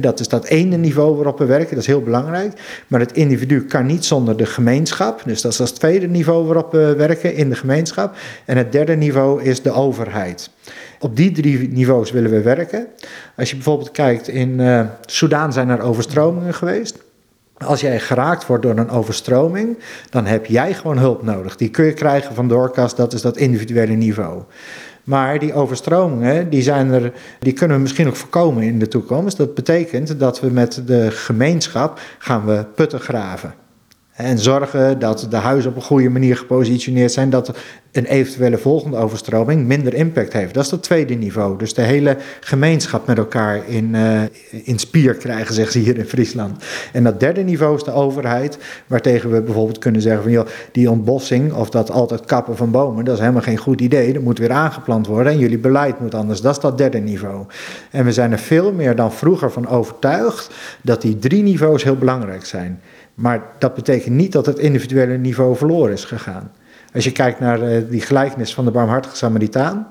dat 0.00 0.20
is 0.20 0.28
dat 0.28 0.44
ene 0.44 0.76
niveau 0.76 1.14
waarop 1.14 1.38
we 1.38 1.44
werken, 1.44 1.70
dat 1.70 1.78
is 1.78 1.86
heel 1.86 2.02
belangrijk. 2.02 2.52
Maar 2.86 3.00
het 3.00 3.12
individu 3.12 3.64
kan 3.64 3.86
niet 3.86 4.04
zonder 4.04 4.36
de 4.36 4.46
gemeenschap. 4.46 5.22
Dus 5.24 5.40
dat 5.40 5.52
is 5.52 5.58
het 5.58 5.74
tweede 5.74 6.08
niveau 6.08 6.44
waarop 6.44 6.72
we 6.72 6.94
werken 6.96 7.34
in 7.34 7.48
de 7.48 7.56
gemeenschap. 7.56 8.16
En 8.44 8.56
het 8.56 8.72
derde 8.72 8.96
niveau 8.96 9.42
is 9.42 9.62
de 9.62 9.70
overheid. 9.70 10.50
Op 11.00 11.16
die 11.16 11.32
drie 11.32 11.68
niveaus 11.68 12.10
willen 12.10 12.30
we 12.30 12.42
werken. 12.42 12.86
Als 13.36 13.50
je 13.50 13.54
bijvoorbeeld 13.54 13.90
kijkt, 13.90 14.28
in 14.28 14.58
uh, 14.58 14.86
zijn 15.48 15.68
er 15.68 15.80
overstromingen 15.80 16.54
geweest. 16.54 16.98
Als 17.56 17.80
jij 17.80 18.00
geraakt 18.00 18.46
wordt 18.46 18.62
door 18.62 18.76
een 18.76 18.90
overstroming, 18.90 19.78
dan 20.10 20.26
heb 20.26 20.46
jij 20.46 20.74
gewoon 20.74 20.98
hulp 20.98 21.22
nodig. 21.22 21.56
Die 21.56 21.70
kun 21.70 21.84
je 21.84 21.92
krijgen 21.92 22.34
van 22.34 22.48
Doorkast, 22.48 22.96
dat 22.96 23.12
is 23.12 23.22
dat 23.22 23.36
individuele 23.36 23.92
niveau. 23.92 24.42
Maar 25.04 25.38
die 25.38 25.54
overstromingen, 25.54 26.50
die, 26.50 26.62
zijn 26.62 26.92
er, 26.92 27.12
die 27.38 27.52
kunnen 27.52 27.76
we 27.76 27.82
misschien 27.82 28.06
ook 28.06 28.16
voorkomen 28.16 28.62
in 28.62 28.78
de 28.78 28.88
toekomst. 28.88 29.36
Dat 29.36 29.54
betekent 29.54 30.18
dat 30.18 30.40
we 30.40 30.50
met 30.50 30.82
de 30.86 31.10
gemeenschap 31.10 32.00
gaan 32.18 32.46
we 32.46 32.64
putten 32.74 33.00
graven. 33.00 33.54
En 34.12 34.38
zorgen 34.38 34.98
dat 34.98 35.26
de 35.30 35.36
huizen 35.36 35.70
op 35.70 35.76
een 35.76 35.82
goede 35.82 36.08
manier 36.08 36.36
gepositioneerd 36.36 37.12
zijn, 37.12 37.30
dat 37.30 37.52
een 37.92 38.04
eventuele 38.04 38.58
volgende 38.58 38.96
overstroming 38.96 39.66
minder 39.66 39.94
impact 39.94 40.32
heeft. 40.32 40.54
Dat 40.54 40.64
is 40.64 40.70
het 40.70 40.82
tweede 40.82 41.14
niveau. 41.14 41.58
Dus 41.58 41.74
de 41.74 41.82
hele 41.82 42.16
gemeenschap 42.40 43.06
met 43.06 43.18
elkaar 43.18 43.68
in, 43.68 43.94
uh, 43.94 44.20
in 44.50 44.78
spier 44.78 45.14
krijgen, 45.14 45.54
zeggen 45.54 45.72
ze 45.72 45.78
hier 45.78 45.98
in 45.98 46.04
Friesland. 46.04 46.64
En 46.92 47.04
dat 47.04 47.20
derde 47.20 47.42
niveau 47.42 47.76
is 47.76 47.84
de 47.84 47.92
overheid, 47.92 48.58
waartegen 48.86 49.30
we 49.30 49.42
bijvoorbeeld 49.42 49.78
kunnen 49.78 50.00
zeggen 50.00 50.22
van 50.22 50.32
joh, 50.32 50.46
die 50.72 50.90
ontbossing 50.90 51.52
of 51.52 51.70
dat 51.70 51.90
altijd 51.90 52.24
kappen 52.24 52.56
van 52.56 52.70
bomen, 52.70 53.04
dat 53.04 53.14
is 53.14 53.20
helemaal 53.20 53.42
geen 53.42 53.56
goed 53.56 53.80
idee. 53.80 54.12
Dat 54.12 54.22
moet 54.22 54.38
weer 54.38 54.52
aangeplant 54.52 55.06
worden 55.06 55.32
en 55.32 55.38
jullie 55.38 55.58
beleid 55.58 56.00
moet 56.00 56.14
anders. 56.14 56.40
Dat 56.40 56.56
is 56.56 56.62
dat 56.62 56.78
derde 56.78 56.98
niveau. 56.98 57.46
En 57.90 58.04
we 58.04 58.12
zijn 58.12 58.32
er 58.32 58.38
veel 58.38 58.72
meer 58.72 58.96
dan 58.96 59.12
vroeger 59.12 59.52
van 59.52 59.68
overtuigd 59.68 60.50
dat 60.82 61.02
die 61.02 61.18
drie 61.18 61.42
niveaus 61.42 61.84
heel 61.84 61.96
belangrijk 61.96 62.44
zijn. 62.44 62.80
Maar 63.14 63.42
dat 63.58 63.74
betekent 63.74 64.14
niet 64.14 64.32
dat 64.32 64.46
het 64.46 64.58
individuele 64.58 65.16
niveau 65.16 65.56
verloren 65.56 65.92
is 65.92 66.04
gegaan. 66.04 66.50
Als 66.94 67.04
je 67.04 67.12
kijkt 67.12 67.40
naar 67.40 67.72
uh, 67.72 67.82
die 67.90 68.00
gelijkenis 68.00 68.54
van 68.54 68.64
de 68.64 68.70
barmhartige 68.70 69.16
Samaritaan. 69.16 69.86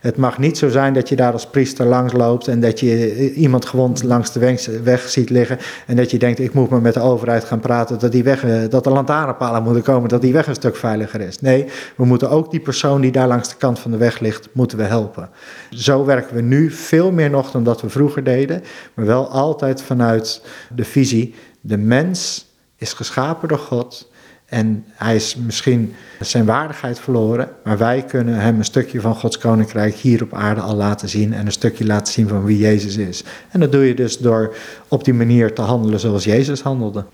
Het 0.00 0.16
mag 0.16 0.38
niet 0.38 0.58
zo 0.58 0.68
zijn 0.68 0.92
dat 0.92 1.08
je 1.08 1.16
daar 1.16 1.32
als 1.32 1.46
priester 1.46 1.86
langs 1.86 2.12
loopt 2.12 2.48
en 2.48 2.60
dat 2.60 2.80
je 2.80 3.10
eh, 3.10 3.38
iemand 3.38 3.64
gewond 3.64 4.02
langs 4.02 4.32
de 4.32 4.40
weg, 4.40 4.66
weg, 4.82 5.08
ziet 5.08 5.30
liggen. 5.30 5.58
En 5.86 5.96
dat 5.96 6.10
je 6.10 6.18
denkt, 6.18 6.38
ik 6.38 6.54
moet 6.54 6.68
maar 6.68 6.80
met 6.80 6.94
de 6.94 7.00
overheid 7.00 7.44
gaan 7.44 7.60
praten 7.60 7.98
dat, 7.98 8.12
die 8.12 8.22
weg, 8.22 8.44
eh, 8.44 8.60
dat 8.68 8.84
de 8.84 8.90
lantaarnpalen 8.90 9.62
moeten 9.62 9.82
komen, 9.82 10.08
dat 10.08 10.20
die 10.20 10.32
weg 10.32 10.46
een 10.46 10.54
stuk 10.54 10.76
veiliger 10.76 11.20
is. 11.20 11.40
Nee, 11.40 11.66
we 11.96 12.04
moeten 12.04 12.30
ook 12.30 12.50
die 12.50 12.60
persoon 12.60 13.00
die 13.00 13.12
daar 13.12 13.28
langs 13.28 13.48
de 13.48 13.56
kant 13.56 13.78
van 13.78 13.90
de 13.90 13.96
weg 13.96 14.18
ligt, 14.18 14.48
moeten 14.52 14.78
we 14.78 14.84
helpen. 14.84 15.28
Zo 15.70 16.04
werken 16.04 16.34
we 16.34 16.42
nu 16.42 16.70
veel 16.70 17.12
meer 17.12 17.30
nog 17.30 17.50
dan 17.50 17.64
dat 17.64 17.80
we 17.80 17.88
vroeger 17.88 18.24
deden. 18.24 18.62
Maar 18.94 19.06
wel 19.06 19.28
altijd 19.28 19.82
vanuit 19.82 20.42
de 20.74 20.84
visie, 20.84 21.34
de 21.60 21.78
mens 21.78 22.43
is 22.84 22.92
geschapen 22.92 23.48
door 23.48 23.58
God 23.58 24.12
En 24.44 24.84
hij 24.92 25.14
is 25.14 25.36
misschien 25.36 25.94
zijn 26.20 26.44
waardigheid 26.44 26.98
verloren, 27.00 27.48
maar 27.64 27.78
wij 27.78 28.04
kunnen 28.08 28.34
hem 28.34 28.58
een 28.58 28.64
stukje 28.64 29.00
van 29.00 29.14
Gods 29.14 29.38
koninkrijk 29.38 29.94
hier 29.94 30.22
op 30.22 30.34
aarde 30.34 30.60
al 30.60 30.76
laten 30.76 31.08
zien 31.08 31.32
en 31.32 31.46
een 31.46 31.52
stukje 31.52 31.86
laten 31.86 32.12
zien 32.12 32.28
van 32.28 32.44
wie 32.44 32.58
Jezus 32.58 32.96
is. 32.96 33.24
En 33.50 33.60
dat 33.60 33.72
doe 33.72 33.84
je 33.86 33.94
dus 33.94 34.18
door 34.18 34.54
op 34.88 35.04
die 35.04 35.14
manier 35.14 35.54
te 35.54 35.62
handelen 35.62 36.00
zoals 36.00 36.24
Jezus 36.24 36.60
handelde. 36.60 37.04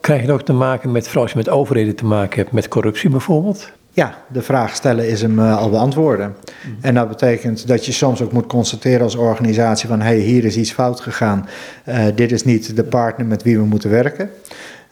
Krijg 0.00 0.22
je 0.24 0.32
ook 0.32 0.42
te 0.42 0.52
maken 0.52 0.92
met, 0.92 1.04
vooral 1.04 1.22
als 1.22 1.32
je 1.32 1.38
met 1.38 1.48
overheden 1.48 1.96
te 1.96 2.04
maken 2.04 2.38
hebt, 2.38 2.52
met 2.52 2.68
corruptie 2.68 3.10
bijvoorbeeld? 3.10 3.72
Ja, 3.90 4.18
de 4.32 4.42
vraag 4.42 4.74
stellen 4.74 5.08
is 5.08 5.22
hem 5.22 5.38
uh, 5.38 5.56
al 5.56 5.70
beantwoorden. 5.70 6.34
En 6.80 6.94
dat 6.94 7.08
betekent 7.08 7.66
dat 7.66 7.86
je 7.86 7.92
soms 7.92 8.22
ook 8.22 8.32
moet 8.32 8.46
constateren 8.46 9.02
als 9.02 9.14
organisatie 9.14 9.88
van... 9.88 10.00
hé, 10.00 10.06
hey, 10.06 10.18
hier 10.18 10.44
is 10.44 10.56
iets 10.56 10.72
fout 10.72 11.00
gegaan. 11.00 11.48
Uh, 11.88 12.04
dit 12.14 12.32
is 12.32 12.44
niet 12.44 12.76
de 12.76 12.84
partner 12.84 13.26
met 13.26 13.42
wie 13.42 13.58
we 13.58 13.64
moeten 13.64 13.90
werken. 13.90 14.30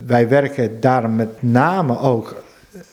Wij 0.06 0.28
werken 0.28 0.80
daarom 0.80 1.16
met 1.16 1.42
name 1.42 1.98
ook, 1.98 2.42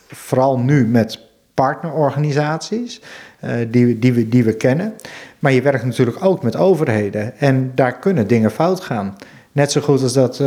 vooral 0.08 0.58
nu 0.58 0.86
met 0.86 1.20
partnerorganisaties... 1.54 3.00
Uh, 3.44 3.52
die, 3.68 3.98
die, 3.98 4.12
we, 4.12 4.28
die 4.28 4.44
we 4.44 4.52
kennen. 4.52 4.94
Maar 5.38 5.52
je 5.52 5.62
werkt 5.62 5.84
natuurlijk 5.84 6.24
ook 6.24 6.42
met 6.42 6.56
overheden. 6.56 7.38
En 7.38 7.72
daar 7.74 7.98
kunnen 7.98 8.26
dingen 8.26 8.50
fout 8.50 8.80
gaan. 8.80 9.16
Net 9.52 9.72
zo 9.72 9.80
goed 9.80 10.02
als 10.02 10.12
dat 10.12 10.40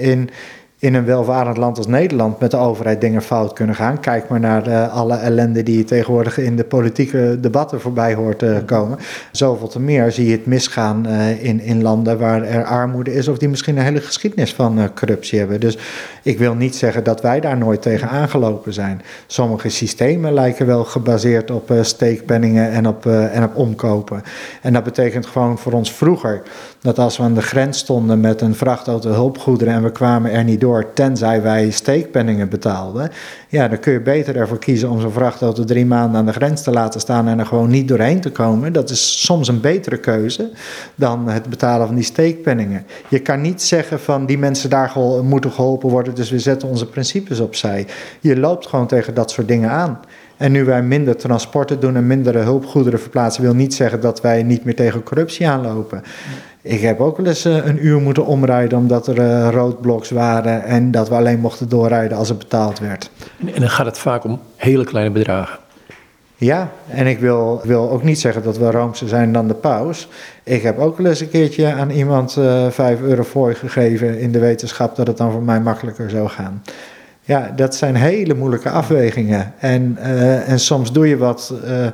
in 0.00 0.30
in 0.80 0.94
een 0.94 1.04
welvarend 1.04 1.56
land 1.56 1.76
als 1.76 1.86
Nederland 1.86 2.40
met 2.40 2.50
de 2.50 2.56
overheid 2.56 3.00
dingen 3.00 3.22
fout 3.22 3.52
kunnen 3.52 3.74
gaan. 3.74 4.00
Kijk 4.00 4.28
maar 4.28 4.40
naar 4.40 4.62
de, 4.62 4.88
alle 4.88 5.16
ellende 5.16 5.62
die 5.62 5.76
je 5.76 5.84
tegenwoordig 5.84 6.38
in 6.38 6.56
de 6.56 6.64
politieke 6.64 7.38
debatten 7.40 7.80
voorbij 7.80 8.14
hoort 8.14 8.42
uh, 8.42 8.56
komen. 8.66 8.98
Zoveel 9.32 9.68
te 9.68 9.80
meer 9.80 10.12
zie 10.12 10.26
je 10.26 10.32
het 10.32 10.46
misgaan 10.46 11.06
uh, 11.06 11.44
in, 11.44 11.60
in 11.60 11.82
landen 11.82 12.18
waar 12.18 12.42
er 12.42 12.64
armoede 12.64 13.14
is 13.14 13.28
of 13.28 13.38
die 13.38 13.48
misschien 13.48 13.76
een 13.76 13.84
hele 13.84 14.00
geschiedenis 14.00 14.54
van 14.54 14.90
corruptie 14.94 15.38
hebben. 15.38 15.60
Dus 15.60 15.78
ik 16.22 16.38
wil 16.38 16.54
niet 16.54 16.76
zeggen 16.76 17.04
dat 17.04 17.20
wij 17.20 17.40
daar 17.40 17.58
nooit 17.58 17.82
tegen 17.82 18.08
aangelopen 18.08 18.72
zijn. 18.72 19.02
Sommige 19.26 19.68
systemen 19.68 20.32
lijken 20.32 20.66
wel 20.66 20.84
gebaseerd 20.84 21.50
op 21.50 21.72
steekpenningen 21.82 22.70
en 22.70 22.88
op, 22.88 23.06
en 23.06 23.44
op 23.44 23.56
omkopen. 23.56 24.22
En 24.62 24.72
dat 24.72 24.84
betekent 24.84 25.26
gewoon 25.26 25.58
voor 25.58 25.72
ons 25.72 25.92
vroeger 25.92 26.42
dat 26.80 26.98
als 26.98 27.16
we 27.16 27.22
aan 27.22 27.34
de 27.34 27.42
grens 27.42 27.78
stonden 27.78 28.20
met 28.20 28.40
een 28.40 28.54
vrachtauto 28.54 29.10
hulpgoederen 29.10 29.74
en 29.74 29.82
we 29.82 29.92
kwamen 29.92 30.32
er 30.32 30.44
niet 30.44 30.60
door 30.60 30.92
tenzij 30.92 31.42
wij 31.42 31.70
steekpenningen 31.70 32.48
betaalden, 32.48 33.10
ja, 33.48 33.68
dan 33.68 33.78
kun 33.78 33.92
je 33.92 34.00
beter 34.00 34.36
ervoor 34.36 34.58
kiezen 34.58 34.90
om 34.90 35.00
zo'n 35.00 35.12
vrachtauto 35.12 35.64
drie 35.64 35.86
maanden 35.86 36.18
aan 36.18 36.26
de 36.26 36.32
grens 36.32 36.62
te 36.62 36.70
laten 36.70 37.00
staan 37.00 37.28
en 37.28 37.38
er 37.38 37.46
gewoon 37.46 37.70
niet 37.70 37.88
doorheen 37.88 38.20
te 38.20 38.30
komen. 38.30 38.72
Dat 38.72 38.90
is 38.90 39.24
soms 39.24 39.48
een 39.48 39.60
betere 39.60 39.98
keuze 39.98 40.50
dan 40.94 41.28
het 41.28 41.50
betalen 41.50 41.86
van 41.86 41.96
die 41.96 42.04
steekpenningen. 42.04 42.86
Je 43.08 43.18
kan 43.18 43.40
niet 43.40 43.62
zeggen 43.62 44.00
van 44.00 44.26
die 44.26 44.38
mensen 44.38 44.70
daar 44.70 44.92
moeten 45.22 45.52
geholpen 45.52 45.88
worden, 45.88 46.14
dus 46.14 46.30
we 46.30 46.38
zetten 46.38 46.68
onze 46.68 46.86
principes 46.86 47.40
opzij. 47.40 47.86
Je 48.20 48.36
loopt 48.38 48.66
gewoon 48.66 48.86
tegen 48.86 49.14
dat 49.14 49.30
soort 49.30 49.48
dingen 49.48 49.70
aan. 49.70 50.00
En 50.36 50.52
nu 50.52 50.64
wij 50.64 50.82
minder 50.82 51.16
transporten 51.16 51.80
doen 51.80 51.96
en 51.96 52.06
minder 52.06 52.42
hulpgoederen 52.42 53.00
verplaatsen, 53.00 53.42
wil 53.42 53.54
niet 53.54 53.74
zeggen 53.74 54.00
dat 54.00 54.20
wij 54.20 54.42
niet 54.42 54.64
meer 54.64 54.74
tegen 54.74 55.02
corruptie 55.02 55.48
aanlopen. 55.48 56.02
Ik 56.68 56.80
heb 56.80 57.00
ook 57.00 57.16
wel 57.16 57.26
eens 57.26 57.44
eh, 57.44 57.66
een 57.66 57.86
uur 57.86 58.00
moeten 58.00 58.26
omrijden 58.26 58.78
omdat 58.78 59.06
er 59.06 59.18
uh, 59.18 59.48
roodbloks 59.50 60.10
waren 60.10 60.64
en 60.64 60.90
dat 60.90 61.08
we 61.08 61.14
alleen 61.14 61.40
mochten 61.40 61.68
doorrijden 61.68 62.18
als 62.18 62.28
het 62.28 62.38
betaald 62.38 62.78
werd. 62.78 63.10
En 63.54 63.60
dan 63.60 63.70
gaat 63.70 63.86
het 63.86 63.98
vaak 63.98 64.24
om 64.24 64.40
hele 64.56 64.84
kleine 64.84 65.10
bedragen. 65.10 65.58
Ja, 66.36 66.70
en 66.88 67.06
ik 67.06 67.18
wil, 67.18 67.60
wil 67.64 67.90
ook 67.90 68.02
niet 68.02 68.20
zeggen 68.20 68.42
dat 68.42 68.58
we 68.58 68.70
roomser 68.70 69.08
zijn 69.08 69.32
dan 69.32 69.48
de 69.48 69.54
paus. 69.54 70.08
Ik 70.42 70.62
heb 70.62 70.78
ook 70.78 70.96
wel 70.96 71.06
eens 71.06 71.20
een 71.20 71.30
keertje 71.30 71.72
aan 71.72 71.90
iemand 71.90 72.36
uh, 72.38 72.66
eh, 72.66 72.72
5 72.72 73.00
euro 73.00 73.22
voor 73.22 73.54
gegeven 73.54 74.18
in 74.18 74.32
de 74.32 74.38
wetenschap 74.38 74.96
dat 74.96 75.06
het 75.06 75.16
dan 75.16 75.32
voor 75.32 75.42
mij 75.42 75.60
makkelijker 75.60 76.10
zou 76.10 76.28
gaan. 76.28 76.62
Ja, 77.28 77.52
dat 77.56 77.74
zijn 77.74 77.94
hele 77.94 78.34
moeilijke 78.34 78.70
afwegingen. 78.70 79.52
En, 79.58 79.96
uh, 80.00 80.48
en 80.48 80.58
soms 80.58 80.92
doe 80.92 81.08
je 81.08 81.16
wat 81.16 81.54
uh, 81.64 81.86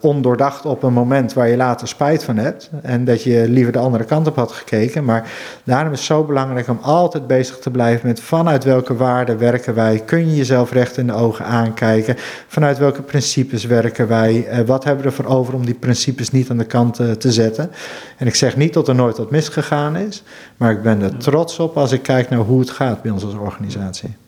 ondoordacht 0.00 0.64
op 0.64 0.82
een 0.82 0.92
moment 0.92 1.32
waar 1.32 1.48
je 1.48 1.56
later 1.56 1.88
spijt 1.88 2.24
van 2.24 2.36
hebt. 2.36 2.70
En 2.82 3.04
dat 3.04 3.22
je 3.22 3.48
liever 3.48 3.72
de 3.72 3.78
andere 3.78 4.04
kant 4.04 4.26
op 4.26 4.36
had 4.36 4.52
gekeken. 4.52 5.04
Maar 5.04 5.30
daarom 5.64 5.92
is 5.92 5.98
het 5.98 6.06
zo 6.06 6.24
belangrijk 6.24 6.68
om 6.68 6.78
altijd 6.82 7.26
bezig 7.26 7.58
te 7.58 7.70
blijven 7.70 8.06
met 8.06 8.20
vanuit 8.20 8.64
welke 8.64 8.96
waarden 8.96 9.38
werken 9.38 9.74
wij. 9.74 10.02
Kun 10.06 10.30
je 10.30 10.36
jezelf 10.36 10.72
recht 10.72 10.96
in 10.96 11.06
de 11.06 11.14
ogen 11.14 11.44
aankijken? 11.44 12.16
Vanuit 12.46 12.78
welke 12.78 13.02
principes 13.02 13.64
werken 13.64 14.08
wij? 14.08 14.48
Uh, 14.52 14.66
wat 14.66 14.84
hebben 14.84 15.04
we 15.04 15.10
ervoor 15.10 15.36
over 15.36 15.54
om 15.54 15.64
die 15.64 15.74
principes 15.74 16.30
niet 16.30 16.50
aan 16.50 16.58
de 16.58 16.64
kant 16.64 16.94
te 16.94 17.32
zetten? 17.32 17.70
En 18.16 18.26
ik 18.26 18.34
zeg 18.34 18.56
niet 18.56 18.74
dat 18.74 18.88
er 18.88 18.94
nooit 18.94 19.16
wat 19.16 19.30
misgegaan 19.30 19.96
is. 19.96 20.22
Maar 20.56 20.70
ik 20.70 20.82
ben 20.82 21.02
er 21.02 21.16
trots 21.16 21.58
op 21.58 21.76
als 21.76 21.92
ik 21.92 22.02
kijk 22.02 22.30
naar 22.30 22.38
hoe 22.38 22.60
het 22.60 22.70
gaat 22.70 23.02
bij 23.02 23.10
ons 23.10 23.24
als 23.24 23.34
organisatie. 23.34 24.27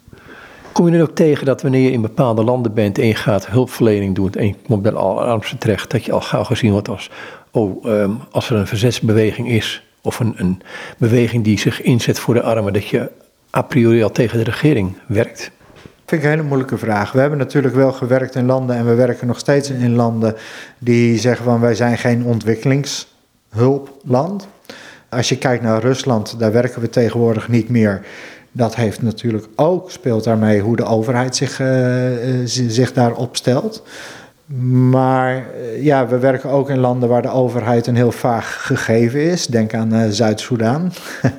Kom 0.73 0.87
je 0.87 0.93
dan 0.93 1.01
ook 1.01 1.15
tegen 1.15 1.47
dat 1.47 1.63
wanneer 1.63 1.81
je 1.81 1.91
in 1.91 2.01
bepaalde 2.01 2.45
landen 2.45 2.75
bent 2.75 2.99
en 2.99 3.07
je 3.07 3.15
gaat 3.15 3.47
hulpverlening 3.47 4.15
doen 4.15 4.33
en 4.33 4.47
je 4.47 4.55
komt 4.67 4.83
bij 4.83 4.93
allerarmste 4.93 5.59
terecht, 5.59 5.91
dat 5.91 6.05
je 6.05 6.13
al 6.13 6.21
gauw 6.21 6.45
gezien 6.45 6.73
wordt 6.73 6.89
als, 6.89 7.11
oh, 7.51 7.85
um, 7.85 8.19
als 8.31 8.51
er 8.51 8.57
een 8.57 8.67
verzetsbeweging 8.67 9.49
is 9.49 9.83
of 10.03 10.21
een, 10.21 10.35
een 10.37 10.63
beweging 10.99 11.45
die 11.45 11.59
zich 11.59 11.83
inzet 11.83 12.19
voor 12.19 12.35
de 12.35 12.43
armen, 12.43 12.73
dat 12.73 12.87
je 12.87 13.11
a 13.57 13.63
priori 13.63 14.03
al 14.03 14.11
tegen 14.11 14.39
de 14.39 14.45
regering 14.45 14.97
werkt? 15.07 15.53
vind 16.11 16.23
ik 16.23 16.29
een 16.29 16.35
hele 16.37 16.49
moeilijke 16.49 16.79
vraag. 16.79 17.13
We 17.13 17.21
hebben 17.21 17.39
natuurlijk 17.39 17.75
wel 17.75 17.93
gewerkt 17.93 18.35
in 18.35 18.47
landen 18.47 18.77
en 18.77 18.87
we 18.87 18.95
werken 18.95 19.27
nog 19.27 19.39
steeds 19.39 19.71
in 19.71 19.95
landen 19.95 20.37
die 20.79 21.19
zeggen 21.19 21.45
van 21.45 21.61
wij 21.61 21.75
zijn 21.75 21.99
geen 21.99 22.25
ontwikkelingshulpland. 22.25 24.49
Als 25.09 25.29
je 25.29 25.39
kijkt 25.39 25.63
naar 25.63 25.81
Rusland, 25.81 26.39
daar 26.39 26.53
werken 26.53 26.81
we 26.81 26.89
tegenwoordig 26.89 27.49
niet 27.49 27.69
meer. 27.69 28.07
Dat 28.53 28.75
heeft 28.75 29.03
natuurlijk 29.03 29.47
ook, 29.57 29.91
speelt 29.91 30.25
daarmee 30.25 30.61
hoe 30.61 30.77
de 30.77 30.85
overheid 30.85 31.37
zich, 31.37 31.61
uh, 31.61 31.69
zich 32.45 32.93
daarop 32.93 33.37
stelt. 33.37 33.83
Maar 34.91 35.37
uh, 35.37 35.85
ja, 35.85 36.07
we 36.09 36.19
werken 36.19 36.51
ook 36.51 36.71
in 36.71 36.79
landen 36.79 37.09
waar 37.09 37.23
de 37.23 37.31
overheid 37.31 37.87
een 37.87 37.97
heel 37.97 38.13
vaag 38.13 38.67
gegeven 38.67 39.21
is. 39.21 39.47
Denk 39.47 39.75
aan 39.75 40.13
Zuid-Soedan. 40.13 40.93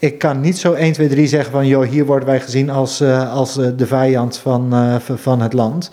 Ik 0.00 0.18
kan 0.18 0.40
niet 0.40 0.58
zo 0.58 0.72
1, 0.72 0.92
2, 0.92 1.08
3 1.08 1.26
zeggen 1.26 1.52
van, 1.52 1.66
joh, 1.66 1.88
hier 1.88 2.06
worden 2.06 2.28
wij 2.28 2.40
gezien 2.40 2.70
als, 2.70 3.02
als 3.30 3.54
de 3.54 3.86
vijand 3.86 4.36
van, 4.36 4.72
van 5.00 5.40
het 5.40 5.52
land. 5.52 5.90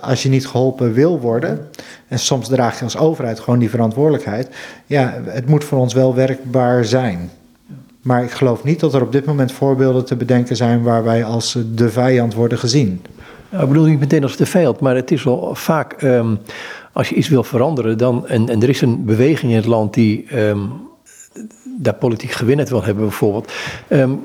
Als 0.00 0.22
je 0.22 0.28
niet 0.28 0.46
geholpen 0.46 0.92
wil 0.92 1.20
worden, 1.20 1.68
en 2.08 2.18
soms 2.18 2.48
draag 2.48 2.78
je 2.78 2.84
als 2.84 2.96
overheid 2.96 3.40
gewoon 3.40 3.58
die 3.58 3.70
verantwoordelijkheid. 3.70 4.48
Ja, 4.86 5.20
het 5.24 5.48
moet 5.48 5.64
voor 5.64 5.78
ons 5.78 5.94
wel 5.94 6.14
werkbaar 6.14 6.84
zijn. 6.84 7.30
Maar 8.02 8.22
ik 8.22 8.30
geloof 8.30 8.64
niet 8.64 8.80
dat 8.80 8.94
er 8.94 9.02
op 9.02 9.12
dit 9.12 9.24
moment 9.24 9.52
voorbeelden 9.52 10.04
te 10.04 10.16
bedenken 10.16 10.56
zijn 10.56 10.82
waar 10.82 11.04
wij 11.04 11.24
als 11.24 11.58
de 11.74 11.90
vijand 11.90 12.34
worden 12.34 12.58
gezien. 12.58 13.02
Nou, 13.50 13.62
ik 13.62 13.68
bedoel 13.68 13.86
niet 13.86 14.00
meteen 14.00 14.22
als 14.22 14.36
de 14.36 14.46
vijand, 14.46 14.80
maar 14.80 14.94
het 14.94 15.10
is 15.10 15.24
wel 15.24 15.54
vaak 15.54 16.02
um, 16.02 16.38
als 16.92 17.08
je 17.08 17.14
iets 17.14 17.28
wil 17.28 17.44
veranderen, 17.44 17.98
dan, 17.98 18.26
en, 18.26 18.48
en 18.48 18.62
er 18.62 18.68
is 18.68 18.80
een 18.80 19.04
beweging 19.04 19.50
in 19.50 19.56
het 19.56 19.66
land 19.66 19.94
die 19.94 20.38
um, 20.38 20.72
daar 21.78 21.94
politiek 21.94 22.30
gewinning 22.30 22.68
wil 22.68 22.84
hebben, 22.84 23.04
bijvoorbeeld. 23.04 23.52
Um, 23.88 24.20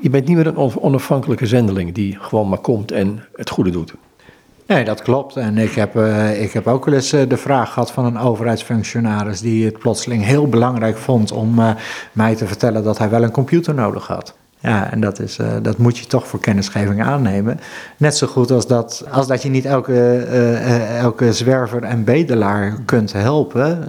je 0.00 0.10
bent 0.10 0.26
niet 0.26 0.36
meer 0.36 0.46
een 0.46 0.56
onafhankelijke 0.56 1.46
zendeling 1.46 1.94
die 1.94 2.16
gewoon 2.20 2.48
maar 2.48 2.58
komt 2.58 2.92
en 2.92 3.24
het 3.34 3.50
goede 3.50 3.70
doet. 3.70 3.94
Nee, 4.68 4.84
dat 4.84 5.02
klopt. 5.02 5.36
En 5.36 5.58
ik 5.58 5.72
heb, 5.72 5.96
uh, 5.96 6.42
ik 6.42 6.52
heb 6.52 6.66
ook 6.66 6.84
wel 6.84 6.94
eens 6.94 7.12
uh, 7.12 7.28
de 7.28 7.36
vraag 7.36 7.72
gehad 7.72 7.92
van 7.92 8.04
een 8.04 8.18
overheidsfunctionaris 8.18 9.40
die 9.40 9.64
het 9.64 9.78
plotseling 9.78 10.24
heel 10.24 10.48
belangrijk 10.48 10.96
vond 10.96 11.32
om 11.32 11.58
uh, 11.58 11.70
mij 12.12 12.34
te 12.34 12.46
vertellen 12.46 12.84
dat 12.84 12.98
hij 12.98 13.10
wel 13.10 13.22
een 13.22 13.30
computer 13.30 13.74
nodig 13.74 14.06
had. 14.06 14.36
Ja, 14.60 14.90
en 14.90 15.00
dat, 15.00 15.20
is, 15.20 15.38
uh, 15.38 15.46
dat 15.62 15.78
moet 15.78 15.98
je 15.98 16.06
toch 16.06 16.26
voor 16.26 16.40
kennisgeving 16.40 17.02
aannemen. 17.02 17.60
Net 17.96 18.16
zo 18.16 18.26
goed 18.26 18.50
als 18.50 18.66
dat, 18.66 19.04
als 19.10 19.26
dat 19.26 19.42
je 19.42 19.48
niet 19.48 19.64
elke, 19.64 19.92
uh, 19.92 20.98
elke 20.98 21.32
zwerver 21.32 21.82
en 21.82 22.04
bedelaar 22.04 22.78
kunt 22.84 23.12
helpen. 23.12 23.84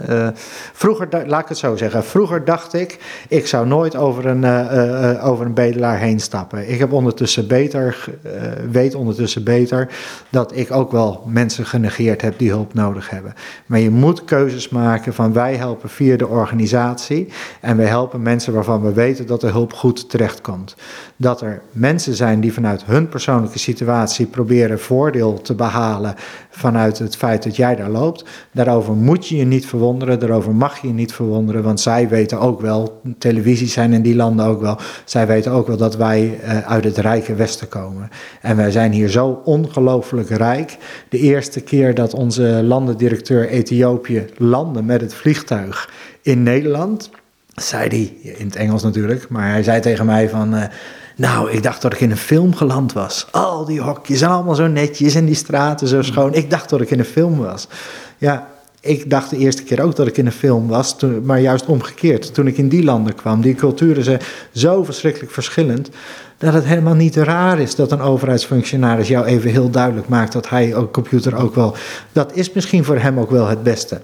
Vroeger, 0.74 1.07
laat 1.28 1.41
ik 1.41 1.47
het 1.47 1.57
zo 1.57 1.76
zeggen, 1.76 2.03
vroeger 2.03 2.45
dacht 2.45 2.74
ik, 2.74 2.99
ik 3.28 3.47
zou 3.47 3.67
nooit 3.67 3.95
over 3.95 4.26
een, 4.26 4.45
over 5.22 5.45
een 5.45 5.53
bedelaar 5.53 5.97
heen 5.97 6.20
stappen. 6.20 6.72
Ik 6.72 6.80
heb 6.80 6.91
ondertussen 6.91 7.47
beter, 7.47 8.05
weet 8.72 8.95
ondertussen 8.95 9.43
beter 9.43 9.89
dat 10.30 10.55
ik 10.55 10.72
ook 10.72 10.91
wel 10.91 11.24
mensen 11.26 11.65
genegeerd 11.65 12.22
heb 12.22 12.38
die 12.38 12.49
hulp 12.49 12.74
nodig 12.74 13.09
hebben. 13.09 13.34
Maar 13.65 13.80
je 13.80 13.89
moet 13.89 14.26
keuzes 14.26 14.70
maken 14.70 15.13
van 15.13 15.34
wij 15.34 15.55
helpen 15.55 15.89
via 15.89 16.17
de 16.17 16.28
organisatie 16.28 17.28
en 17.61 17.78
wij 17.78 17.88
helpen 17.88 18.22
mensen 18.22 18.53
waarvan 18.53 18.82
we 18.82 18.93
weten 18.93 19.28
dat 19.28 19.41
de 19.41 19.47
hulp 19.47 19.74
goed 19.74 20.09
Dat 21.16 21.41
er 21.41 21.62
mensen 21.72 22.14
zijn 22.14 22.39
die 22.39 22.53
vanuit 22.53 22.86
hun 22.86 23.10
persoonlijke 23.10 23.60
situatie 23.60 24.26
proberen 24.26 24.80
voordeel 24.80 25.41
te 25.41 25.55
behalen 25.55 26.16
vanuit 26.49 26.97
het 26.97 27.16
feit 27.16 27.43
dat 27.43 27.55
jij 27.55 27.76
daar 27.76 27.89
loopt. 27.89 28.26
Daarover 28.51 28.93
moet 28.93 29.28
je 29.28 29.36
je 29.36 29.45
niet 29.45 29.66
verwonderen, 29.66 30.20
daarover 30.20 30.55
mag 30.55 30.82
je 30.82 30.88
je 30.88 30.93
niet 30.93 31.14
verwonderen, 31.14 31.64
want 31.64 31.80
zij 31.80 32.10
weten 32.10 32.39
ook 32.39 32.62
wel, 32.62 33.01
televisies 33.18 33.74
zijn 33.74 33.93
in 33.93 34.01
die 34.01 34.16
landen 34.16 34.45
ook 34.45 34.62
wel, 34.62 34.78
zij 35.05 35.28
weten 35.28 35.51
ook 35.51 35.68
wel 35.68 35.78
dat 35.78 35.95
wij 35.95 36.39
uh, 36.43 36.60
uit 36.68 36.84
het 36.84 36.97
rijke 36.97 37.36
Westen 37.36 37.68
komen. 37.68 38.10
En 38.41 38.55
wij 38.55 38.72
zijn 38.72 38.91
hier 38.91 39.10
zo 39.10 39.41
ongelooflijk 39.43 40.30
rijk. 40.30 40.78
De 41.10 41.18
eerste 41.18 41.62
keer 41.62 41.95
dat 41.95 42.14
onze 42.14 42.64
landendirecteur 42.64 43.47
Ethiopië 43.47 44.26
landde 44.38 44.82
met 44.82 45.01
het 45.01 45.14
vliegtuig 45.14 45.89
in 46.22 46.43
Nederland 46.43 47.10
zei 47.68 47.88
hij, 47.89 48.32
in 48.34 48.45
het 48.45 48.55
Engels 48.55 48.84
natuurlijk, 48.84 49.30
maar 49.30 49.49
hij 49.49 49.64
zei 49.64 49.80
tegen 49.80 50.05
mij 50.05 50.30
van... 50.30 50.55
Uh, 50.55 50.64
Nou, 51.20 51.51
ik 51.51 51.64
dacht 51.64 51.82
dat 51.82 51.93
ik 51.93 51.99
in 51.99 52.12
een 52.12 52.18
film 52.18 52.55
geland 52.55 52.93
was. 52.93 53.28
Al 53.32 53.66
die 53.66 53.82
hokjes 53.82 54.20
zijn 54.20 54.32
allemaal 54.32 54.55
zo 54.55 54.68
netjes 54.68 55.16
en 55.16 55.26
die 55.26 55.36
straten 55.36 55.88
zo 55.88 56.01
schoon. 56.01 56.34
Ik 56.34 56.49
dacht 56.49 56.70
dat 56.70 56.82
ik 56.82 56.91
in 56.91 56.99
een 56.99 57.05
film 57.05 57.38
was. 57.38 57.68
Ja, 58.18 58.47
ik 58.82 59.10
dacht 59.10 59.30
de 59.30 59.38
eerste 59.38 59.64
keer 59.64 59.82
ook 59.82 59.95
dat 59.95 60.07
ik 60.07 60.18
in 60.18 60.26
een 60.26 60.32
film 60.32 60.68
was, 60.68 60.95
maar 61.24 61.39
juist 61.39 61.66
omgekeerd. 61.66 62.34
Toen 62.34 62.47
ik 62.47 62.57
in 62.57 62.70
die 62.70 62.84
landen 62.84 63.16
kwam, 63.16 63.41
die 63.41 63.55
culturen 63.55 64.03
zijn 64.03 64.22
zo 64.51 64.84
verschrikkelijk 64.84 65.32
verschillend, 65.32 65.89
dat 66.38 66.53
het 66.53 66.66
helemaal 66.66 66.95
niet 66.95 67.16
raar 67.16 67.60
is 67.60 67.76
dat 67.76 67.91
een 67.91 68.01
overheidsfunctionaris 68.01 69.07
jou 69.07 69.26
even 69.26 69.51
heel 69.51 69.70
duidelijk 69.70 70.07
maakt 70.07 70.34
dat 70.34 70.49
hij 70.49 70.76
ook 70.76 70.93
computer 70.93 71.36
ook 71.36 71.55
wel. 71.55 71.76
Dat 72.12 72.32
is 72.34 72.53
misschien 72.53 72.84
voor 72.84 72.97
hem 72.97 73.20
ook 73.20 73.32
wel 73.32 73.47
het 73.47 73.64
beste. 73.64 74.01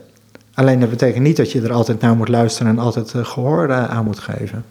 Alleen 0.56 0.80
dat 0.80 0.90
betekent 0.90 1.24
niet 1.24 1.38
dat 1.38 1.52
je 1.52 1.62
er 1.62 1.72
altijd 1.72 2.02
naar 2.02 2.16
moet 2.16 2.28
luisteren 2.28 2.72
en 2.72 2.80
altijd 2.80 3.14
eh, 3.14 3.26
gehoor 3.26 3.70
eh, 3.70 3.90
aan 3.90 4.06
moet 4.06 4.20
geven. 4.20 4.66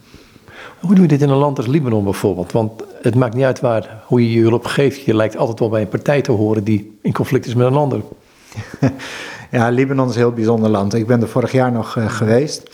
Hoe 0.80 0.94
doe 0.94 1.02
je 1.02 1.08
dit 1.08 1.22
in 1.22 1.28
een 1.28 1.36
land 1.36 1.56
als 1.56 1.66
Libanon 1.66 2.04
bijvoorbeeld? 2.04 2.52
Want 2.52 2.82
het 3.02 3.14
maakt 3.14 3.34
niet 3.34 3.44
uit 3.44 3.60
waar, 3.60 4.02
hoe 4.06 4.30
je 4.30 4.38
je 4.38 4.48
hulp 4.48 4.64
geeft. 4.64 5.00
Je 5.00 5.14
lijkt 5.14 5.36
altijd 5.36 5.58
wel 5.58 5.68
bij 5.68 5.80
een 5.80 5.88
partij 5.88 6.22
te 6.22 6.32
horen 6.32 6.64
die 6.64 6.98
in 7.02 7.12
conflict 7.12 7.46
is 7.46 7.54
met 7.54 7.66
een 7.66 7.74
ander. 7.74 8.00
Ja, 9.50 9.68
Libanon 9.68 10.08
is 10.08 10.14
een 10.14 10.20
heel 10.20 10.32
bijzonder 10.32 10.70
land. 10.70 10.94
Ik 10.94 11.06
ben 11.06 11.20
er 11.20 11.28
vorig 11.28 11.52
jaar 11.52 11.72
nog 11.72 11.96
uh, 11.96 12.10
geweest. 12.10 12.70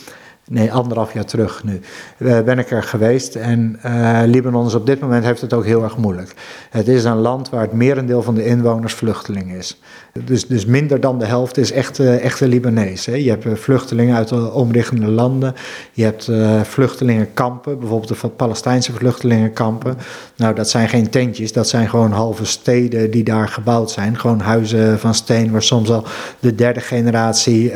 Nee, 0.51 0.73
anderhalf 0.73 1.13
jaar 1.13 1.25
terug 1.25 1.63
nu. 1.63 1.79
Ben 2.17 2.59
ik 2.59 2.71
er 2.71 2.83
geweest. 2.83 3.35
En 3.35 3.79
uh, 3.85 4.21
Libanon 4.25 4.65
is 4.65 4.73
op 4.73 4.85
dit 4.85 4.99
moment 4.99 5.23
heeft 5.23 5.41
het 5.41 5.53
ook 5.53 5.65
heel 5.65 5.83
erg 5.83 5.97
moeilijk. 5.97 6.33
Het 6.69 6.87
is 6.87 7.03
een 7.03 7.17
land 7.17 7.49
waar 7.49 7.61
het 7.61 7.73
merendeel 7.73 8.21
van 8.21 8.35
de 8.35 8.45
inwoners 8.45 8.93
vluchteling 8.93 9.53
is. 9.53 9.81
Dus, 10.25 10.47
dus 10.47 10.65
minder 10.65 10.99
dan 10.99 11.19
de 11.19 11.25
helft 11.25 11.57
is 11.57 11.71
echte, 11.71 12.15
echte 12.15 12.47
Libanees. 12.47 13.05
Hè. 13.05 13.15
Je 13.15 13.29
hebt 13.29 13.45
eh, 13.45 13.53
vluchtelingen 13.53 14.15
uit 14.15 14.27
de 14.27 14.51
omliggende 14.51 15.07
landen. 15.07 15.55
Je 15.91 16.03
hebt 16.03 16.31
vluchtelingenkampen, 16.63 17.79
bijvoorbeeld 17.79 18.21
de 18.21 18.27
Palestijnse 18.27 18.93
vluchtelingenkampen. 18.93 19.97
Nou, 20.35 20.55
dat 20.55 20.69
zijn 20.69 20.89
geen 20.89 21.09
tentjes, 21.09 21.53
dat 21.53 21.67
zijn 21.67 21.89
gewoon 21.89 22.11
halve 22.11 22.45
steden 22.45 23.11
die 23.11 23.23
daar 23.23 23.47
gebouwd 23.47 23.91
zijn. 23.91 24.17
Gewoon 24.17 24.39
huizen 24.39 24.99
van 24.99 25.13
steen 25.13 25.51
waar 25.51 25.63
soms 25.63 25.89
al 25.89 26.03
de 26.39 26.55
derde 26.55 26.79
generatie 26.79 27.71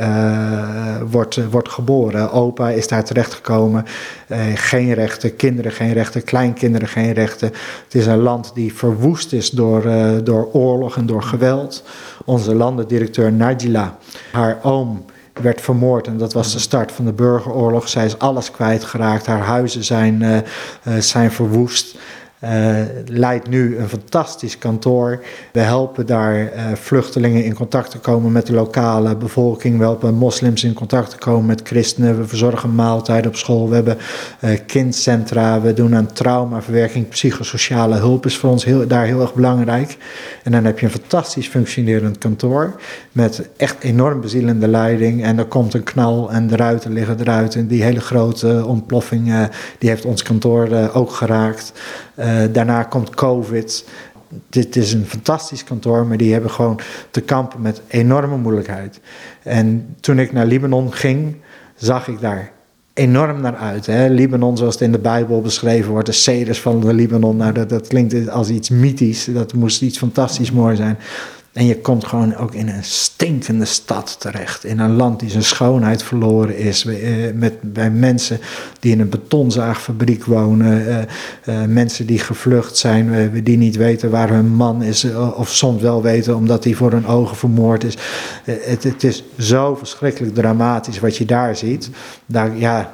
wordt, 1.09 1.49
wordt 1.49 1.69
geboren. 1.69 2.31
Opa 2.31 2.64
is 2.73 2.87
daar 2.87 3.03
terechtgekomen. 3.03 3.85
Uh, 4.27 4.37
geen 4.55 4.93
rechten, 4.93 5.35
kinderen 5.35 5.71
geen 5.71 5.93
rechten, 5.93 6.23
kleinkinderen 6.23 6.87
geen 6.87 7.13
rechten. 7.13 7.51
Het 7.83 7.95
is 7.95 8.05
een 8.05 8.21
land 8.21 8.51
die 8.53 8.73
verwoest 8.73 9.33
is 9.33 9.49
door, 9.49 9.83
door 10.23 10.49
oorlog 10.51 10.97
en 10.97 11.05
door 11.05 11.23
geweld 11.23 11.83
onze 12.25 12.55
landendirecteur 12.55 13.31
Najila, 13.31 13.97
haar 14.31 14.59
oom 14.61 15.05
werd 15.41 15.61
vermoord 15.61 16.07
en 16.07 16.17
dat 16.17 16.33
was 16.33 16.53
de 16.53 16.59
start 16.59 16.91
van 16.91 17.05
de 17.05 17.13
burgeroorlog. 17.13 17.89
Zij 17.89 18.05
is 18.05 18.19
alles 18.19 18.51
kwijtgeraakt, 18.51 19.25
haar 19.25 19.41
huizen 19.41 19.83
zijn, 19.83 20.21
uh, 20.21 20.37
zijn 20.99 21.31
verwoest 21.31 21.97
uh, 22.45 22.75
leidt 23.05 23.49
nu 23.49 23.77
een 23.77 23.89
fantastisch 23.89 24.57
kantoor. 24.57 25.23
We 25.51 25.59
helpen 25.59 26.05
daar 26.05 26.35
uh, 26.35 26.73
vluchtelingen 26.73 27.43
in 27.43 27.53
contact 27.53 27.91
te 27.91 27.99
komen 27.99 28.31
met 28.31 28.45
de 28.45 28.53
lokale 28.53 29.15
bevolking. 29.15 29.77
We 29.77 29.83
helpen 29.83 30.13
moslims 30.13 30.63
in 30.63 30.73
contact 30.73 31.09
te 31.09 31.17
komen 31.17 31.45
met 31.45 31.61
christenen. 31.63 32.17
We 32.17 32.27
verzorgen 32.27 32.75
maaltijden 32.75 33.31
op 33.31 33.37
school. 33.37 33.69
We 33.69 33.75
hebben 33.75 33.97
uh, 34.43 34.49
kindcentra. 34.67 35.61
We 35.61 35.73
doen 35.73 35.95
aan 35.95 36.13
traumaverwerking. 36.13 37.09
Psychosociale 37.09 37.95
hulp 37.95 38.25
is 38.25 38.37
voor 38.37 38.49
ons 38.49 38.65
heel, 38.65 38.87
daar 38.87 39.05
heel 39.05 39.21
erg 39.21 39.33
belangrijk. 39.33 39.97
En 40.43 40.51
dan 40.51 40.65
heb 40.65 40.79
je 40.79 40.85
een 40.85 40.91
fantastisch 40.91 41.47
functionerend 41.47 42.17
kantoor. 42.17 42.75
Met 43.11 43.49
echt 43.57 43.83
enorm 43.83 44.21
bezielende 44.21 44.67
leiding. 44.67 45.23
En 45.23 45.37
er 45.37 45.45
komt 45.45 45.73
een 45.73 45.83
knal 45.83 46.31
en 46.31 46.47
de 46.47 46.55
ruiten 46.55 46.93
liggen 46.93 47.19
eruit. 47.19 47.55
En 47.55 47.67
die 47.67 47.83
hele 47.83 48.01
grote 48.01 48.63
ontploffing 48.65 49.33
die 49.79 49.89
heeft 49.89 50.05
ons 50.05 50.23
kantoor 50.23 50.89
ook 50.93 51.11
geraakt. 51.11 51.73
Uh, 52.19 52.41
daarna 52.51 52.83
komt 52.83 53.15
COVID. 53.15 53.85
Dit 54.49 54.75
is 54.75 54.93
een 54.93 55.05
fantastisch 55.05 55.63
kantoor, 55.63 56.05
maar 56.05 56.17
die 56.17 56.33
hebben 56.33 56.51
gewoon 56.51 56.79
te 57.11 57.21
kampen 57.21 57.61
met 57.61 57.81
enorme 57.87 58.37
moeilijkheid. 58.37 58.99
En 59.43 59.95
toen 59.99 60.19
ik 60.19 60.31
naar 60.31 60.45
Libanon 60.45 60.93
ging, 60.93 61.35
zag 61.75 62.07
ik 62.07 62.19
daar 62.19 62.51
enorm 62.93 63.41
naar 63.41 63.55
uit. 63.55 63.85
Hè? 63.85 64.07
Libanon, 64.07 64.57
zoals 64.57 64.73
het 64.73 64.83
in 64.83 64.91
de 64.91 64.99
Bijbel 64.99 65.41
beschreven 65.41 65.91
wordt, 65.91 66.05
de 66.05 66.11
ceders 66.11 66.61
van 66.61 66.79
de 66.79 66.93
Libanon. 66.93 67.37
Nou, 67.37 67.51
dat, 67.51 67.69
dat 67.69 67.87
klinkt 67.87 68.29
als 68.29 68.49
iets 68.49 68.69
mythisch. 68.69 69.25
Dat 69.25 69.53
moest 69.53 69.81
iets 69.81 69.97
fantastisch 69.97 70.51
mooi 70.51 70.75
zijn. 70.75 70.97
En 71.55 71.65
je 71.65 71.81
komt 71.81 72.05
gewoon 72.05 72.35
ook 72.35 72.53
in 72.53 72.67
een 72.67 72.83
stinkende 72.83 73.65
stad 73.65 74.15
terecht. 74.19 74.63
In 74.63 74.79
een 74.79 74.95
land 74.95 75.19
die 75.19 75.29
zijn 75.29 75.43
schoonheid 75.43 76.03
verloren 76.03 76.57
is. 76.57 76.85
Eh, 76.85 77.33
met, 77.33 77.53
bij 77.61 77.91
mensen 77.91 78.39
die 78.79 78.91
in 78.91 78.99
een 78.99 79.09
betonzaagfabriek 79.09 80.25
wonen. 80.25 80.87
Uh, 80.87 80.97
uh, 80.97 81.65
mensen 81.67 82.05
die 82.05 82.19
gevlucht 82.19 82.77
zijn. 82.77 83.31
die 83.43 83.57
niet 83.57 83.75
weten 83.75 84.09
waar 84.09 84.29
hun 84.29 84.47
man 84.47 84.83
is. 84.83 85.05
of 85.35 85.49
soms 85.49 85.81
wel 85.81 86.01
weten 86.01 86.35
omdat 86.35 86.63
hij 86.63 86.73
voor 86.73 86.91
hun 86.91 87.07
ogen 87.07 87.37
vermoord 87.37 87.83
is. 87.83 87.97
Het, 88.43 88.83
het, 88.83 89.03
is 89.03 89.23
zo 89.37 89.75
verschrikkelijk 89.75 90.33
dramatisch 90.35 90.99
wat 90.99 91.17
je 91.17 91.25
daar 91.25 91.55
ziet. 91.55 91.89
Daar, 92.25 92.57
ja, 92.57 92.93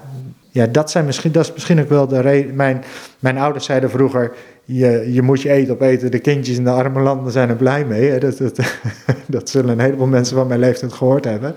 ja, 0.50 0.66
dat, 0.66 0.92
zijn 0.92 1.06
misschien, 1.06 1.32
dat 1.32 1.46
is 1.46 1.54
misschien 1.54 1.80
ook 1.80 1.90
wel 1.90 2.08
de 2.08 2.22
reden. 2.22 2.56
Mijn, 2.56 2.84
mijn 3.20 3.38
ouders 3.38 3.66
zeiden 3.66 3.90
vroeger 3.90 4.32
je, 4.66 5.14
je 5.14 5.22
moet 5.22 5.42
je 5.42 5.52
eten 5.52 5.74
opeten. 5.74 6.12
De 6.12 6.20
kindjes 6.20 6.58
in 6.58 6.64
de 6.64 6.70
arme 6.70 7.02
landen 7.02 7.32
zijn 7.32 7.50
er 7.50 7.56
blij 7.56 7.86
mee. 7.86 8.20
Dat, 8.20 8.38
dat, 8.38 8.60
dat 9.28 9.50
zullen 9.50 9.70
een 9.70 9.80
heleboel 9.80 10.08
mensen 10.08 10.36
van 10.36 10.48
mijn 10.48 10.60
leeftijd 10.60 10.94
gehoord 10.94 11.26
hebben. 11.26 11.56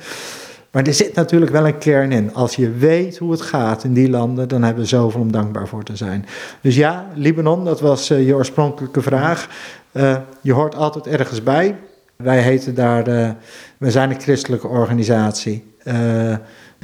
Maar 0.75 0.87
er 0.87 0.95
zit 0.95 1.15
natuurlijk 1.15 1.53
wel 1.53 1.67
een 1.67 1.79
kern 1.79 2.13
in. 2.13 2.35
Als 2.35 2.57
je 2.57 2.71
weet 2.71 3.19
hoe 3.19 3.31
het 3.31 3.41
gaat 3.41 3.85
in 3.85 3.93
die 3.93 4.11
landen, 4.11 4.49
dan 4.49 4.63
hebben 4.63 4.83
we 4.83 4.89
zoveel 4.89 5.21
om 5.21 5.33
dankbaar 5.33 5.69
voor 5.69 5.83
te 5.83 5.97
zijn. 5.97 6.27
Dus 6.61 6.77
ja, 6.77 7.07
Libanon, 7.15 7.65
dat 7.65 7.81
was 7.81 8.11
uh, 8.11 8.27
je 8.27 8.35
oorspronkelijke 8.35 9.03
vraag. 9.03 9.49
Uh, 9.93 10.17
je 10.41 10.53
hoort 10.53 10.75
altijd 10.75 11.07
ergens 11.07 11.43
bij. 11.43 11.77
Wij 12.17 12.41
heten 12.41 12.75
daar, 12.75 13.09
uh, 13.09 13.31
we 13.79 13.91
zijn 13.91 14.11
een 14.11 14.21
christelijke 14.21 14.69
organisatie. 14.69 15.73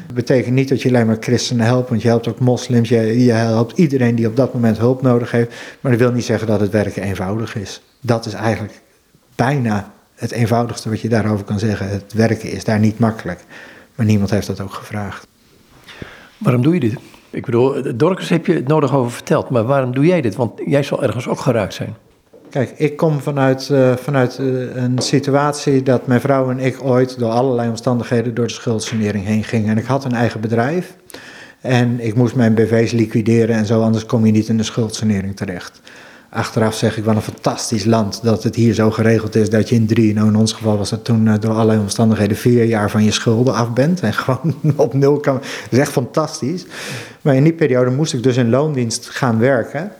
Dat 0.07 0.15
betekent 0.15 0.55
niet 0.55 0.69
dat 0.69 0.83
je 0.83 0.89
alleen 0.89 1.07
maar 1.07 1.17
christenen 1.21 1.67
helpt, 1.67 1.89
want 1.89 2.03
je 2.03 2.09
helpt 2.09 2.29
ook 2.29 2.41
moslims, 2.41 2.89
je, 2.89 3.25
je 3.25 3.33
helpt 3.33 3.79
iedereen 3.79 4.15
die 4.15 4.27
op 4.27 4.37
dat 4.37 4.55
moment 4.55 4.79
hulp 4.79 5.03
nodig 5.03 5.31
heeft. 5.31 5.55
Maar 5.81 5.93
dat 5.93 6.01
wil 6.01 6.13
niet 6.13 6.25
zeggen 6.25 6.47
dat 6.47 6.61
het 6.61 6.71
werken 6.71 7.03
eenvoudig 7.03 7.57
is. 7.57 7.83
Dat 8.01 8.27
is 8.27 8.33
eigenlijk 8.33 8.81
bijna 9.35 9.93
het 10.15 10.31
eenvoudigste 10.31 10.89
wat 10.89 11.01
je 11.01 11.09
daarover 11.09 11.45
kan 11.45 11.59
zeggen. 11.59 11.89
Het 11.89 12.13
werken 12.13 12.51
is 12.51 12.65
daar 12.65 12.79
niet 12.79 12.99
makkelijk. 12.99 13.41
Maar 13.95 14.07
niemand 14.07 14.31
heeft 14.31 14.47
dat 14.47 14.61
ook 14.61 14.73
gevraagd. 14.73 15.27
Waarom 16.39 16.63
doe 16.63 16.75
je 16.75 16.81
dit? 16.81 16.95
Ik 17.31 17.45
bedoel, 17.45 17.97
Dorcas 17.97 18.29
heb 18.29 18.47
je 18.47 18.53
het 18.53 18.69
nodig 18.69 18.95
over 18.95 19.11
verteld, 19.11 19.51
maar 19.51 19.65
waarom 19.65 19.95
doe 19.95 20.07
jij 20.07 20.21
dit? 20.21 20.35
Want 20.37 20.61
jij 20.67 20.83
zal 20.83 21.03
ergens 21.03 21.29
ook 21.29 21.41
geraakt 21.41 21.75
zijn. 21.75 21.95
Kijk, 22.51 22.73
ik 22.77 22.97
kom 22.97 23.21
vanuit, 23.21 23.69
uh, 23.73 23.97
vanuit 23.97 24.39
uh, 24.41 24.77
een 24.77 24.99
situatie 24.99 25.83
dat 25.83 26.07
mijn 26.07 26.21
vrouw 26.21 26.51
en 26.51 26.59
ik 26.59 26.85
ooit 26.85 27.19
door 27.19 27.31
allerlei 27.31 27.69
omstandigheden 27.69 28.35
door 28.35 28.47
de 28.47 28.53
schuldsanering 28.53 29.25
heen 29.25 29.45
gingen. 29.45 29.71
En 29.71 29.79
ik 29.79 29.85
had 29.85 30.05
een 30.05 30.15
eigen 30.15 30.41
bedrijf 30.41 30.95
en 31.61 32.01
ik 32.01 32.15
moest 32.15 32.35
mijn 32.35 32.55
BV's 32.55 32.93
liquideren 32.93 33.57
en 33.57 33.67
zo, 33.67 33.83
anders 33.83 34.07
kom 34.07 34.27
je 34.27 34.33
niet 34.33 34.49
in 34.49 34.57
de 34.57 34.63
schuldsanering 34.63 35.37
terecht. 35.37 35.81
Achteraf 36.31 36.75
zeg 36.75 36.97
ik, 36.97 37.05
wel 37.05 37.15
een 37.15 37.23
fantastisch 37.23 37.85
land 37.85 38.21
dat 38.23 38.43
het 38.43 38.55
hier 38.55 38.75
zo 38.75 38.91
geregeld 38.91 39.35
is 39.35 39.51
dat 39.51 39.69
je 39.69 39.75
in 39.75 39.87
drie, 39.87 40.15
nou 40.15 40.29
in 40.29 40.37
ons 40.37 40.53
geval 40.53 40.79
was 40.79 40.91
dat 40.91 41.05
toen 41.05 41.27
uh, 41.27 41.35
door 41.41 41.53
allerlei 41.53 41.79
omstandigheden 41.79 42.37
vier 42.37 42.65
jaar 42.65 42.91
van 42.91 43.05
je 43.05 43.11
schulden 43.11 43.55
af 43.55 43.73
bent 43.73 44.01
en 44.01 44.13
gewoon 44.25 44.55
op 44.77 44.95
nul 44.95 45.17
kan. 45.17 45.35
Dat 45.35 45.45
is 45.71 45.79
echt 45.79 45.93
fantastisch. 45.93 46.67
Maar 47.23 47.35
in 47.35 47.45
die 47.45 47.53
periode 47.53 47.91
moest 47.91 48.13
ik 48.13 48.23
dus 48.23 48.37
in 48.37 48.51
loondienst 48.51 49.09
gaan 49.09 49.39
werken. 49.39 49.93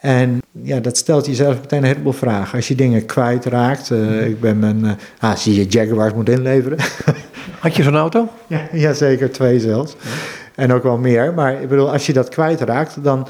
En 0.00 0.42
ja, 0.62 0.80
dat 0.80 0.96
stelt 0.96 1.26
jezelf 1.26 1.60
meteen 1.60 1.78
een 1.78 1.88
heleboel 1.88 2.12
vragen. 2.12 2.56
Als 2.56 2.68
je 2.68 2.74
dingen 2.74 3.06
kwijtraakt, 3.06 3.90
uh, 3.90 4.26
ik 4.26 4.40
ben 4.40 4.58
mijn, 4.58 4.84
uh, 4.84 4.90
ah, 5.18 5.36
zie 5.36 5.54
je 5.54 5.66
Jaguars 5.66 6.14
moet 6.14 6.28
inleveren. 6.28 6.78
Had 7.60 7.76
je 7.76 7.82
zo'n 7.82 7.96
auto? 7.96 8.28
Ja, 8.46 8.68
ja, 8.72 8.92
zeker, 8.92 9.30
twee 9.30 9.60
zelfs. 9.60 9.96
Ja. 10.02 10.10
En 10.54 10.72
ook 10.72 10.82
wel 10.82 10.98
meer. 10.98 11.34
Maar 11.34 11.62
ik 11.62 11.68
bedoel, 11.68 11.92
als 11.92 12.06
je 12.06 12.12
dat 12.12 12.28
kwijtraakt, 12.28 13.04
dan, 13.04 13.26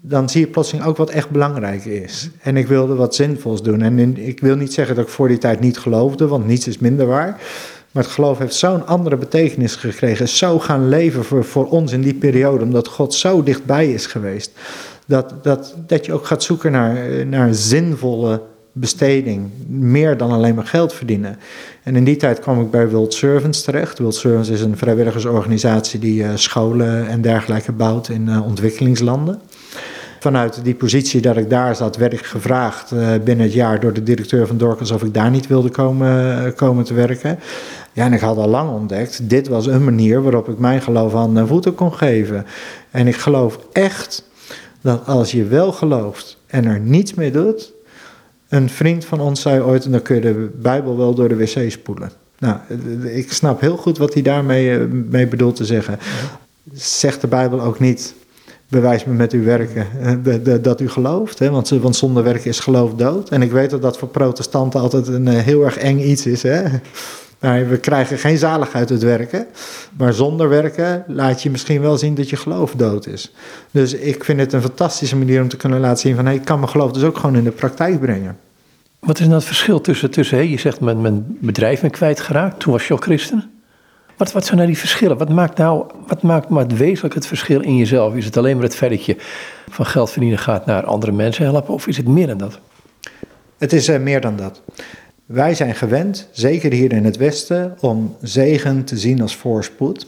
dan 0.00 0.28
zie 0.28 0.40
je 0.40 0.46
plotseling 0.46 0.86
ook 0.86 0.96
wat 0.96 1.10
echt 1.10 1.30
belangrijk 1.30 1.84
is. 1.84 2.30
En 2.42 2.56
ik 2.56 2.66
wilde 2.66 2.94
wat 2.94 3.14
zinvols 3.14 3.62
doen. 3.62 3.82
En 3.82 3.98
in, 3.98 4.16
ik 4.16 4.40
wil 4.40 4.56
niet 4.56 4.72
zeggen 4.72 4.96
dat 4.96 5.04
ik 5.04 5.10
voor 5.10 5.28
die 5.28 5.38
tijd 5.38 5.60
niet 5.60 5.78
geloofde, 5.78 6.26
want 6.26 6.46
niets 6.46 6.66
is 6.66 6.78
minder 6.78 7.06
waar. 7.06 7.40
Maar 7.92 8.02
het 8.02 8.12
geloof 8.12 8.38
heeft 8.38 8.54
zo'n 8.54 8.86
andere 8.86 9.16
betekenis 9.16 9.76
gekregen. 9.76 10.28
Zo 10.28 10.58
gaan 10.58 10.88
leven 10.88 11.24
voor, 11.24 11.44
voor 11.44 11.66
ons 11.66 11.92
in 11.92 12.02
die 12.02 12.14
periode, 12.14 12.64
omdat 12.64 12.88
God 12.88 13.14
zo 13.14 13.42
dichtbij 13.42 13.92
is 13.92 14.06
geweest 14.06 14.50
dat, 15.08 15.34
dat, 15.42 15.74
dat 15.86 16.06
je 16.06 16.12
ook 16.12 16.26
gaat 16.26 16.42
zoeken 16.42 16.72
naar, 16.72 17.26
naar 17.26 17.54
zinvolle 17.54 18.42
besteding. 18.72 19.50
Meer 19.68 20.16
dan 20.16 20.30
alleen 20.30 20.54
maar 20.54 20.66
geld 20.66 20.92
verdienen. 20.92 21.38
En 21.82 21.96
in 21.96 22.04
die 22.04 22.16
tijd 22.16 22.40
kwam 22.40 22.60
ik 22.60 22.70
bij 22.70 22.88
World 22.88 23.14
Servants 23.14 23.62
terecht. 23.62 23.98
World 23.98 24.14
Servants 24.14 24.48
is 24.48 24.60
een 24.60 24.76
vrijwilligersorganisatie 24.76 26.00
die 26.00 26.22
uh, 26.22 26.28
scholen 26.34 27.08
en 27.08 27.20
dergelijke 27.20 27.72
bouwt 27.72 28.08
in 28.08 28.28
uh, 28.28 28.46
ontwikkelingslanden. 28.46 29.40
Vanuit 30.20 30.60
die 30.64 30.74
positie 30.74 31.20
dat 31.20 31.36
ik 31.36 31.50
daar 31.50 31.76
zat, 31.76 31.96
werd 31.96 32.12
ik 32.12 32.24
gevraagd 32.24 32.92
uh, 32.92 33.08
binnen 33.24 33.44
het 33.44 33.54
jaar 33.54 33.80
door 33.80 33.92
de 33.92 34.02
directeur 34.02 34.46
van 34.46 34.56
Dorcas 34.56 34.90
of 34.90 35.02
ik 35.02 35.14
daar 35.14 35.30
niet 35.30 35.46
wilde 35.46 35.68
komen, 35.68 36.54
komen 36.54 36.84
te 36.84 36.94
werken. 36.94 37.38
Ja, 37.92 38.04
en 38.04 38.12
ik 38.12 38.20
had 38.20 38.36
al 38.36 38.48
lang 38.48 38.70
ontdekt, 38.70 39.30
dit 39.30 39.48
was 39.48 39.66
een 39.66 39.84
manier 39.84 40.22
waarop 40.22 40.48
ik 40.48 40.58
mijn 40.58 40.82
geloof 40.82 41.14
aan 41.14 41.46
voeten 41.46 41.74
kon 41.74 41.94
geven. 41.94 42.46
En 42.90 43.06
ik 43.06 43.16
geloof 43.16 43.58
echt 43.72 44.27
dat 44.80 45.06
als 45.06 45.32
je 45.32 45.44
wel 45.44 45.72
gelooft 45.72 46.38
en 46.46 46.64
er 46.64 46.80
niets 46.80 47.14
mee 47.14 47.30
doet, 47.30 47.72
een 48.48 48.68
vriend 48.68 49.04
van 49.04 49.20
ons 49.20 49.40
zei 49.40 49.60
ooit, 49.60 49.90
dan 49.90 50.02
kun 50.02 50.14
je 50.14 50.20
de 50.20 50.50
Bijbel 50.60 50.96
wel 50.96 51.14
door 51.14 51.28
de 51.28 51.36
wc 51.36 51.70
spoelen. 51.70 52.10
Nou, 52.38 52.56
ik 53.04 53.32
snap 53.32 53.60
heel 53.60 53.76
goed 53.76 53.98
wat 53.98 54.12
hij 54.14 54.22
daarmee 54.22 54.78
eh, 54.78 54.84
mee 54.90 55.26
bedoelt 55.26 55.56
te 55.56 55.64
zeggen. 55.64 55.98
Zegt 56.72 57.20
de 57.20 57.26
Bijbel 57.26 57.60
ook 57.60 57.80
niet, 57.80 58.14
bewijs 58.68 59.04
me 59.04 59.12
met 59.12 59.32
uw 59.32 59.44
werken 59.44 59.86
eh, 60.24 60.54
dat 60.62 60.80
u 60.80 60.88
gelooft. 60.88 61.38
Hè? 61.38 61.50
Want, 61.50 61.68
want 61.68 61.96
zonder 61.96 62.22
werken 62.22 62.50
is 62.50 62.60
geloof 62.60 62.94
dood. 62.94 63.28
En 63.28 63.42
ik 63.42 63.50
weet 63.50 63.70
dat 63.70 63.82
dat 63.82 63.98
voor 63.98 64.08
protestanten 64.08 64.80
altijd 64.80 65.08
een 65.08 65.28
eh, 65.28 65.38
heel 65.38 65.64
erg 65.64 65.76
eng 65.76 65.98
iets 65.98 66.26
is. 66.26 66.42
Hè? 66.42 66.62
Maar 67.38 67.68
we 67.68 67.78
krijgen 67.78 68.18
geen 68.18 68.38
zaligheid 68.38 68.90
uit 68.90 69.02
werken. 69.02 69.46
Maar 69.96 70.12
zonder 70.12 70.48
werken 70.48 71.04
laat 71.06 71.42
je 71.42 71.50
misschien 71.50 71.80
wel 71.80 71.98
zien 71.98 72.14
dat 72.14 72.30
je 72.30 72.36
geloof 72.36 72.74
dood 72.74 73.06
is. 73.06 73.34
Dus 73.70 73.94
ik 73.94 74.24
vind 74.24 74.40
het 74.40 74.52
een 74.52 74.62
fantastische 74.62 75.16
manier 75.16 75.42
om 75.42 75.48
te 75.48 75.56
kunnen 75.56 75.80
laten 75.80 75.98
zien 75.98 76.16
van... 76.16 76.26
Hey, 76.26 76.34
ik 76.34 76.44
kan 76.44 76.58
mijn 76.58 76.70
geloof 76.70 76.92
dus 76.92 77.02
ook 77.02 77.18
gewoon 77.18 77.36
in 77.36 77.44
de 77.44 77.50
praktijk 77.50 78.00
brengen. 78.00 78.38
Wat 78.98 79.18
is 79.18 79.24
nou 79.24 79.36
het 79.36 79.44
verschil 79.44 79.80
tussen, 79.80 80.10
tussen 80.10 80.48
je 80.48 80.58
zegt 80.58 80.80
mijn, 80.80 81.00
mijn 81.00 81.36
bedrijf 81.40 81.80
ben 81.80 81.90
kwijtgeraakt, 81.90 82.60
toen 82.60 82.72
was 82.72 82.86
je 82.86 82.92
al 82.92 83.00
christen. 83.00 83.50
Wat, 84.16 84.32
wat 84.32 84.44
zijn 84.44 84.56
nou 84.56 84.68
die 84.68 84.78
verschillen? 84.78 85.18
Wat 85.18 85.28
maakt 85.28 85.58
nou, 85.58 85.86
wat 86.06 86.22
maakt 86.22 86.48
maar 86.48 86.66
wezenlijk 86.66 87.14
het 87.14 87.26
verschil 87.26 87.60
in 87.60 87.76
jezelf? 87.76 88.14
Is 88.14 88.24
het 88.24 88.36
alleen 88.36 88.54
maar 88.54 88.64
het 88.64 88.76
feit 88.76 88.90
dat 88.90 89.04
je 89.04 89.16
van 89.70 89.86
geld 89.86 90.10
verdienen 90.10 90.38
gaat 90.38 90.66
naar 90.66 90.84
andere 90.84 91.12
mensen 91.12 91.44
helpen 91.44 91.74
of 91.74 91.86
is 91.86 91.96
het 91.96 92.08
meer 92.08 92.26
dan 92.26 92.38
dat? 92.38 92.58
Het 93.58 93.72
is 93.72 93.88
uh, 93.88 93.98
meer 93.98 94.20
dan 94.20 94.36
dat. 94.36 94.62
Wij 95.28 95.54
zijn 95.54 95.74
gewend, 95.74 96.28
zeker 96.30 96.72
hier 96.72 96.92
in 96.92 97.04
het 97.04 97.16
Westen, 97.16 97.76
om 97.80 98.16
zegen 98.22 98.84
te 98.84 98.98
zien 98.98 99.22
als 99.22 99.36
voorspoed. 99.36 100.06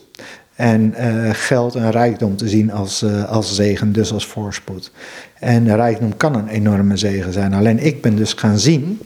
En 0.55 0.95
uh, 0.99 1.31
geld 1.33 1.75
en 1.75 1.91
rijkdom 1.91 2.37
te 2.37 2.49
zien 2.49 2.73
als, 2.73 3.03
uh, 3.03 3.31
als 3.31 3.55
zegen, 3.55 3.93
dus 3.93 4.13
als 4.13 4.27
voorspoed. 4.27 4.93
En 5.39 5.75
rijkdom 5.75 6.17
kan 6.17 6.35
een 6.35 6.49
enorme 6.49 6.97
zegen 6.97 7.33
zijn. 7.33 7.55
Alleen 7.55 7.79
ik 7.79 8.03
ben 8.03 8.17
dus 8.17 8.33
gaan 8.33 8.59
zien 8.59 9.01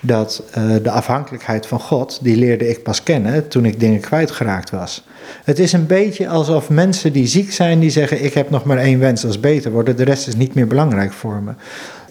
dat 0.00 0.42
uh, 0.58 0.64
de 0.82 0.90
afhankelijkheid 0.90 1.66
van 1.66 1.80
God, 1.80 2.18
die 2.22 2.36
leerde 2.36 2.68
ik 2.68 2.82
pas 2.82 3.02
kennen 3.02 3.48
toen 3.48 3.64
ik 3.64 3.80
dingen 3.80 4.00
kwijtgeraakt 4.00 4.70
was. 4.70 5.04
Het 5.44 5.58
is 5.58 5.72
een 5.72 5.86
beetje 5.86 6.28
alsof 6.28 6.70
mensen 6.70 7.12
die 7.12 7.26
ziek 7.26 7.52
zijn, 7.52 7.80
die 7.80 7.90
zeggen: 7.90 8.24
Ik 8.24 8.34
heb 8.34 8.50
nog 8.50 8.64
maar 8.64 8.78
één 8.78 8.98
wens, 8.98 9.24
als 9.24 9.40
beter 9.40 9.70
worden, 9.70 9.96
de 9.96 10.04
rest 10.04 10.26
is 10.26 10.36
niet 10.36 10.54
meer 10.54 10.66
belangrijk 10.66 11.12
voor 11.12 11.42
me 11.42 11.52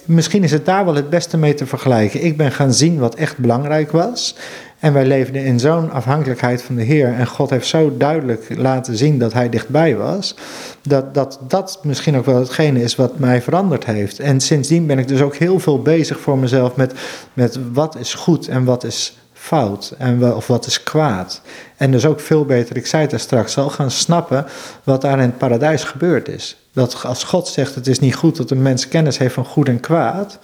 misschien 0.05 0.43
is 0.43 0.51
het 0.51 0.65
daar 0.65 0.85
wel 0.85 0.95
het 0.95 1.09
beste 1.09 1.37
mee 1.37 1.53
te 1.53 1.65
vergelijken. 1.65 2.23
Ik 2.23 2.37
ben 2.37 2.51
gaan 2.51 2.73
zien 2.73 2.99
wat 2.99 3.15
echt 3.15 3.37
belangrijk 3.37 3.91
was. 3.91 4.35
En 4.79 4.93
wij 4.93 5.05
leefden 5.05 5.45
in 5.45 5.59
zo'n 5.59 5.91
afhankelijkheid 5.91 6.61
van 6.61 6.75
de 6.75 6.83
Heer. 6.83 7.13
En 7.13 7.27
God 7.27 7.49
heeft 7.49 7.67
zo 7.67 7.97
duidelijk 7.97 8.45
laten 8.57 8.97
zien 8.97 9.19
dat 9.19 9.33
Hij 9.33 9.49
dichtbij 9.49 9.95
was. 9.95 10.35
Dat 10.81 11.13
dat, 11.13 11.39
dat 11.47 11.79
misschien 11.83 12.17
ook 12.17 12.25
wel 12.25 12.39
hetgene 12.39 12.81
is 12.81 12.95
wat 12.95 13.19
mij 13.19 13.41
veranderd 13.41 13.85
heeft. 13.85 14.19
En 14.19 14.41
sindsdien 14.41 14.87
ben 14.87 14.99
ik 14.99 15.07
dus 15.07 15.21
ook 15.21 15.35
heel 15.35 15.59
veel 15.59 15.81
bezig 15.81 16.19
voor 16.19 16.37
mezelf 16.37 16.75
met, 16.75 16.93
met 17.33 17.59
wat 17.73 17.95
is 17.95 18.13
goed 18.13 18.47
en 18.47 18.63
wat 18.63 18.83
is 18.83 19.17
fout 19.33 19.95
en 19.97 20.33
of 20.33 20.47
wat 20.47 20.65
is 20.65 20.83
kwaad. 20.83 21.41
En 21.77 21.91
dus 21.91 22.05
ook 22.05 22.19
veel 22.19 22.45
beter, 22.45 22.77
ik 22.77 22.87
zei 22.87 23.03
het 23.03 23.11
er 23.11 23.19
straks 23.19 23.57
al, 23.57 23.69
gaan 23.69 23.91
snappen 23.91 24.45
wat 24.83 25.01
daar 25.01 25.19
in 25.19 25.25
het 25.25 25.37
paradijs 25.37 25.83
gebeurd 25.83 26.27
is. 26.27 26.64
Dat 26.75 27.03
als 27.05 27.23
God 27.23 27.47
zegt 27.47 27.75
het 27.75 27.87
is 27.87 27.99
niet 27.99 28.15
goed 28.15 28.35
dat 28.35 28.51
een 28.51 28.61
mens 28.61 28.87
kennis 28.87 29.17
heeft 29.17 29.33
van 29.33 29.45
goed 29.45 29.67
en 29.67 29.79
kwaad. 29.79 30.39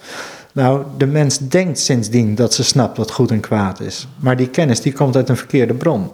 Nou, 0.52 0.84
de 0.96 1.06
mens 1.06 1.38
denkt 1.38 1.78
sindsdien 1.78 2.34
dat 2.34 2.54
ze 2.54 2.64
snapt 2.64 2.96
wat 2.96 3.10
goed 3.10 3.30
en 3.30 3.40
kwaad 3.40 3.80
is. 3.80 4.06
Maar 4.16 4.36
die 4.36 4.48
kennis 4.48 4.80
die 4.80 4.92
komt 4.92 5.16
uit 5.16 5.28
een 5.28 5.36
verkeerde 5.36 5.74
bron. 5.74 6.10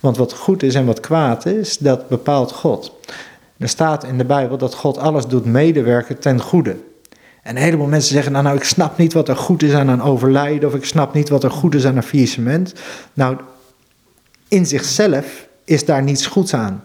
Want 0.00 0.16
wat 0.16 0.32
goed 0.32 0.62
is 0.62 0.74
en 0.74 0.86
wat 0.86 1.00
kwaad 1.00 1.46
is, 1.46 1.78
dat 1.78 2.08
bepaalt 2.08 2.52
God. 2.52 2.92
Er 3.56 3.68
staat 3.68 4.04
in 4.04 4.18
de 4.18 4.24
Bijbel 4.24 4.58
dat 4.58 4.74
God 4.74 4.98
alles 4.98 5.26
doet 5.26 5.44
medewerken 5.44 6.18
ten 6.18 6.40
goede. 6.40 6.76
En 7.42 7.56
een 7.56 7.62
heleboel 7.62 7.86
mensen 7.86 8.14
zeggen, 8.14 8.32
nou, 8.32 8.44
nou, 8.44 8.56
ik 8.56 8.64
snap 8.64 8.98
niet 8.98 9.12
wat 9.12 9.28
er 9.28 9.36
goed 9.36 9.62
is 9.62 9.72
aan 9.72 9.88
een 9.88 10.02
overlijden, 10.02 10.68
of 10.68 10.74
ik 10.74 10.84
snap 10.84 11.14
niet 11.14 11.28
wat 11.28 11.44
er 11.44 11.50
goed 11.50 11.74
is 11.74 11.86
aan 11.86 11.96
een 11.96 12.02
faillissement. 12.02 12.72
Nou, 13.12 13.36
in 14.48 14.66
zichzelf 14.66 15.48
is 15.64 15.84
daar 15.84 16.02
niets 16.02 16.26
goeds 16.26 16.54
aan. 16.54 16.84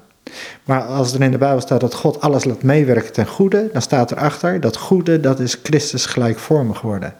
Maar 0.63 0.81
als 0.81 1.13
er 1.13 1.21
in 1.21 1.31
de 1.31 1.37
Bijbel 1.37 1.61
staat 1.61 1.81
dat 1.81 1.93
God 1.93 2.21
alles 2.21 2.43
laat 2.43 2.63
meewerken 2.63 3.13
ten 3.13 3.27
goede, 3.27 3.69
dan 3.73 3.81
staat 3.81 4.11
erachter 4.11 4.59
dat 4.59 4.77
goede, 4.77 5.19
dat 5.19 5.39
is 5.39 5.59
Christus 5.63 6.05
gelijkvormig 6.05 6.81
worden. 6.81 7.13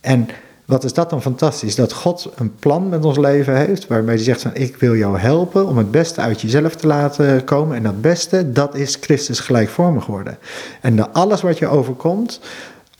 En 0.00 0.28
wat 0.64 0.84
is 0.84 0.92
dat 0.92 1.10
dan 1.10 1.22
fantastisch? 1.22 1.74
Dat 1.74 1.92
God 1.92 2.32
een 2.34 2.54
plan 2.54 2.88
met 2.88 3.04
ons 3.04 3.18
leven 3.18 3.56
heeft, 3.56 3.86
waarbij 3.86 4.14
hij 4.14 4.22
zegt 4.22 4.42
van 4.42 4.54
ik 4.54 4.76
wil 4.76 4.96
jou 4.96 5.18
helpen 5.18 5.66
om 5.66 5.78
het 5.78 5.90
beste 5.90 6.20
uit 6.20 6.40
jezelf 6.40 6.76
te 6.76 6.86
laten 6.86 7.44
komen. 7.44 7.76
En 7.76 7.82
dat 7.82 8.00
beste, 8.00 8.52
dat 8.52 8.74
is 8.74 8.98
Christus 9.00 9.40
gelijkvormig 9.40 10.06
worden. 10.06 10.38
En 10.80 10.96
de 10.96 11.10
alles 11.10 11.40
wat 11.40 11.58
je 11.58 11.66
overkomt, 11.66 12.40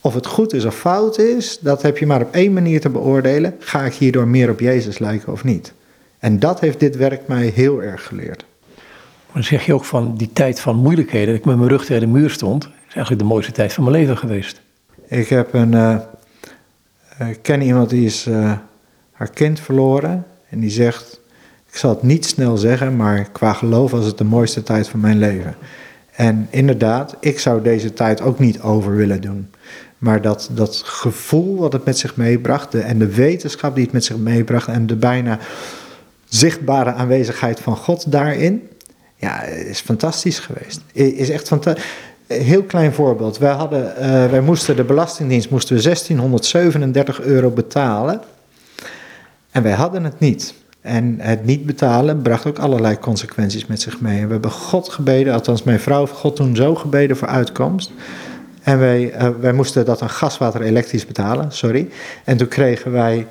of 0.00 0.14
het 0.14 0.26
goed 0.26 0.52
is 0.52 0.64
of 0.64 0.76
fout 0.76 1.18
is, 1.18 1.58
dat 1.60 1.82
heb 1.82 1.98
je 1.98 2.06
maar 2.06 2.20
op 2.20 2.34
één 2.34 2.52
manier 2.52 2.80
te 2.80 2.88
beoordelen. 2.88 3.56
Ga 3.58 3.84
ik 3.84 3.94
hierdoor 3.94 4.28
meer 4.28 4.50
op 4.50 4.60
Jezus 4.60 4.98
lijken 4.98 5.32
of 5.32 5.44
niet? 5.44 5.72
En 6.18 6.38
dat 6.38 6.60
heeft 6.60 6.80
dit 6.80 6.96
werk 6.96 7.26
mij 7.26 7.46
heel 7.46 7.82
erg 7.82 8.06
geleerd. 8.06 8.44
Dan 9.32 9.44
zeg 9.44 9.66
je 9.66 9.74
ook 9.74 9.84
van 9.84 10.16
die 10.16 10.30
tijd 10.32 10.60
van 10.60 10.76
moeilijkheden, 10.76 11.26
dat 11.26 11.36
ik 11.36 11.44
met 11.44 11.56
mijn 11.56 11.68
rug 11.68 11.84
tegen 11.84 12.02
de 12.02 12.18
muur 12.18 12.30
stond, 12.30 12.64
is 12.64 12.94
eigenlijk 12.94 13.18
de 13.18 13.28
mooiste 13.28 13.52
tijd 13.52 13.72
van 13.72 13.84
mijn 13.84 13.96
leven 13.96 14.18
geweest. 14.18 14.60
Ik 15.06 15.28
heb 15.28 15.54
een, 15.54 15.72
uh, 15.72 15.98
ik 17.28 17.38
ken 17.42 17.62
iemand 17.62 17.90
die 17.90 18.04
is 18.06 18.26
uh, 18.26 18.52
haar 19.12 19.30
kind 19.30 19.60
verloren 19.60 20.26
en 20.48 20.60
die 20.60 20.70
zegt, 20.70 21.20
ik 21.70 21.76
zal 21.76 21.90
het 21.90 22.02
niet 22.02 22.26
snel 22.26 22.56
zeggen, 22.56 22.96
maar 22.96 23.30
qua 23.30 23.52
geloof 23.52 23.90
was 23.90 24.04
het 24.04 24.18
de 24.18 24.24
mooiste 24.24 24.62
tijd 24.62 24.88
van 24.88 25.00
mijn 25.00 25.18
leven. 25.18 25.54
En 26.10 26.46
inderdaad, 26.50 27.16
ik 27.20 27.38
zou 27.38 27.62
deze 27.62 27.92
tijd 27.92 28.20
ook 28.20 28.38
niet 28.38 28.60
over 28.60 28.96
willen 28.96 29.20
doen. 29.20 29.50
Maar 29.98 30.22
dat, 30.22 30.50
dat 30.52 30.82
gevoel 30.84 31.56
wat 31.56 31.72
het 31.72 31.84
met 31.84 31.98
zich 31.98 32.16
meebracht 32.16 32.74
en 32.74 32.98
de 32.98 33.14
wetenschap 33.14 33.74
die 33.74 33.84
het 33.84 33.92
met 33.92 34.04
zich 34.04 34.16
meebracht 34.16 34.68
en 34.68 34.86
de 34.86 34.96
bijna 34.96 35.38
zichtbare 36.28 36.92
aanwezigheid 36.92 37.60
van 37.60 37.76
God 37.76 38.12
daarin, 38.12 38.68
ja, 39.22 39.42
is 39.42 39.80
fantastisch 39.80 40.38
geweest. 40.38 40.80
Is 40.92 41.30
echt 41.30 41.48
fantastisch. 41.48 41.84
Heel 42.26 42.62
klein 42.62 42.92
voorbeeld. 42.92 43.38
Wij, 43.38 43.52
hadden, 43.52 43.94
uh, 44.00 44.30
wij 44.30 44.40
moesten 44.40 44.76
de 44.76 44.84
Belastingdienst 44.84 45.50
moesten 45.50 45.76
we 45.76 45.82
1637 45.82 47.20
euro 47.20 47.50
betalen. 47.50 48.20
En 49.50 49.62
wij 49.62 49.72
hadden 49.72 50.04
het 50.04 50.18
niet. 50.18 50.54
En 50.80 51.16
het 51.18 51.44
niet 51.44 51.66
betalen 51.66 52.22
bracht 52.22 52.46
ook 52.46 52.58
allerlei 52.58 52.98
consequenties 52.98 53.66
met 53.66 53.80
zich 53.80 54.00
mee. 54.00 54.20
En 54.20 54.26
we 54.26 54.32
hebben 54.32 54.50
God 54.50 54.88
gebeden, 54.88 55.34
althans 55.34 55.62
mijn 55.62 55.80
vrouw 55.80 56.00
heeft 56.00 56.12
God 56.12 56.36
toen 56.36 56.56
zo 56.56 56.74
gebeden 56.74 57.16
voor 57.16 57.28
uitkomst. 57.28 57.90
En 58.62 58.78
wij, 58.78 59.14
uh, 59.14 59.28
wij 59.40 59.52
moesten 59.52 59.84
dat 59.84 60.02
aan 60.02 60.10
gaswater 60.10 60.62
elektrisch 60.62 61.06
betalen, 61.06 61.52
sorry. 61.52 61.88
En 62.24 62.36
toen 62.36 62.48
kregen 62.48 62.92
wij 62.92 63.26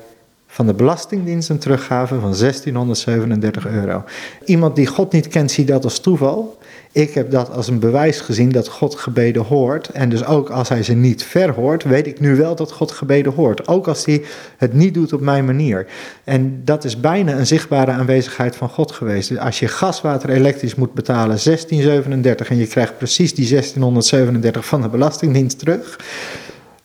van 0.54 0.66
de 0.66 0.74
Belastingdienst 0.74 1.50
een 1.50 1.58
teruggave 1.58 2.14
van 2.14 2.36
1637 2.36 3.68
euro. 3.68 4.04
Iemand 4.46 4.76
die 4.76 4.88
God 4.88 5.12
niet 5.12 5.28
kent, 5.28 5.52
ziet 5.52 5.68
dat 5.68 5.84
als 5.84 6.00
toeval. 6.00 6.58
Ik 6.92 7.14
heb 7.14 7.32
dat 7.32 7.52
als 7.52 7.68
een 7.68 7.80
bewijs 7.80 8.22
gezien 8.22 8.52
dat 8.52 8.68
God 8.68 8.96
gebeden 8.96 9.44
hoort. 9.44 9.90
En 9.90 10.10
dus 10.10 10.26
ook 10.26 10.50
als 10.50 10.70
hij 10.70 10.84
ze 10.84 10.94
niet 10.94 11.24
verhoort, 11.24 11.84
weet 11.84 12.08
ik 12.08 12.20
nu 12.20 12.36
wel 12.36 12.56
dat 12.56 12.72
God 12.72 12.92
gebeden 12.92 13.34
hoort. 13.34 13.68
Ook 13.68 13.88
als 13.88 14.06
hij 14.06 14.24
het 14.58 14.74
niet 14.74 14.94
doet 14.94 15.14
op 15.14 15.22
mijn 15.22 15.46
manier. 15.46 15.88
En 16.24 16.62
dat 16.66 16.84
is 16.84 17.00
bijna 17.00 17.38
een 17.38 17.48
zichtbare 17.48 17.92
aanwezigheid 17.92 18.56
van 18.56 18.70
God 18.70 18.92
geweest. 18.92 19.30
Dus 19.30 19.38
als 19.38 19.60
je 19.60 19.68
gaswater 19.68 20.30
elektrisch 20.30 20.76
moet 20.76 20.94
betalen 20.94 21.40
1637 21.44 22.50
en 22.50 22.58
je 22.58 22.68
krijgt 22.68 22.98
precies 22.98 23.34
die 23.36 23.50
1637 23.50 24.66
van 24.66 24.82
de 24.82 24.90
Belastingdienst 24.90 25.60
terug 25.60 25.98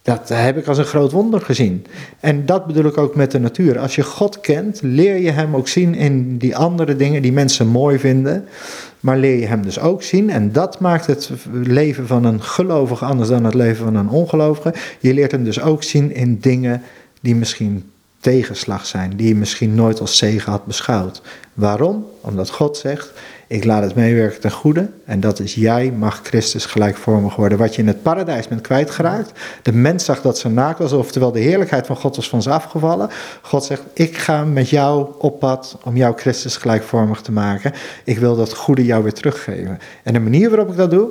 dat 0.06 0.28
heb 0.28 0.56
ik 0.56 0.66
als 0.66 0.78
een 0.78 0.84
groot 0.84 1.12
wonder 1.12 1.40
gezien. 1.40 1.86
En 2.20 2.46
dat 2.46 2.66
bedoel 2.66 2.84
ik 2.84 2.98
ook 2.98 3.14
met 3.14 3.30
de 3.30 3.38
natuur. 3.38 3.78
Als 3.78 3.94
je 3.94 4.02
God 4.02 4.40
kent, 4.40 4.80
leer 4.82 5.16
je 5.16 5.30
Hem 5.30 5.56
ook 5.56 5.68
zien 5.68 5.94
in 5.94 6.38
die 6.38 6.56
andere 6.56 6.96
dingen 6.96 7.22
die 7.22 7.32
mensen 7.32 7.66
mooi 7.66 7.98
vinden. 7.98 8.44
Maar 9.00 9.18
leer 9.18 9.38
je 9.38 9.46
Hem 9.46 9.62
dus 9.62 9.78
ook 9.78 10.02
zien. 10.02 10.30
En 10.30 10.52
dat 10.52 10.80
maakt 10.80 11.06
het 11.06 11.30
leven 11.52 12.06
van 12.06 12.24
een 12.24 12.42
gelovige 12.42 13.04
anders 13.04 13.28
dan 13.28 13.44
het 13.44 13.54
leven 13.54 13.84
van 13.84 13.94
een 13.94 14.08
ongelovige. 14.08 14.74
Je 15.00 15.14
leert 15.14 15.30
Hem 15.30 15.44
dus 15.44 15.60
ook 15.60 15.82
zien 15.82 16.14
in 16.14 16.38
dingen 16.38 16.82
die 17.20 17.34
misschien 17.34 17.90
tegenslag 18.26 18.86
zijn, 18.86 19.16
die 19.16 19.28
je 19.28 19.34
misschien 19.34 19.74
nooit 19.74 20.00
als 20.00 20.16
zegen 20.16 20.50
had 20.50 20.66
beschouwd. 20.66 21.22
Waarom? 21.54 22.06
Omdat 22.20 22.50
God 22.50 22.76
zegt: 22.76 23.12
ik 23.46 23.64
laat 23.64 23.82
het 23.82 23.94
meewerken 23.94 24.40
ten 24.40 24.50
goede. 24.50 24.90
En 25.04 25.20
dat 25.20 25.40
is 25.40 25.54
jij 25.54 25.92
mag 25.98 26.20
Christus 26.22 26.66
gelijkvormig 26.66 27.36
worden. 27.36 27.58
Wat 27.58 27.74
je 27.74 27.82
in 27.82 27.86
het 27.86 28.02
paradijs 28.02 28.48
bent 28.48 28.60
kwijtgeraakt. 28.60 29.32
De 29.62 29.72
mens 29.72 30.04
zag 30.04 30.22
dat 30.22 30.38
ze 30.38 30.48
naakt 30.48 30.78
was, 30.78 30.92
oftewel 30.92 31.32
de 31.32 31.40
heerlijkheid 31.40 31.86
van 31.86 31.96
God 31.96 32.16
was 32.16 32.28
van 32.28 32.42
ze 32.42 32.50
afgevallen. 32.50 33.10
God 33.42 33.64
zegt, 33.64 33.82
ik 33.92 34.16
ga 34.16 34.44
met 34.44 34.68
jou 34.68 35.08
op 35.18 35.38
pad 35.38 35.78
om 35.84 35.96
jou 35.96 36.16
Christus 36.16 36.56
gelijkvormig 36.56 37.20
te 37.20 37.32
maken. 37.32 37.72
Ik 38.04 38.18
wil 38.18 38.36
dat 38.36 38.54
goede 38.54 38.84
jou 38.84 39.02
weer 39.02 39.14
teruggeven. 39.14 39.78
En 40.02 40.12
de 40.12 40.20
manier 40.20 40.48
waarop 40.48 40.70
ik 40.70 40.76
dat 40.76 40.90
doe, 40.90 41.08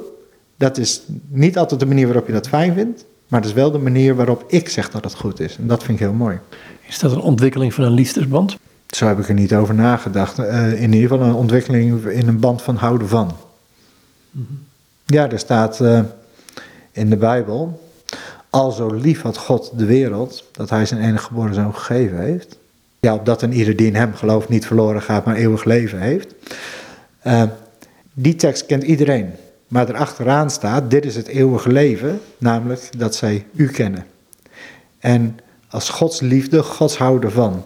dat 0.58 0.78
is 0.78 1.02
niet 1.28 1.58
altijd 1.58 1.80
de 1.80 1.86
manier 1.86 2.06
waarop 2.06 2.28
je 2.28 2.34
dat 2.34 2.48
fijn 2.48 2.74
vindt. 2.74 3.06
Maar 3.28 3.40
het 3.40 3.50
is 3.50 3.56
wel 3.56 3.72
de 3.72 3.78
manier 3.78 4.16
waarop 4.16 4.44
ik 4.48 4.70
zeg 4.70 4.90
dat 4.90 5.04
het 5.04 5.16
goed 5.16 5.40
is. 5.40 5.58
En 5.58 5.68
dat 5.68 5.84
vind 5.84 6.00
ik 6.00 6.06
heel 6.06 6.14
mooi. 6.14 6.40
Is 6.88 7.00
dat 7.00 7.12
een 7.12 7.20
ontwikkeling 7.20 7.74
van 7.74 7.84
een 7.84 7.94
liefdesband? 7.94 8.58
Zo 8.88 9.08
heb 9.08 9.20
ik 9.20 9.28
er 9.28 9.34
niet 9.34 9.54
over 9.54 9.76
nagedacht. 9.76 10.40
Uh, 10.40 10.82
in 10.82 10.94
ieder 10.94 11.10
geval 11.10 11.26
een 11.26 11.34
ontwikkeling 11.34 12.06
in 12.06 12.28
een 12.28 12.40
band 12.40 12.62
van 12.62 12.76
houden 12.76 13.08
van. 13.08 13.32
Mm 14.32 14.46
-hmm. 14.48 14.64
Ja, 15.06 15.30
er 15.30 15.40
staat 15.40 15.80
uh, 15.80 16.00
in 16.92 17.10
de 17.10 17.18
Bijbel. 17.18 17.90
Al 18.50 18.72
zo 18.72 18.94
lief 18.94 19.22
had 19.22 19.38
God 19.38 19.72
de 19.78 19.86
wereld, 19.86 20.44
dat 20.52 20.70
hij 20.70 20.86
zijn 20.86 21.02
enige 21.02 21.24
geboren 21.24 21.54
zoon 21.54 21.76
gegeven 21.76 22.20
heeft. 22.20 22.58
Ja, 23.00 23.14
opdat 23.14 23.42
een 23.42 23.54
ieder 23.54 23.76
die 23.76 23.88
in 23.88 23.96
hem 23.96 24.14
gelooft 24.14 24.50
niet 24.50 24.66
verloren 24.66 25.02
gaat, 25.02 25.26
maar 25.26 25.36
eeuwig 25.36 25.64
leven 25.64 26.00
heeft. 26.00 26.34
Uh, 27.28 27.44
die 28.14 28.36
tekst 28.36 28.66
kent 28.66 28.84
iedereen. 28.84 29.32
Maar 29.68 29.90
erachteraan 29.90 30.50
staat, 30.50 30.90
dit 30.90 31.06
is 31.06 31.16
het 31.16 31.28
eeuwige 31.28 31.72
leven, 31.72 32.20
namelijk 32.38 32.90
dat 32.98 33.16
zij 33.16 33.46
u 33.56 33.68
kennen. 33.68 34.06
En 35.00 35.40
als 35.76 35.90
Gods 35.90 36.20
liefde, 36.20 36.64
Gods 36.64 36.98
houden 36.98 37.32
van, 37.32 37.64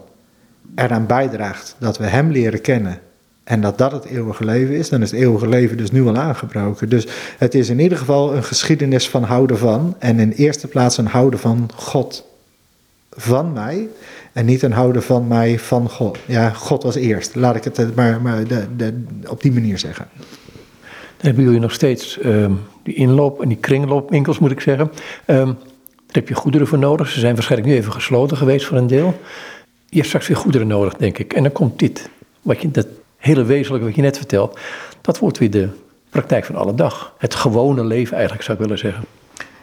eraan 0.76 1.06
bijdraagt 1.06 1.76
dat 1.80 1.98
we 1.98 2.06
Hem 2.06 2.32
leren 2.32 2.62
kennen 2.62 3.00
en 3.44 3.62
dat 3.62 3.78
dat 3.78 3.92
het 3.92 4.06
eeuwige 4.06 4.46
leven 4.46 4.76
is, 4.76 4.90
dan 4.90 5.02
is 5.02 5.12
het 5.12 5.20
eeuwige 5.20 5.48
leven 5.48 5.78
dus 5.78 5.92
nu 5.92 6.08
al 6.08 6.18
aangebroken. 6.18 6.90
Dus 6.90 7.08
het 7.38 7.56
is 7.56 7.70
in 7.70 7.80
ieder 7.80 7.98
geval 7.98 8.36
een 8.36 8.44
geschiedenis 8.44 9.10
van 9.10 9.24
houden 9.24 9.58
van 9.58 9.96
en 10.00 10.20
in 10.20 10.32
eerste 10.32 10.68
plaats 10.68 10.98
een 10.98 11.08
houden 11.08 11.40
van 11.40 11.70
God 11.76 12.28
van 13.12 13.54
mij 13.54 13.88
en 14.34 14.46
niet 14.46 14.62
een 14.62 14.72
houden 14.72 15.04
van 15.04 15.28
mij 15.28 15.60
van 15.60 15.90
God. 15.90 16.18
Ja, 16.26 16.50
God 16.50 16.84
was 16.84 16.96
eerst, 16.96 17.36
laat 17.36 17.56
ik 17.56 17.64
het 17.64 17.96
maar, 17.96 18.22
maar 18.22 18.48
de, 18.48 18.68
de, 18.78 19.04
op 19.28 19.42
die 19.42 19.52
manier 19.52 19.78
zeggen. 19.78 20.08
Dan 21.18 21.28
hebben 21.28 21.44
jullie 21.44 21.60
nog 21.60 21.74
steeds 21.74 22.20
um, 22.26 22.60
die 22.84 22.96
inloop 22.96 23.42
en 23.42 23.48
die 23.48 23.58
kringloopwinkels, 23.58 24.40
moet 24.40 24.52
ik 24.52 24.60
zeggen. 24.60 24.92
Um, 25.26 25.58
daar 26.10 26.22
heb 26.22 26.28
je 26.28 26.36
goederen 26.36 26.68
voor 26.68 26.78
nodig. 26.78 27.10
Ze 27.10 27.20
zijn 27.20 27.34
waarschijnlijk 27.34 27.72
nu 27.72 27.78
even 27.78 27.92
gesloten 27.92 28.38
geweest 28.38 28.66
voor 28.66 28.78
een 28.78 28.88
deel. 28.88 29.20
Je 29.86 29.96
hebt 29.96 30.08
straks 30.08 30.28
weer 30.28 30.38
goederen 30.38 30.68
nodig, 30.68 30.94
denk 30.94 31.18
ik. 31.18 31.34
En 31.34 31.44
dan 31.44 31.52
komt 31.52 31.80
dit, 31.80 32.10
wat 32.42 32.62
je, 32.62 32.72
dat 32.72 32.88
hele 33.18 33.44
wezenlijke 33.44 33.86
wat 33.86 33.96
je 33.96 34.02
net 34.02 34.18
vertelt, 34.18 34.60
dat 35.02 35.20
wordt 35.20 35.38
weer 35.38 35.52
de 35.52 35.70
praktijk 36.10 36.46
van 36.46 36.56
alle 36.56 36.76
dag. 36.76 37.14
Het 37.18 37.36
gewone 37.36 37.84
leven 37.84 38.14
eigenlijk, 38.14 38.44
zou 38.44 38.58
ik 38.58 38.64
willen 38.64 38.80
zeggen. 38.80 39.04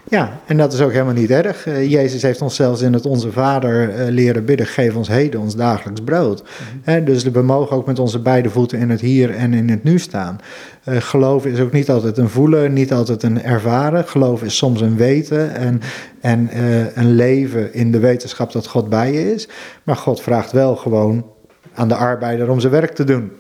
Ja, 0.09 0.41
en 0.47 0.57
dat 0.57 0.73
is 0.73 0.81
ook 0.81 0.93
helemaal 0.93 1.15
niet 1.15 1.31
erg. 1.31 1.67
Uh, 1.67 1.91
Jezus 1.91 2.23
heeft 2.23 2.43
ons 2.43 2.55
zelfs 2.55 2.81
in 2.81 2.93
het 2.93 3.07
Onze 3.07 3.33
Vader 3.33 3.89
uh, 3.89 4.09
leren 4.09 4.45
bidden, 4.45 4.67
geef 4.67 4.97
ons 4.97 5.09
heden 5.09 5.41
ons 5.41 5.57
dagelijks 5.57 6.01
brood. 6.01 6.43
Mm 6.43 7.05
dus 7.05 7.23
we 7.23 7.43
mogen 7.43 7.77
ook 7.77 7.87
met 7.87 7.99
onze 7.99 8.19
beide 8.19 8.51
voeten 8.51 8.79
in 8.79 8.91
het 8.91 9.01
hier 9.01 9.35
en 9.35 9.55
in 9.55 9.69
het 9.69 9.85
nu 9.85 9.99
staan. 9.99 10.41
Uh, 10.85 10.97
geloven 10.97 11.51
is 11.51 11.61
ook 11.61 11.73
niet 11.73 11.91
altijd 11.91 12.19
een 12.19 12.29
voelen, 12.29 12.73
niet 12.73 12.93
altijd 12.93 13.23
een 13.23 13.43
ervaren. 13.43 14.05
Geloven 14.05 14.47
is 14.47 14.57
soms 14.57 14.81
een 14.81 14.97
weten 14.97 15.55
en, 15.55 15.81
en 16.21 16.49
een 16.95 17.15
leven 17.15 17.75
in 17.75 17.93
de 17.93 17.99
wetenschap 17.99 18.53
dat 18.53 18.67
God 18.67 18.89
bij 18.89 19.13
je 19.13 19.35
is. 19.35 19.49
Maar 19.83 19.97
God 19.97 20.21
vraagt 20.21 20.53
wel 20.53 20.77
gewoon 20.77 21.27
aan 21.75 21.89
de 21.89 21.95
arbeider 21.95 22.51
om 22.51 22.61
zijn 22.61 22.73
werk 22.73 22.95
te 22.95 23.05
doen. 23.05 23.33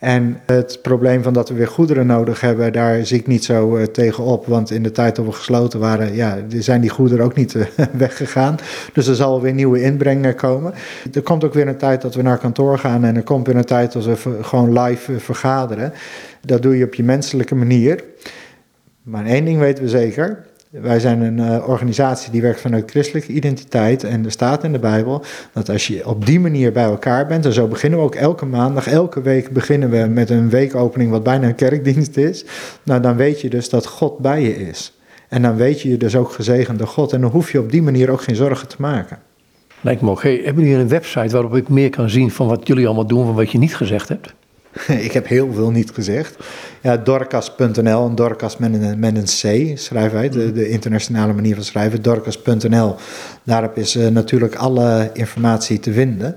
En 0.00 0.40
het 0.46 0.78
probleem 0.82 1.22
van 1.22 1.32
dat 1.32 1.48
we 1.48 1.54
weer 1.54 1.68
goederen 1.68 2.06
nodig 2.06 2.40
hebben, 2.40 2.72
daar 2.72 3.06
zie 3.06 3.18
ik 3.18 3.26
niet 3.26 3.44
zo 3.44 3.76
uh, 3.76 3.84
tegen 3.84 4.24
op. 4.24 4.46
Want 4.46 4.70
in 4.70 4.82
de 4.82 4.90
tijd 4.90 5.16
dat 5.16 5.24
we 5.24 5.32
gesloten 5.32 5.80
waren, 5.80 6.14
ja, 6.14 6.38
zijn 6.48 6.80
die 6.80 6.90
goederen 6.90 7.24
ook 7.24 7.34
niet 7.34 7.54
uh, 7.54 7.66
weggegaan. 7.92 8.58
Dus 8.92 9.06
er 9.06 9.14
zal 9.14 9.40
weer 9.40 9.52
nieuwe 9.52 9.82
inbreng 9.82 10.34
komen. 10.34 10.74
Er 11.12 11.22
komt 11.22 11.44
ook 11.44 11.54
weer 11.54 11.68
een 11.68 11.76
tijd 11.76 12.02
dat 12.02 12.14
we 12.14 12.22
naar 12.22 12.38
kantoor 12.38 12.78
gaan 12.78 13.04
en 13.04 13.16
er 13.16 13.22
komt 13.22 13.46
weer 13.46 13.56
een 13.56 13.64
tijd 13.64 13.92
dat 13.92 14.04
we 14.04 14.16
gewoon 14.42 14.80
live 14.80 15.12
uh, 15.12 15.18
vergaderen. 15.18 15.92
Dat 16.40 16.62
doe 16.62 16.76
je 16.76 16.84
op 16.84 16.94
je 16.94 17.02
menselijke 17.02 17.54
manier. 17.54 18.04
Maar 19.02 19.26
één 19.26 19.44
ding 19.44 19.58
weten 19.58 19.84
we 19.84 19.90
zeker. 19.90 20.44
Wij 20.70 21.00
zijn 21.00 21.20
een 21.20 21.38
uh, 21.38 21.68
organisatie 21.68 22.32
die 22.32 22.42
werkt 22.42 22.60
vanuit 22.60 22.90
christelijke 22.90 23.32
identiteit. 23.32 24.04
En 24.04 24.24
er 24.24 24.30
staat 24.30 24.64
in 24.64 24.72
de 24.72 24.78
Bijbel 24.78 25.22
dat 25.52 25.68
als 25.68 25.86
je 25.86 26.06
op 26.06 26.26
die 26.26 26.40
manier 26.40 26.72
bij 26.72 26.84
elkaar 26.84 27.26
bent. 27.26 27.44
En 27.44 27.52
zo 27.52 27.66
beginnen 27.66 27.98
we 27.98 28.04
ook 28.04 28.14
elke 28.14 28.46
maandag, 28.46 28.86
elke 28.86 29.22
week 29.22 29.50
beginnen 29.50 29.90
we 29.90 30.06
met 30.06 30.30
een 30.30 30.50
weekopening, 30.50 31.10
wat 31.10 31.22
bijna 31.22 31.46
een 31.46 31.54
kerkdienst 31.54 32.16
is. 32.16 32.44
Nou, 32.82 33.00
dan 33.00 33.16
weet 33.16 33.40
je 33.40 33.50
dus 33.50 33.68
dat 33.68 33.86
God 33.86 34.18
bij 34.18 34.42
je 34.42 34.56
is. 34.68 34.98
En 35.28 35.42
dan 35.42 35.56
weet 35.56 35.80
je 35.80 35.88
je 35.88 35.96
dus 35.96 36.16
ook 36.16 36.32
gezegende 36.32 36.86
God. 36.86 37.12
En 37.12 37.20
dan 37.20 37.30
hoef 37.30 37.52
je 37.52 37.60
op 37.60 37.70
die 37.70 37.82
manier 37.82 38.10
ook 38.10 38.22
geen 38.22 38.36
zorgen 38.36 38.68
te 38.68 38.76
maken. 38.78 39.18
Lijkt 39.80 40.00
me 40.00 40.10
ook. 40.10 40.22
Hebben 40.22 40.64
jullie 40.64 40.78
een 40.78 40.88
website 40.88 41.32
waarop 41.32 41.56
ik 41.56 41.68
meer 41.68 41.90
kan 41.90 42.10
zien 42.10 42.30
van 42.30 42.46
wat 42.46 42.66
jullie 42.66 42.86
allemaal 42.86 43.06
doen, 43.06 43.24
van 43.26 43.34
wat 43.34 43.50
je 43.50 43.58
niet 43.58 43.76
gezegd 43.76 44.08
hebt? 44.08 44.34
ik 45.06 45.12
heb 45.12 45.26
heel 45.26 45.52
veel 45.52 45.70
niet 45.70 45.90
gezegd. 45.90 46.36
Ja, 46.80 46.96
Dorcas.nl, 46.96 48.06
en 48.06 48.14
Dorcas 48.14 48.56
met 48.56 48.74
een, 48.74 48.98
met 48.98 49.16
een 49.16 49.24
C 49.24 49.78
schrijven 49.78 50.12
wij, 50.12 50.28
de, 50.28 50.52
de 50.52 50.68
internationale 50.68 51.32
manier 51.32 51.54
van 51.54 51.64
schrijven. 51.64 52.02
Dorcas.nl, 52.02 52.94
daarop 53.42 53.76
is 53.76 53.96
uh, 53.96 54.08
natuurlijk 54.08 54.54
alle 54.54 55.10
informatie 55.12 55.80
te 55.80 55.92
vinden. 55.92 56.36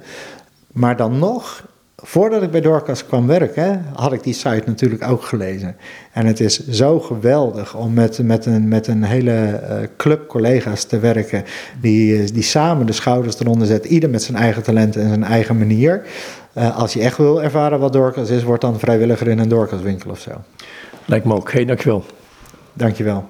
Maar 0.71 0.97
dan 0.97 1.19
nog, 1.19 1.67
voordat 1.95 2.43
ik 2.43 2.51
bij 2.51 2.61
Dorcas 2.61 3.05
kwam 3.05 3.27
werken, 3.27 3.85
had 3.93 4.13
ik 4.13 4.23
die 4.23 4.33
site 4.33 4.63
natuurlijk 4.65 5.07
ook 5.07 5.23
gelezen. 5.23 5.75
En 6.11 6.25
het 6.25 6.39
is 6.39 6.67
zo 6.67 6.99
geweldig 6.99 7.75
om 7.75 7.93
met, 7.93 8.19
met, 8.23 8.45
een, 8.45 8.67
met 8.67 8.87
een 8.87 9.03
hele 9.03 9.61
uh, 9.69 9.75
club 9.97 10.27
collega's 10.27 10.83
te 10.83 10.99
werken, 10.99 11.43
die, 11.81 12.21
eh, 12.21 12.27
die 12.33 12.43
samen 12.43 12.85
de 12.85 12.91
schouders 12.91 13.39
eronder 13.39 13.67
zet, 13.67 13.85
ieder 13.85 14.09
met 14.09 14.23
zijn 14.23 14.37
eigen 14.37 14.63
talenten 14.63 15.01
en 15.01 15.07
zijn 15.07 15.23
eigen 15.23 15.57
manier. 15.57 16.01
Uh, 16.57 16.77
als 16.77 16.93
je 16.93 17.01
echt 17.01 17.17
wil 17.17 17.43
ervaren 17.43 17.79
wat 17.79 17.93
Dorcas 17.93 18.29
is, 18.29 18.43
word 18.43 18.61
dan 18.61 18.79
vrijwilliger 18.79 19.27
in 19.27 19.39
een 19.39 19.47
Dorcas-winkel 19.47 20.09
of 20.09 20.19
zo. 20.19 20.31
Lijkt 21.05 21.25
me 21.25 21.33
ook. 21.33 21.51
Hey, 21.51 21.65
dankjewel. 21.65 22.05
Dankjewel. 22.73 23.29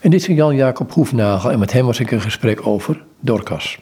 En 0.00 0.10
dit 0.10 0.20
is 0.20 0.26
Jan-Jacob 0.26 0.92
Hoefnagel 0.92 1.50
en 1.50 1.58
met 1.58 1.72
hem 1.72 1.86
was 1.86 2.00
ik 2.00 2.10
een 2.10 2.20
gesprek 2.20 2.66
over 2.66 3.02
Dorcas. 3.20 3.78